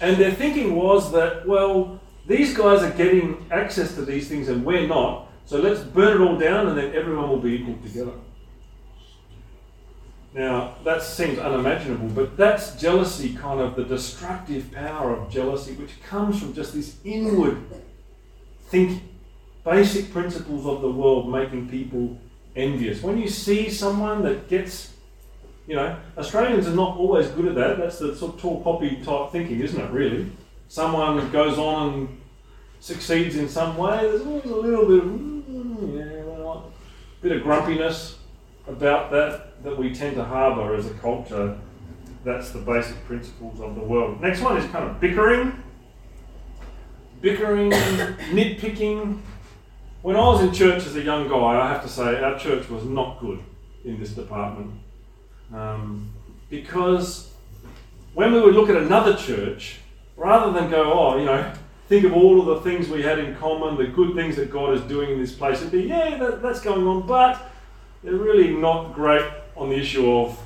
And 0.00 0.16
their 0.16 0.32
thinking 0.32 0.74
was 0.74 1.12
that, 1.12 1.46
well, 1.46 2.00
these 2.26 2.56
guys 2.56 2.82
are 2.82 2.90
getting 2.90 3.46
access 3.50 3.94
to 3.94 4.04
these 4.04 4.28
things 4.28 4.48
and 4.48 4.64
we're 4.64 4.86
not, 4.86 5.28
so 5.44 5.58
let's 5.58 5.80
burn 5.80 6.20
it 6.20 6.24
all 6.24 6.38
down 6.38 6.68
and 6.68 6.78
then 6.78 6.94
everyone 6.94 7.28
will 7.28 7.38
be 7.38 7.54
equal 7.54 7.76
together. 7.82 8.12
Now, 10.32 10.74
that 10.82 11.02
seems 11.02 11.38
unimaginable, 11.38 12.08
but 12.08 12.36
that's 12.36 12.74
jealousy, 12.80 13.34
kind 13.34 13.60
of 13.60 13.76
the 13.76 13.84
destructive 13.84 14.72
power 14.72 15.14
of 15.14 15.30
jealousy, 15.30 15.74
which 15.74 16.02
comes 16.02 16.40
from 16.40 16.54
just 16.54 16.74
this 16.74 16.96
inward 17.04 17.58
thinking, 18.66 19.08
basic 19.64 20.12
principles 20.12 20.66
of 20.66 20.80
the 20.82 20.90
world 20.90 21.30
making 21.30 21.68
people 21.68 22.18
envious. 22.56 23.02
When 23.02 23.18
you 23.18 23.28
see 23.28 23.70
someone 23.70 24.22
that 24.22 24.48
gets, 24.48 24.94
you 25.68 25.76
know, 25.76 25.96
Australians 26.18 26.66
are 26.66 26.74
not 26.74 26.96
always 26.96 27.28
good 27.28 27.46
at 27.46 27.54
that. 27.54 27.78
That's 27.78 27.98
the 27.98 28.16
sort 28.16 28.34
of 28.34 28.40
tall 28.40 28.60
poppy 28.62 29.02
type 29.02 29.30
thinking, 29.30 29.60
isn't 29.60 29.80
it, 29.80 29.90
really? 29.90 30.32
Someone 30.74 31.30
goes 31.30 31.56
on 31.56 31.92
and 31.92 32.20
succeeds 32.80 33.36
in 33.36 33.48
some 33.48 33.76
way, 33.76 33.96
there's 34.00 34.22
always 34.22 34.44
a 34.44 34.56
little 34.56 34.86
bit 34.86 34.98
of, 34.98 35.04
mm, 35.04 35.96
yeah, 35.96 36.60
bit 37.22 37.30
of 37.30 37.44
grumpiness 37.44 38.18
about 38.66 39.12
that 39.12 39.62
that 39.62 39.78
we 39.78 39.94
tend 39.94 40.16
to 40.16 40.24
harbour 40.24 40.74
as 40.74 40.86
a 40.86 40.94
culture. 40.94 41.56
That's 42.24 42.50
the 42.50 42.58
basic 42.58 42.96
principles 43.04 43.60
of 43.60 43.76
the 43.76 43.82
world. 43.82 44.20
Next 44.20 44.40
one 44.40 44.56
is 44.56 44.68
kind 44.72 44.90
of 44.90 44.98
bickering. 44.98 45.62
Bickering, 47.20 47.70
nitpicking. 48.32 49.20
When 50.02 50.16
I 50.16 50.26
was 50.26 50.42
in 50.42 50.52
church 50.52 50.86
as 50.86 50.96
a 50.96 51.02
young 51.02 51.28
guy, 51.28 51.36
I 51.36 51.68
have 51.68 51.84
to 51.84 51.88
say 51.88 52.20
our 52.20 52.36
church 52.36 52.68
was 52.68 52.82
not 52.82 53.20
good 53.20 53.38
in 53.84 54.00
this 54.00 54.10
department. 54.10 54.72
Um, 55.54 56.10
because 56.50 57.30
when 58.14 58.32
we 58.32 58.40
would 58.40 58.56
look 58.56 58.68
at 58.68 58.76
another 58.76 59.14
church, 59.14 59.78
rather 60.16 60.52
than 60.52 60.70
go, 60.70 60.92
oh, 60.92 61.18
you 61.18 61.24
know, 61.24 61.52
think 61.88 62.04
of 62.04 62.12
all 62.12 62.40
of 62.40 62.46
the 62.46 62.70
things 62.70 62.88
we 62.88 63.02
had 63.02 63.18
in 63.18 63.34
common, 63.36 63.76
the 63.76 63.86
good 63.86 64.14
things 64.14 64.36
that 64.36 64.50
God 64.50 64.74
is 64.74 64.80
doing 64.82 65.10
in 65.12 65.20
this 65.20 65.34
place, 65.34 65.60
it'd 65.60 65.72
be, 65.72 65.82
yeah, 65.82 66.16
that, 66.18 66.42
that's 66.42 66.60
going 66.60 66.86
on, 66.86 67.06
but 67.06 67.50
they're 68.02 68.14
really 68.14 68.54
not 68.56 68.94
great 68.94 69.30
on 69.56 69.68
the 69.70 69.76
issue 69.76 70.10
of 70.10 70.38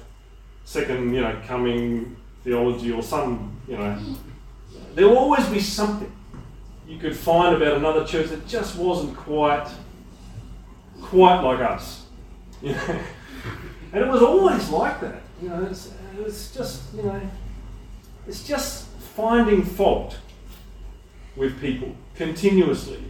second, 0.64 1.14
you 1.14 1.20
know, 1.20 1.40
coming 1.46 2.16
theology 2.44 2.92
or 2.92 3.02
some, 3.02 3.60
you 3.66 3.76
know. 3.76 3.98
There 4.94 5.08
will 5.08 5.18
always 5.18 5.46
be 5.46 5.60
something 5.60 6.12
you 6.86 6.98
could 6.98 7.16
find 7.16 7.54
about 7.54 7.76
another 7.76 8.04
church 8.04 8.28
that 8.28 8.46
just 8.46 8.76
wasn't 8.76 9.16
quite, 9.16 9.68
quite 11.02 11.40
like 11.40 11.60
us. 11.60 12.04
You 12.60 12.72
know? 12.72 13.00
And 13.92 14.04
it 14.04 14.08
was 14.08 14.20
always 14.20 14.68
like 14.68 15.00
that. 15.00 15.22
You 15.40 15.48
know, 15.48 15.62
it's, 15.62 15.92
it's 16.18 16.54
just, 16.54 16.82
you 16.94 17.04
know, 17.04 17.20
it's 18.26 18.46
just 18.46 18.87
finding 19.18 19.64
fault 19.64 20.16
with 21.34 21.60
people 21.60 21.92
continuously 22.14 23.02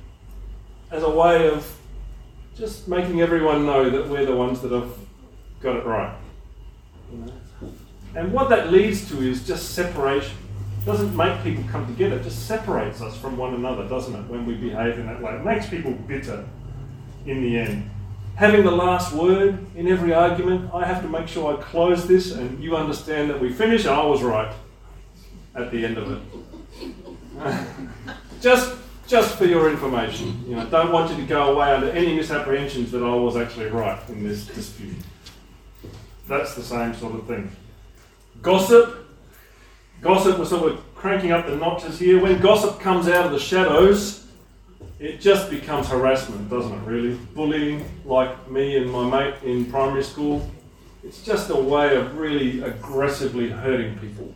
as 0.90 1.02
a 1.02 1.10
way 1.10 1.50
of 1.50 1.78
just 2.56 2.88
making 2.88 3.20
everyone 3.20 3.66
know 3.66 3.90
that 3.90 4.08
we're 4.08 4.24
the 4.24 4.34
ones 4.34 4.62
that 4.62 4.72
have 4.72 4.90
got 5.60 5.76
it 5.76 5.84
right. 5.84 6.16
And 8.14 8.32
what 8.32 8.48
that 8.48 8.72
leads 8.72 9.06
to 9.10 9.20
is 9.20 9.46
just 9.46 9.74
separation. 9.74 10.34
It 10.80 10.86
doesn't 10.86 11.14
make 11.14 11.42
people 11.42 11.62
come 11.70 11.86
together, 11.86 12.16
it 12.16 12.22
just 12.22 12.46
separates 12.46 13.02
us 13.02 13.14
from 13.18 13.36
one 13.36 13.52
another, 13.52 13.86
doesn't 13.86 14.14
it, 14.14 14.30
when 14.30 14.46
we 14.46 14.54
behave 14.54 14.98
in 14.98 15.04
that 15.08 15.20
way? 15.20 15.34
It 15.34 15.44
makes 15.44 15.68
people 15.68 15.92
bitter 15.92 16.48
in 17.26 17.42
the 17.42 17.58
end. 17.58 17.90
having 18.36 18.64
the 18.64 18.70
last 18.70 19.12
word 19.12 19.58
in 19.76 19.86
every 19.86 20.14
argument. 20.14 20.70
I 20.72 20.86
have 20.86 21.02
to 21.02 21.08
make 21.08 21.28
sure 21.28 21.54
I 21.54 21.60
close 21.60 22.08
this 22.08 22.32
and 22.32 22.64
you 22.64 22.78
understand 22.78 23.28
that 23.28 23.38
we 23.38 23.52
finish 23.52 23.84
and 23.84 23.92
I 23.92 24.06
was 24.06 24.22
right 24.22 24.54
at 25.60 25.70
the 25.70 25.84
end 25.84 25.98
of 25.98 26.12
it. 26.12 26.22
just 28.40 28.76
just 29.06 29.36
for 29.36 29.46
your 29.46 29.70
information. 29.70 30.44
You 30.46 30.56
know, 30.56 30.66
don't 30.66 30.92
want 30.92 31.10
you 31.10 31.16
to 31.16 31.26
go 31.26 31.54
away 31.54 31.72
under 31.72 31.90
any 31.90 32.14
misapprehensions 32.14 32.90
that 32.92 33.02
I 33.02 33.14
was 33.14 33.36
actually 33.36 33.66
right 33.66 33.98
in 34.10 34.22
this 34.22 34.46
dispute. 34.46 34.96
That's 36.28 36.54
the 36.54 36.62
same 36.62 36.94
sort 36.94 37.14
of 37.14 37.26
thing. 37.26 37.50
Gossip. 38.42 39.06
Gossip, 40.02 40.38
we're 40.38 40.44
sort 40.44 40.72
of 40.72 40.94
cranking 40.94 41.32
up 41.32 41.46
the 41.46 41.56
notches 41.56 41.98
here. 41.98 42.22
When 42.22 42.38
gossip 42.40 42.80
comes 42.80 43.08
out 43.08 43.26
of 43.26 43.32
the 43.32 43.38
shadows, 43.38 44.26
it 45.00 45.20
just 45.20 45.48
becomes 45.48 45.88
harassment, 45.88 46.50
doesn't 46.50 46.72
it, 46.72 46.84
really? 46.84 47.14
Bullying, 47.34 47.84
like 48.04 48.50
me 48.50 48.76
and 48.76 48.90
my 48.90 49.08
mate 49.08 49.34
in 49.42 49.64
primary 49.64 50.04
school. 50.04 50.48
It's 51.02 51.22
just 51.22 51.50
a 51.50 51.56
way 51.56 51.96
of 51.96 52.18
really 52.18 52.60
aggressively 52.62 53.48
hurting 53.48 53.98
people, 53.98 54.34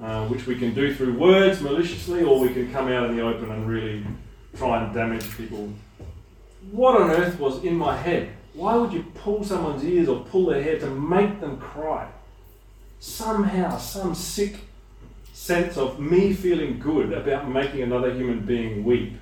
uh, 0.00 0.26
which 0.28 0.46
we 0.46 0.56
can 0.56 0.74
do 0.74 0.94
through 0.94 1.18
words 1.18 1.60
maliciously, 1.60 2.22
or 2.22 2.38
we 2.38 2.52
can 2.52 2.70
come 2.72 2.88
out 2.88 3.08
in 3.08 3.16
the 3.16 3.22
open 3.22 3.50
and 3.50 3.68
really 3.68 4.04
try 4.56 4.82
and 4.82 4.94
damage 4.94 5.36
people. 5.36 5.72
What 6.70 7.00
on 7.00 7.10
earth 7.10 7.38
was 7.38 7.62
in 7.64 7.76
my 7.76 7.96
head? 7.96 8.30
Why 8.54 8.76
would 8.76 8.92
you 8.92 9.04
pull 9.14 9.44
someone's 9.44 9.84
ears 9.84 10.08
or 10.08 10.24
pull 10.24 10.46
their 10.46 10.62
hair 10.62 10.78
to 10.80 10.90
make 10.90 11.40
them 11.40 11.58
cry? 11.58 12.08
Somehow, 12.98 13.76
some 13.76 14.14
sick 14.14 14.56
sense 15.32 15.76
of 15.76 16.00
me 16.00 16.32
feeling 16.32 16.78
good 16.78 17.12
about 17.12 17.48
making 17.48 17.82
another 17.82 18.12
human 18.12 18.40
being 18.40 18.84
weep. 18.84 19.18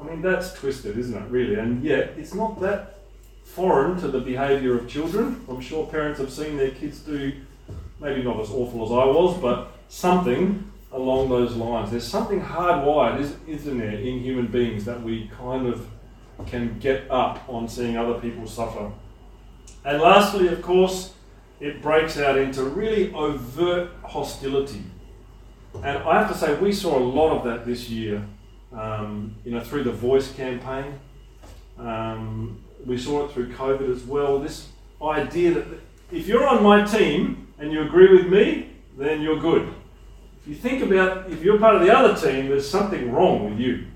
I 0.00 0.04
mean, 0.04 0.20
that's 0.20 0.52
twisted, 0.52 0.98
isn't 0.98 1.16
it, 1.16 1.30
really? 1.30 1.54
And 1.54 1.84
yet, 1.84 2.14
it's 2.18 2.34
not 2.34 2.60
that 2.60 2.98
foreign 3.44 4.00
to 4.00 4.08
the 4.08 4.20
behaviour 4.20 4.76
of 4.76 4.88
children. 4.88 5.44
I'm 5.48 5.60
sure 5.60 5.86
parents 5.86 6.18
have 6.18 6.32
seen 6.32 6.56
their 6.56 6.72
kids 6.72 7.00
do, 7.00 7.32
maybe 8.00 8.22
not 8.22 8.40
as 8.40 8.50
awful 8.50 8.84
as 8.84 8.90
I 8.90 9.04
was, 9.04 9.38
but 9.38 9.72
something 9.92 10.72
along 10.90 11.28
those 11.28 11.54
lines. 11.54 11.90
There's 11.90 12.06
something 12.06 12.40
hardwired, 12.40 13.20
isn't 13.46 13.78
there, 13.78 13.90
in 13.90 14.20
human 14.20 14.46
beings 14.46 14.86
that 14.86 15.02
we 15.02 15.30
kind 15.36 15.66
of 15.66 15.86
can 16.46 16.78
get 16.78 17.10
up 17.10 17.46
on 17.46 17.68
seeing 17.68 17.98
other 17.98 18.18
people 18.18 18.46
suffer. 18.46 18.90
And 19.84 20.00
lastly, 20.00 20.48
of 20.48 20.62
course, 20.62 21.12
it 21.60 21.82
breaks 21.82 22.18
out 22.18 22.38
into 22.38 22.64
really 22.64 23.12
overt 23.12 23.90
hostility. 24.02 24.82
And 25.74 25.98
I 25.98 26.18
have 26.18 26.32
to 26.32 26.38
say, 26.38 26.54
we 26.54 26.72
saw 26.72 26.98
a 26.98 27.04
lot 27.04 27.36
of 27.36 27.44
that 27.44 27.66
this 27.66 27.90
year, 27.90 28.26
um, 28.72 29.36
you 29.44 29.52
know, 29.52 29.60
through 29.60 29.84
the 29.84 29.92
Voice 29.92 30.32
campaign. 30.32 30.98
Um, 31.78 32.64
we 32.86 32.96
saw 32.96 33.26
it 33.26 33.32
through 33.32 33.52
COVID 33.52 33.94
as 33.94 34.04
well. 34.04 34.38
This 34.38 34.68
idea 35.02 35.52
that 35.52 35.66
if 36.10 36.26
you're 36.26 36.48
on 36.48 36.62
my 36.62 36.82
team 36.84 37.48
and 37.58 37.70
you 37.70 37.82
agree 37.82 38.10
with 38.10 38.26
me, 38.26 38.70
then 38.96 39.20
you're 39.20 39.38
good. 39.38 39.74
If 40.42 40.48
you 40.48 40.54
think 40.56 40.82
about 40.82 41.30
if 41.30 41.42
you're 41.42 41.58
part 41.58 41.76
of 41.76 41.82
the 41.82 41.96
other 41.96 42.20
team, 42.20 42.48
there's 42.48 42.68
something 42.68 43.12
wrong 43.12 43.48
with 43.48 43.60
you. 43.60 43.86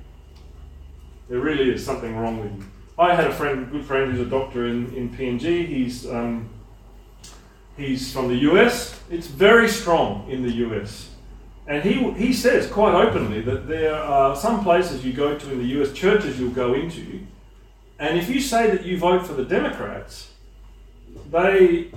There 1.28 1.40
really 1.40 1.70
is 1.70 1.84
something 1.84 2.16
wrong 2.16 2.40
with 2.40 2.52
you. 2.52 2.64
I 2.98 3.14
had 3.14 3.26
a 3.26 3.32
friend, 3.32 3.64
a 3.64 3.70
good 3.70 3.84
friend, 3.84 4.12
who's 4.12 4.24
a 4.24 4.30
doctor 4.30 4.68
in, 4.68 4.94
in 4.94 5.10
PNG. 5.10 5.66
He's 5.66 6.08
um, 6.08 6.48
he's 7.76 8.12
from 8.12 8.28
the 8.28 8.36
US. 8.50 9.00
It's 9.10 9.26
very 9.26 9.68
strong 9.68 10.30
in 10.30 10.42
the 10.42 10.52
US. 10.66 11.10
And 11.66 11.82
he, 11.82 12.12
he 12.12 12.32
says 12.32 12.70
quite 12.70 12.94
openly 12.94 13.40
that 13.40 13.66
there 13.66 13.96
are 13.96 14.36
some 14.36 14.62
places 14.62 15.04
you 15.04 15.12
go 15.12 15.36
to 15.36 15.52
in 15.52 15.58
the 15.58 15.80
US, 15.80 15.92
churches 15.92 16.38
you'll 16.38 16.50
go 16.50 16.74
into, 16.74 17.26
and 17.98 18.18
if 18.18 18.28
you 18.28 18.40
say 18.40 18.70
that 18.70 18.84
you 18.84 18.98
vote 18.98 19.26
for 19.26 19.32
the 19.32 19.44
Democrats, 19.44 20.30
they 21.30 21.90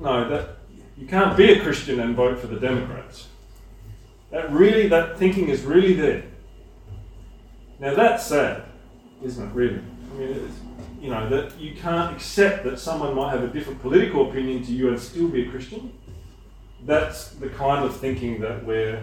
know 0.00 0.28
that 0.28 0.56
you 0.96 1.06
can't 1.06 1.36
be 1.36 1.52
a 1.52 1.60
Christian 1.60 2.00
and 2.00 2.14
vote 2.14 2.38
for 2.38 2.46
the 2.46 2.58
Democrats. 2.58 3.28
That 4.32 4.50
really 4.50 4.88
that 4.88 5.18
thinking 5.18 5.48
is 5.48 5.62
really 5.62 5.92
there. 5.92 6.24
Now 7.78 7.94
that's 7.94 8.26
sad, 8.26 8.64
isn't 9.22 9.48
it? 9.48 9.54
Really, 9.54 9.78
I 9.78 10.18
mean, 10.18 10.52
you 11.00 11.10
know 11.10 11.28
that 11.28 11.60
you 11.60 11.76
can't 11.76 12.14
accept 12.14 12.64
that 12.64 12.80
someone 12.80 13.14
might 13.14 13.30
have 13.30 13.44
a 13.44 13.48
different 13.48 13.80
political 13.80 14.28
opinion 14.28 14.64
to 14.64 14.72
you 14.72 14.88
and 14.88 14.98
still 14.98 15.28
be 15.28 15.46
a 15.46 15.50
Christian 15.50 15.92
that's 16.84 17.28
the 17.28 17.48
kind 17.48 17.84
of 17.84 17.96
thinking 17.96 18.40
that 18.40 18.64
we're 18.64 19.02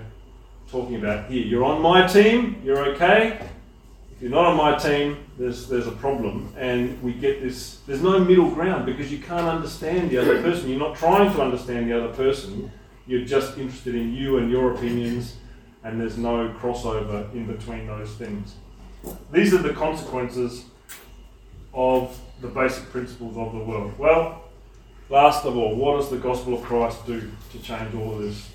talking 0.70 0.96
about 0.96 1.30
here. 1.30 1.46
You're 1.46 1.64
on 1.64 1.82
my 1.82 2.06
team, 2.06 2.62
you're 2.64 2.80
okay. 2.90 3.40
If 4.12 4.22
you're 4.22 4.32
not 4.32 4.46
on 4.46 4.58
my 4.58 4.78
team, 4.78 5.26
there's, 5.38 5.68
there's 5.68 5.88
a 5.88 5.94
problem. 5.94 6.54
And 6.58 7.02
we 7.02 7.14
get 7.14 7.42
this 7.42 7.80
there's 7.88 8.02
no 8.02 8.20
middle 8.20 8.52
ground 8.52 8.86
because 8.86 9.12
you 9.12 9.20
can't 9.20 9.48
understand 9.48 10.10
the 10.10 10.18
other 10.18 10.42
person. 10.42 10.70
You're 10.70 10.80
not 10.80 10.98
trying 10.98 11.32
to 11.34 11.42
understand 11.42 11.90
the 11.90 11.98
other 11.98 12.14
person, 12.14 12.72
you're 13.10 13.26
just 13.26 13.58
interested 13.58 13.96
in 13.96 14.14
you 14.14 14.38
and 14.38 14.50
your 14.50 14.74
opinions, 14.74 15.36
and 15.84 16.00
there's 16.00 16.18
no 16.18 16.50
crossover 16.60 17.34
in 17.34 17.46
between 17.46 17.88
those 17.88 18.12
things. 18.14 18.56
These 19.32 19.54
are 19.54 19.62
the 19.62 19.74
consequences 19.74 20.66
of 21.74 22.20
the 22.42 22.48
basic 22.48 22.90
principles 22.92 23.38
of 23.38 23.54
the 23.54 23.60
world. 23.60 23.98
Well, 23.98 24.50
Last 25.10 25.44
of 25.44 25.58
all, 25.58 25.76
what 25.76 25.98
does 25.98 26.12
the 26.12 26.18
gospel 26.18 26.54
of 26.54 26.62
Christ 26.62 27.04
do 27.08 27.32
to 27.52 27.60
change 27.60 27.96
all 27.96 28.14
of 28.14 28.22
this? 28.22 28.48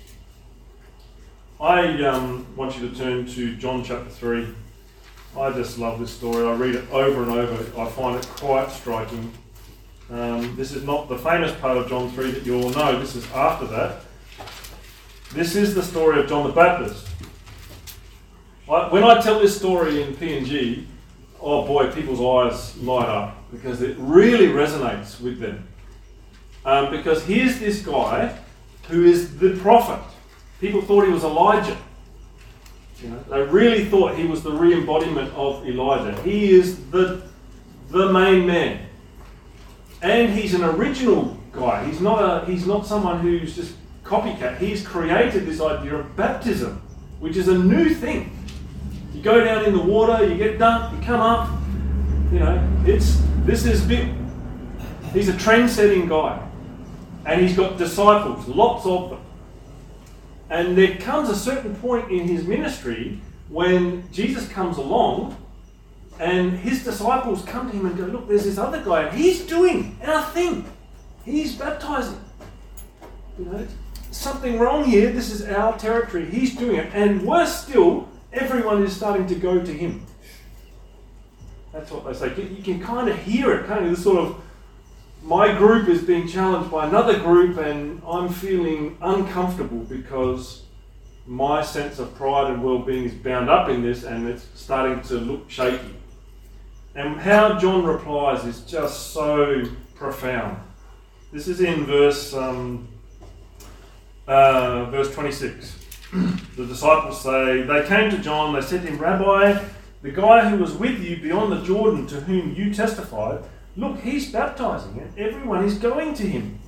I 1.59 2.01
um, 2.03 2.47
want 2.55 2.79
you 2.79 2.89
to 2.89 2.95
turn 2.95 3.27
to 3.27 3.57
John 3.57 3.83
chapter 3.83 4.09
3. 4.09 4.47
I 5.37 5.51
just 5.51 5.77
love 5.77 5.99
this 5.99 6.11
story. 6.11 6.47
I 6.47 6.53
read 6.53 6.75
it 6.75 6.89
over 6.91 7.23
and 7.23 7.31
over. 7.33 7.81
I 7.81 7.89
find 7.89 8.15
it 8.17 8.25
quite 8.27 8.71
striking. 8.71 9.33
Um, 10.09 10.55
this 10.55 10.71
is 10.71 10.85
not 10.85 11.09
the 11.09 11.17
famous 11.17 11.51
part 11.59 11.77
of 11.77 11.89
John 11.89 12.09
3 12.11 12.31
that 12.31 12.45
you 12.45 12.55
all 12.55 12.69
know, 12.69 12.99
this 12.99 13.17
is 13.17 13.29
after 13.33 13.67
that. 13.67 14.03
This 15.33 15.55
is 15.55 15.75
the 15.75 15.83
story 15.83 16.19
of 16.19 16.29
John 16.29 16.47
the 16.47 16.53
Baptist. 16.53 17.07
When 18.67 19.03
I 19.03 19.21
tell 19.21 19.39
this 19.39 19.55
story 19.55 20.01
in 20.01 20.15
PNG, 20.15 20.85
oh 21.39 21.65
boy, 21.65 21.91
people's 21.91 22.21
eyes 22.21 22.77
light 22.77 23.07
up 23.07 23.37
because 23.51 23.81
it 23.81 23.95
really 23.99 24.47
resonates 24.47 25.21
with 25.21 25.39
them. 25.39 25.67
Um, 26.65 26.89
because 26.89 27.23
here's 27.25 27.59
this 27.59 27.85
guy 27.85 28.35
who 28.87 29.05
is 29.05 29.37
the 29.37 29.55
prophet. 29.57 30.01
People 30.59 30.81
thought 30.81 31.05
he 31.05 31.11
was 31.11 31.23
Elijah. 31.23 31.77
You 33.03 33.09
know, 33.09 33.23
they 33.29 33.41
really 33.43 33.85
thought 33.85 34.15
he 34.15 34.25
was 34.25 34.41
the 34.41 34.51
re 34.51 34.73
embodiment 34.73 35.33
of 35.35 35.67
Elijah. 35.67 36.19
He 36.23 36.51
is 36.51 36.89
the, 36.89 37.21
the 37.89 38.11
main 38.11 38.47
man. 38.47 38.87
And 40.01 40.33
he's 40.33 40.53
an 40.53 40.63
original 40.63 41.37
guy. 41.51 41.85
He's 41.85 42.01
not, 42.01 42.19
a, 42.19 42.45
he's 42.45 42.65
not 42.65 42.87
someone 42.87 43.19
who's 43.19 43.55
just 43.55 43.75
copycat. 44.05 44.57
He's 44.59 44.85
created 44.85 45.45
this 45.45 45.59
idea 45.59 45.95
of 45.95 46.15
baptism, 46.15 46.81
which 47.19 47.35
is 47.35 47.47
a 47.47 47.57
new 47.57 47.89
thing. 47.93 48.31
You 49.13 49.21
go 49.21 49.43
down 49.43 49.65
in 49.65 49.73
the 49.73 49.81
water, 49.81 50.25
you 50.25 50.37
get 50.37 50.59
dunked, 50.59 50.97
you 50.97 51.05
come 51.05 51.19
up. 51.19 51.49
You 52.31 52.39
know, 52.39 52.83
it's 52.85 53.21
this 53.45 53.65
is 53.65 53.83
big. 53.83 54.13
He's 55.13 55.29
a 55.29 55.37
trend-setting 55.37 56.07
guy. 56.07 56.41
And 57.25 57.41
he's 57.41 57.55
got 57.55 57.77
disciples, 57.77 58.47
lots 58.47 58.85
of 58.85 59.09
them. 59.09 59.21
And 60.49 60.77
there 60.77 60.95
comes 60.97 61.29
a 61.29 61.35
certain 61.35 61.75
point 61.75 62.11
in 62.11 62.27
his 62.27 62.45
ministry 62.45 63.19
when 63.49 64.11
Jesus 64.11 64.47
comes 64.47 64.77
along 64.77 65.37
and 66.19 66.51
his 66.51 66.83
disciples 66.83 67.43
come 67.45 67.69
to 67.69 67.75
him 67.75 67.85
and 67.87 67.97
go, 67.97 68.05
Look, 68.05 68.27
there's 68.27 68.43
this 68.43 68.57
other 68.57 68.83
guy, 68.83 69.07
and 69.07 69.17
he's 69.17 69.45
doing 69.45 69.97
our 70.03 70.23
thing. 70.31 70.65
He's 71.23 71.55
baptizing. 71.55 72.19
You 73.37 73.45
know, 73.45 73.67
something 74.15 74.59
wrong 74.59 74.83
here. 74.83 75.11
This 75.11 75.31
is 75.31 75.47
our 75.47 75.77
territory. 75.77 76.25
He's 76.25 76.55
doing 76.55 76.77
it. 76.77 76.91
And 76.93 77.21
worse 77.23 77.63
still, 77.63 78.09
everyone 78.33 78.83
is 78.83 78.95
starting 78.95 79.27
to 79.27 79.35
go 79.35 79.63
to 79.63 79.73
him. 79.73 80.05
That's 81.71 81.91
what 81.91 82.05
they 82.05 82.13
say. 82.13 82.41
You 82.41 82.63
can 82.63 82.81
kind 82.81 83.09
of 83.09 83.17
hear 83.17 83.53
it, 83.53 83.67
kind 83.67 83.85
of 83.85 83.91
this 83.91 84.03
sort 84.03 84.19
of 84.19 84.41
my 85.25 85.57
group 85.57 85.89
is 85.89 86.03
being 86.03 86.27
challenged 86.27 86.69
by 86.69 86.87
another 86.87 87.19
group, 87.19 87.57
and 87.57 88.01
I'm 88.07 88.29
feeling 88.29 88.95
uncomfortable 89.01 89.79
because 89.79 90.63
my 91.25 91.63
sense 91.63 91.97
of 91.97 92.13
pride 92.15 92.51
and 92.51 92.63
well 92.63 92.79
being 92.79 93.05
is 93.05 93.13
bound 93.13 93.49
up 93.49 93.67
in 93.69 93.81
this, 93.81 94.03
and 94.03 94.27
it's 94.27 94.47
starting 94.53 95.01
to 95.03 95.15
look 95.15 95.49
shaky. 95.49 95.95
And 96.93 97.19
how 97.19 97.57
John 97.57 97.83
replies 97.83 98.45
is 98.45 98.61
just 98.61 99.11
so 99.11 99.63
profound. 99.95 100.57
This 101.33 101.47
is 101.47 101.59
in 101.59 101.85
verse 101.85 102.33
um, 102.33 102.87
uh, 104.27 104.85
verse 104.85 105.13
26. 105.13 105.79
the 106.55 106.65
disciples 106.65 107.21
say, 107.21 107.63
They 107.63 107.85
came 107.87 108.09
to 108.11 108.17
John, 108.19 108.53
they 108.53 108.61
said 108.61 108.81
to 108.81 108.87
him, 108.87 108.97
Rabbi, 108.97 109.63
the 110.01 110.11
guy 110.11 110.49
who 110.49 110.57
was 110.57 110.73
with 110.73 110.99
you 111.01 111.17
beyond 111.17 111.51
the 111.51 111.63
Jordan, 111.63 112.07
to 112.07 112.21
whom 112.21 112.55
you 112.55 112.73
testified, 112.73 113.43
Look, 113.77 113.99
he's 113.99 114.31
baptizing, 114.31 114.99
and 114.99 115.19
everyone 115.19 115.65
is 115.65 115.77
going 115.77 116.13
to 116.15 116.23
him. 116.23 116.59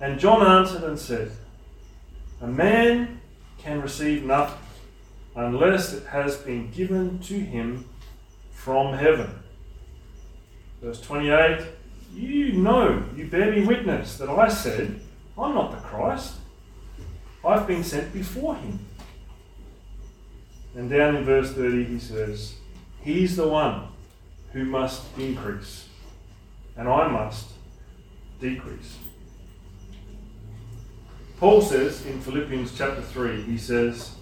And 0.00 0.18
John 0.18 0.46
answered 0.46 0.84
and 0.84 0.98
said, 0.98 1.30
A 2.40 2.46
man 2.46 3.20
can 3.58 3.82
receive 3.82 4.24
nothing 4.24 4.58
unless 5.34 5.92
it 5.92 6.06
has 6.06 6.36
been 6.36 6.70
given 6.70 7.18
to 7.20 7.38
him 7.38 7.88
from 8.50 8.94
heaven. 8.94 9.30
Verse 10.82 11.00
28 11.00 11.66
You 12.14 12.52
know, 12.52 13.02
you 13.14 13.26
bear 13.26 13.52
me 13.52 13.64
witness 13.64 14.16
that 14.18 14.30
I 14.30 14.48
said, 14.48 15.00
I'm 15.38 15.54
not 15.54 15.70
the 15.70 15.76
Christ. 15.78 16.34
I've 17.44 17.66
been 17.66 17.84
sent 17.84 18.12
before 18.12 18.56
him. 18.56 18.78
And 20.74 20.90
down 20.90 21.16
in 21.16 21.24
verse 21.24 21.52
30, 21.52 21.84
he 21.84 21.98
says, 21.98 22.54
He's 23.00 23.36
the 23.36 23.48
one 23.48 23.88
who 24.52 24.64
must 24.64 25.04
increase, 25.18 25.88
and 26.76 26.88
I 26.88 27.08
must 27.08 27.48
decrease. 28.40 28.98
Paul 31.38 31.60
says 31.60 32.04
in 32.06 32.20
Philippians 32.20 32.76
chapter 32.76 33.02
3, 33.02 33.42
he 33.42 33.58
says, 33.58 34.16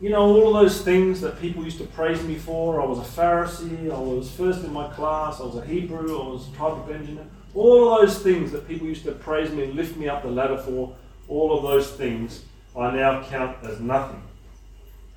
You 0.00 0.10
know, 0.10 0.20
all 0.20 0.54
of 0.54 0.62
those 0.62 0.82
things 0.82 1.20
that 1.22 1.40
people 1.40 1.64
used 1.64 1.78
to 1.78 1.86
praise 1.86 2.22
me 2.22 2.36
for. 2.36 2.80
I 2.80 2.84
was 2.84 2.98
a 2.98 3.20
Pharisee, 3.20 3.90
I 3.90 3.98
was 3.98 4.30
first 4.30 4.62
in 4.62 4.72
my 4.72 4.88
class, 4.88 5.40
I 5.40 5.44
was 5.44 5.56
a 5.56 5.64
Hebrew, 5.64 6.20
I 6.20 6.28
was 6.28 6.48
a 6.48 6.52
tribe 6.52 6.74
of 6.74 6.88
Benjamin. 6.88 7.30
All 7.54 7.92
of 7.92 8.00
those 8.00 8.22
things 8.22 8.52
that 8.52 8.68
people 8.68 8.86
used 8.86 9.04
to 9.04 9.12
praise 9.12 9.50
me 9.50 9.64
and 9.64 9.74
lift 9.74 9.96
me 9.96 10.08
up 10.08 10.22
the 10.22 10.30
ladder 10.30 10.58
for, 10.58 10.94
all 11.28 11.56
of 11.56 11.62
those 11.62 11.90
things 11.90 12.44
I 12.76 12.94
now 12.94 13.22
count 13.24 13.56
as 13.62 13.80
nothing. 13.80 14.22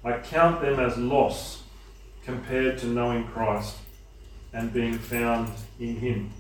I 0.04 0.18
count 0.18 0.62
them 0.62 0.80
as 0.80 0.98
loss 0.98 1.64
compared 2.24 2.78
to 2.80 2.88
knowing 2.88 3.26
Christ 3.26 3.78
and 4.54 4.74
being 4.74 4.98
found 4.98 5.52
in 5.80 5.96
Him. 5.98 6.32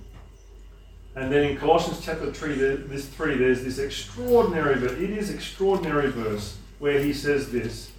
And 1.15 1.31
then 1.31 1.43
in 1.43 1.57
Colossians 1.57 2.03
chapter 2.03 2.31
3, 2.31 2.55
this 2.55 3.07
3, 3.07 3.37
there's 3.37 3.63
this 3.63 3.79
extraordinary 3.79 4.75
verse. 4.75 4.93
It 4.93 5.09
is 5.09 5.29
extraordinary 5.29 6.09
verse 6.09 6.57
where 6.79 6.99
he 6.99 7.13
says 7.13 7.51
this. 7.51 7.91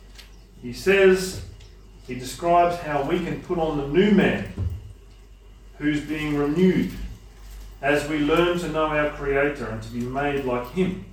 He 0.63 0.73
says, 0.73 1.45
he 2.07 2.15
describes 2.15 2.77
how 2.79 3.03
we 3.03 3.23
can 3.23 3.43
put 3.43 3.59
on 3.59 3.79
the 3.79 3.87
new 3.87 4.11
man 4.13 4.53
who's 5.79 6.01
being 6.01 6.37
renewed 6.37 6.91
as 7.83 8.09
we 8.09 8.19
learn 8.21 8.59
to 8.61 8.69
know 8.69 8.87
our 8.87 9.11
Creator 9.11 9.67
and 9.67 9.83
to 9.83 9.91
be 9.91 10.01
made 10.01 10.45
like 10.45 10.71
Him. 10.73 11.05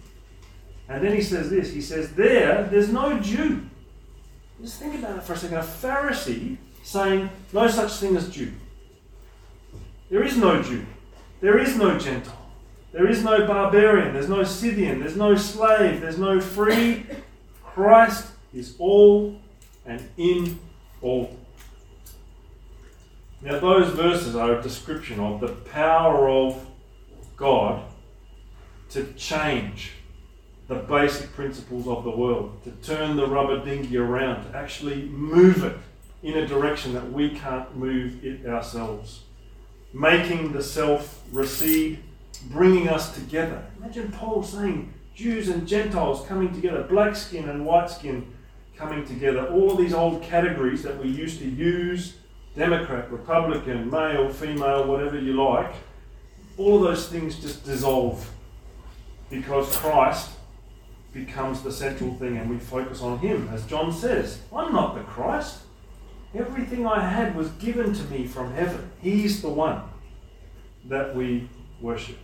And 0.88 1.04
then 1.04 1.14
he 1.14 1.22
says 1.22 1.50
this 1.50 1.74
he 1.74 1.82
says, 1.82 2.14
There, 2.14 2.64
there's 2.64 2.90
no 2.90 3.20
Jew. 3.20 3.62
Just 4.62 4.80
think 4.80 4.96
about 4.96 5.18
it 5.18 5.24
for 5.24 5.34
a 5.34 5.38
second. 5.38 5.58
A 5.58 5.62
Pharisee 5.62 6.58
saying, 6.84 7.30
No 7.54 7.68
such 7.68 7.94
thing 7.94 8.16
as 8.16 8.30
Jew. 8.30 8.54
There 10.10 10.24
is 10.24 10.38
no 10.38 10.62
Jew. 10.62 10.86
There 11.42 11.58
is 11.58 11.76
no 11.76 11.98
Gentile. 11.98 12.36
There 12.92 13.08
is 13.08 13.24
no 13.24 13.46
barbarian. 13.46 14.14
There's 14.14 14.30
no 14.30 14.44
Scythian. 14.44 15.00
There's 15.00 15.16
no 15.16 15.36
slave. 15.36 16.02
There's 16.02 16.18
no 16.18 16.42
free. 16.42 17.06
Christ 17.64 18.28
is 18.54 18.76
all 18.80 19.40
and 19.86 20.10
in 20.18 20.60
all. 21.02 21.38
Now, 23.42 23.60
those 23.60 23.94
verses 23.94 24.36
are 24.36 24.60
a 24.60 24.62
description 24.62 25.20
of 25.20 25.40
the 25.40 25.48
power 25.48 26.30
of 26.30 26.66
God 27.38 27.84
to 28.90 29.14
change 29.14 29.94
the 30.68 30.76
basic 30.76 31.34
principles 31.34 31.88
of 31.88 32.04
the 32.04 32.12
world, 32.12 32.64
to 32.64 32.72
turn 32.72 33.16
the 33.16 33.28
rubber 33.28 33.64
dinghy 33.64 33.98
around, 33.98 34.52
to 34.52 34.58
actually 34.58 35.04
move 35.06 35.64
it 35.64 35.78
in 36.22 36.38
a 36.38 36.46
direction 36.46 36.94
that 36.94 37.12
we 37.12 37.30
can't 37.30 37.76
move 37.76 38.24
it 38.24 38.46
ourselves 38.46 39.24
making 39.94 40.54
the 40.54 40.64
self 40.64 41.24
recede, 41.32 42.00
bringing 42.50 42.90
us 42.90 43.14
together. 43.14 43.66
Imagine 43.78 44.12
Paul 44.12 44.44
saying 44.44 44.94
Jews 45.16 45.50
and 45.50 45.68
Gentiles 45.68 46.26
coming 46.28 46.54
together, 46.54 46.84
black 46.84 47.16
skin 47.16 47.50
and 47.50 47.66
white 47.66 47.90
skin 47.90 48.34
coming 48.78 49.06
together, 49.06 49.48
all 49.48 49.72
of 49.72 49.78
these 49.78 49.94
old 49.94 50.22
categories 50.24 50.84
that 50.84 50.98
we 50.98 51.10
used 51.10 51.40
to 51.40 51.50
use 51.50 52.16
Democrat, 52.56 53.12
Republican, 53.12 53.90
male, 53.90 54.30
female, 54.30 54.88
whatever 54.88 55.20
you 55.20 55.34
like 55.34 55.74
all 56.60 56.76
of 56.76 56.82
those 56.84 57.08
things 57.08 57.40
just 57.40 57.64
dissolve 57.64 58.30
because 59.30 59.76
Christ 59.78 60.32
becomes 61.14 61.62
the 61.62 61.72
central 61.72 62.14
thing 62.16 62.38
and 62.38 62.50
we 62.50 62.60
focus 62.60 63.02
on 63.02 63.20
Him. 63.20 63.50
As 63.52 63.66
John 63.66 63.94
says, 63.94 64.42
I'm 64.54 64.74
not 64.74 64.96
the 64.96 65.02
Christ. 65.02 65.62
Everything 66.36 66.86
I 66.86 67.00
had 67.00 67.36
was 67.36 67.50
given 67.52 67.94
to 67.94 68.04
me 68.06 68.28
from 68.28 68.54
heaven. 68.54 68.92
He's 69.02 69.42
the 69.42 69.50
one 69.50 69.82
that 70.86 71.16
we 71.16 71.50
worship. 71.82 72.18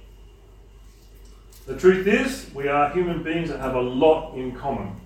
The 1.66 1.80
truth 1.80 2.06
is, 2.06 2.54
we 2.54 2.68
are 2.68 2.92
human 2.92 3.24
beings 3.24 3.50
that 3.50 3.60
have 3.60 3.74
a 3.74 3.82
lot 3.82 4.36
in 4.36 4.52
common. 4.52 5.00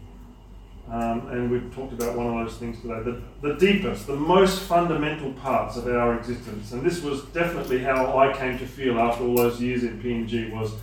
Um, 0.92 1.28
and 1.30 1.52
we've 1.52 1.74
talked 1.74 1.94
about 1.94 2.16
one 2.18 2.28
of 2.28 2.46
those 2.46 2.58
things 2.58 2.82
today. 2.82 3.02
The, 3.04 3.22
the 3.48 3.56
deepest, 3.56 4.08
the 4.08 4.16
most 4.16 4.62
fundamental 4.62 5.32
parts 5.34 5.78
of 5.78 5.88
our 5.88 6.18
existence. 6.18 6.72
And 6.72 6.84
this 6.84 7.04
was 7.04 7.24
definitely 7.26 7.80
how 7.80 8.18
I 8.18 8.34
came 8.36 8.58
to 8.58 8.66
feel 8.66 9.00
after 9.00 9.24
all 9.24 9.36
those 9.36 9.62
years 9.62 9.84
in 9.84 10.02
PNG 10.02 10.52
was 10.52 10.74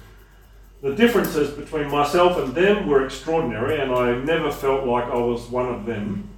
the 0.81 0.95
differences 0.95 1.51
between 1.51 1.91
myself 1.91 2.39
and 2.39 2.55
them 2.55 2.87
were 2.87 3.05
extraordinary, 3.05 3.81
and 3.81 3.91
I 3.91 4.17
never 4.19 4.53
felt 4.53 4.87
like 4.87 5.05
I 5.05 5.17
was 5.17 5.49
one 5.49 5.69
of 5.69 5.87
them. 5.87 6.29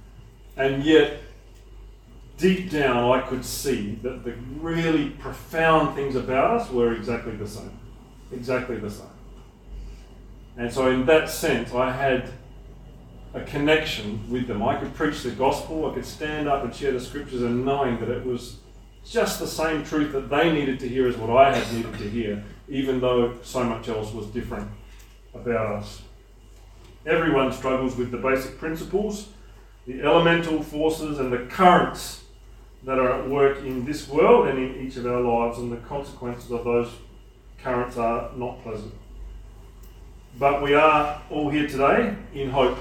And 0.57 0.83
yet, 0.83 1.19
deep 2.37 2.71
down, 2.71 3.11
I 3.11 3.21
could 3.21 3.45
see 3.45 3.99
that 4.01 4.23
the 4.23 4.33
really 4.59 5.11
profound 5.11 5.95
things 5.95 6.15
about 6.15 6.59
us 6.59 6.71
were 6.71 6.93
exactly 6.93 7.35
the 7.35 7.47
same. 7.47 7.77
Exactly 8.31 8.77
the 8.77 8.89
same. 8.89 9.07
And 10.57 10.71
so, 10.71 10.89
in 10.89 11.05
that 11.05 11.29
sense, 11.29 11.73
I 11.73 11.91
had 11.91 12.31
a 13.33 13.41
connection 13.41 14.29
with 14.29 14.47
them. 14.47 14.63
I 14.63 14.75
could 14.77 14.93
preach 14.93 15.23
the 15.23 15.31
gospel, 15.31 15.89
I 15.89 15.93
could 15.93 16.05
stand 16.05 16.47
up 16.47 16.63
and 16.63 16.73
share 16.73 16.91
the 16.91 16.99
scriptures, 16.99 17.41
and 17.41 17.65
knowing 17.65 17.99
that 17.99 18.09
it 18.09 18.25
was 18.25 18.57
just 19.05 19.39
the 19.39 19.47
same 19.47 19.83
truth 19.83 20.11
that 20.13 20.29
they 20.29 20.51
needed 20.51 20.79
to 20.79 20.89
hear 20.89 21.07
as 21.07 21.17
what 21.17 21.29
I 21.29 21.55
had 21.55 21.73
needed 21.73 21.97
to 21.99 22.09
hear, 22.09 22.43
even 22.67 22.99
though 22.99 23.35
so 23.43 23.63
much 23.63 23.87
else 23.87 24.13
was 24.13 24.27
different 24.27 24.69
about 25.33 25.77
us. 25.77 26.01
Everyone 27.05 27.51
struggles 27.51 27.95
with 27.95 28.11
the 28.11 28.17
basic 28.17 28.57
principles, 28.57 29.29
the 29.87 30.01
elemental 30.01 30.61
forces, 30.61 31.19
and 31.19 31.31
the 31.31 31.45
currents 31.45 32.23
that 32.83 32.99
are 32.99 33.21
at 33.21 33.29
work 33.29 33.59
in 33.59 33.85
this 33.85 34.07
world 34.07 34.47
and 34.47 34.57
in 34.57 34.85
each 34.85 34.97
of 34.97 35.05
our 35.05 35.21
lives, 35.21 35.59
and 35.59 35.71
the 35.71 35.77
consequences 35.77 36.51
of 36.51 36.63
those 36.63 36.91
currents 37.63 37.97
are 37.97 38.31
not 38.35 38.61
pleasant. 38.63 38.93
But 40.37 40.61
we 40.61 40.73
are 40.73 41.21
all 41.29 41.49
here 41.49 41.67
today 41.67 42.15
in 42.33 42.49
hope 42.49 42.77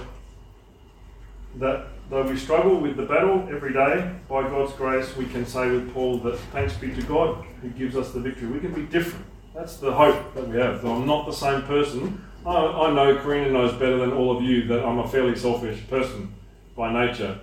that 1.57 1.87
though 2.11 2.23
we 2.23 2.37
struggle 2.37 2.77
with 2.77 2.97
the 2.97 3.05
battle 3.05 3.47
every 3.51 3.73
day, 3.73 4.15
by 4.29 4.43
God's 4.43 4.73
grace, 4.75 5.17
we 5.17 5.27
can 5.27 5.47
say 5.47 5.71
with 5.71 5.93
Paul 5.93 6.19
that 6.19 6.39
thanks 6.53 6.75
be 6.75 6.95
to 6.95 7.03
God 7.03 7.45
who 7.63 7.71
gives 7.71 7.97
us 7.97 8.13
the 8.13 8.21
victory. 8.21 8.49
We 8.49 8.61
can 8.61 8.73
be 8.73 8.83
different. 8.83 9.27
That's 9.55 9.77
the 9.77 9.93
hope 9.93 10.35
that 10.35 10.49
we 10.49 10.57
have. 10.59 10.83
Though 10.83 10.95
I'm 10.95 11.07
not 11.07 11.27
the 11.27 11.33
same 11.33 11.63
person, 11.63 12.25
I, 12.47 12.55
I 12.55 12.93
know 12.93 13.19
Karina 13.21 13.51
knows 13.51 13.73
better 13.73 13.99
than 13.99 14.13
all 14.13 14.37
of 14.37 14.43
you 14.43 14.67
that 14.69 14.85
I'm 14.85 14.99
a 14.99 15.09
fairly 15.09 15.37
selfish 15.37 15.87
person 15.89 16.33
by 16.77 16.93
nature. 16.93 17.39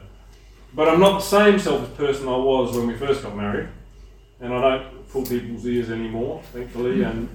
But 0.73 0.89
I'm 0.89 0.99
not 0.99 1.19
the 1.19 1.25
same 1.25 1.59
selfish 1.59 1.95
person 1.97 2.27
I 2.27 2.37
was 2.37 2.75
when 2.75 2.87
we 2.87 2.95
first 2.95 3.23
got 3.23 3.35
married, 3.35 3.69
and 4.41 4.53
I 4.53 4.61
don't 4.61 5.09
pull 5.09 5.25
people's 5.25 5.65
ears 5.65 5.89
anymore, 5.89 6.41
thankfully. 6.51 6.97
Hmm. 6.97 7.03
And 7.03 7.29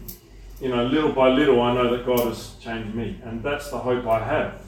you 0.61 0.69
know, 0.69 0.85
little 0.85 1.13
by 1.13 1.29
little, 1.29 1.61
I 1.63 1.75
know 1.75 1.97
that 1.97 2.05
God 2.05 2.21
has 2.21 2.55
changed 2.61 2.95
me, 2.95 3.19
and 3.25 3.43
that's 3.43 3.71
the 3.71 3.79
hope 3.79 4.07
I 4.07 4.23
have. 4.23 4.63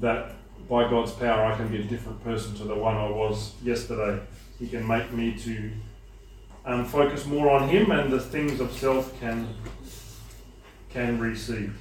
That 0.00 0.34
by 0.72 0.88
God's 0.88 1.12
power, 1.12 1.44
I 1.44 1.54
can 1.54 1.68
be 1.68 1.80
a 1.80 1.84
different 1.84 2.24
person 2.24 2.54
to 2.54 2.64
the 2.64 2.74
one 2.74 2.96
I 2.96 3.06
was 3.06 3.52
yesterday. 3.62 4.22
He 4.58 4.66
can 4.66 4.88
make 4.88 5.12
me 5.12 5.34
to 5.40 5.70
um, 6.64 6.86
focus 6.86 7.26
more 7.26 7.50
on 7.50 7.68
Him, 7.68 7.90
and 7.90 8.10
the 8.10 8.18
things 8.18 8.58
of 8.58 8.72
self 8.72 9.20
can 9.20 9.54
can 10.88 11.20
receive. 11.20 11.76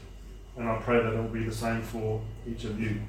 And 0.58 0.68
I 0.68 0.76
pray 0.80 1.02
that 1.02 1.14
it 1.14 1.16
will 1.16 1.30
be 1.30 1.46
the 1.46 1.56
same 1.56 1.82
for 1.82 2.20
each 2.46 2.66
of 2.66 2.82
you. 2.82 3.00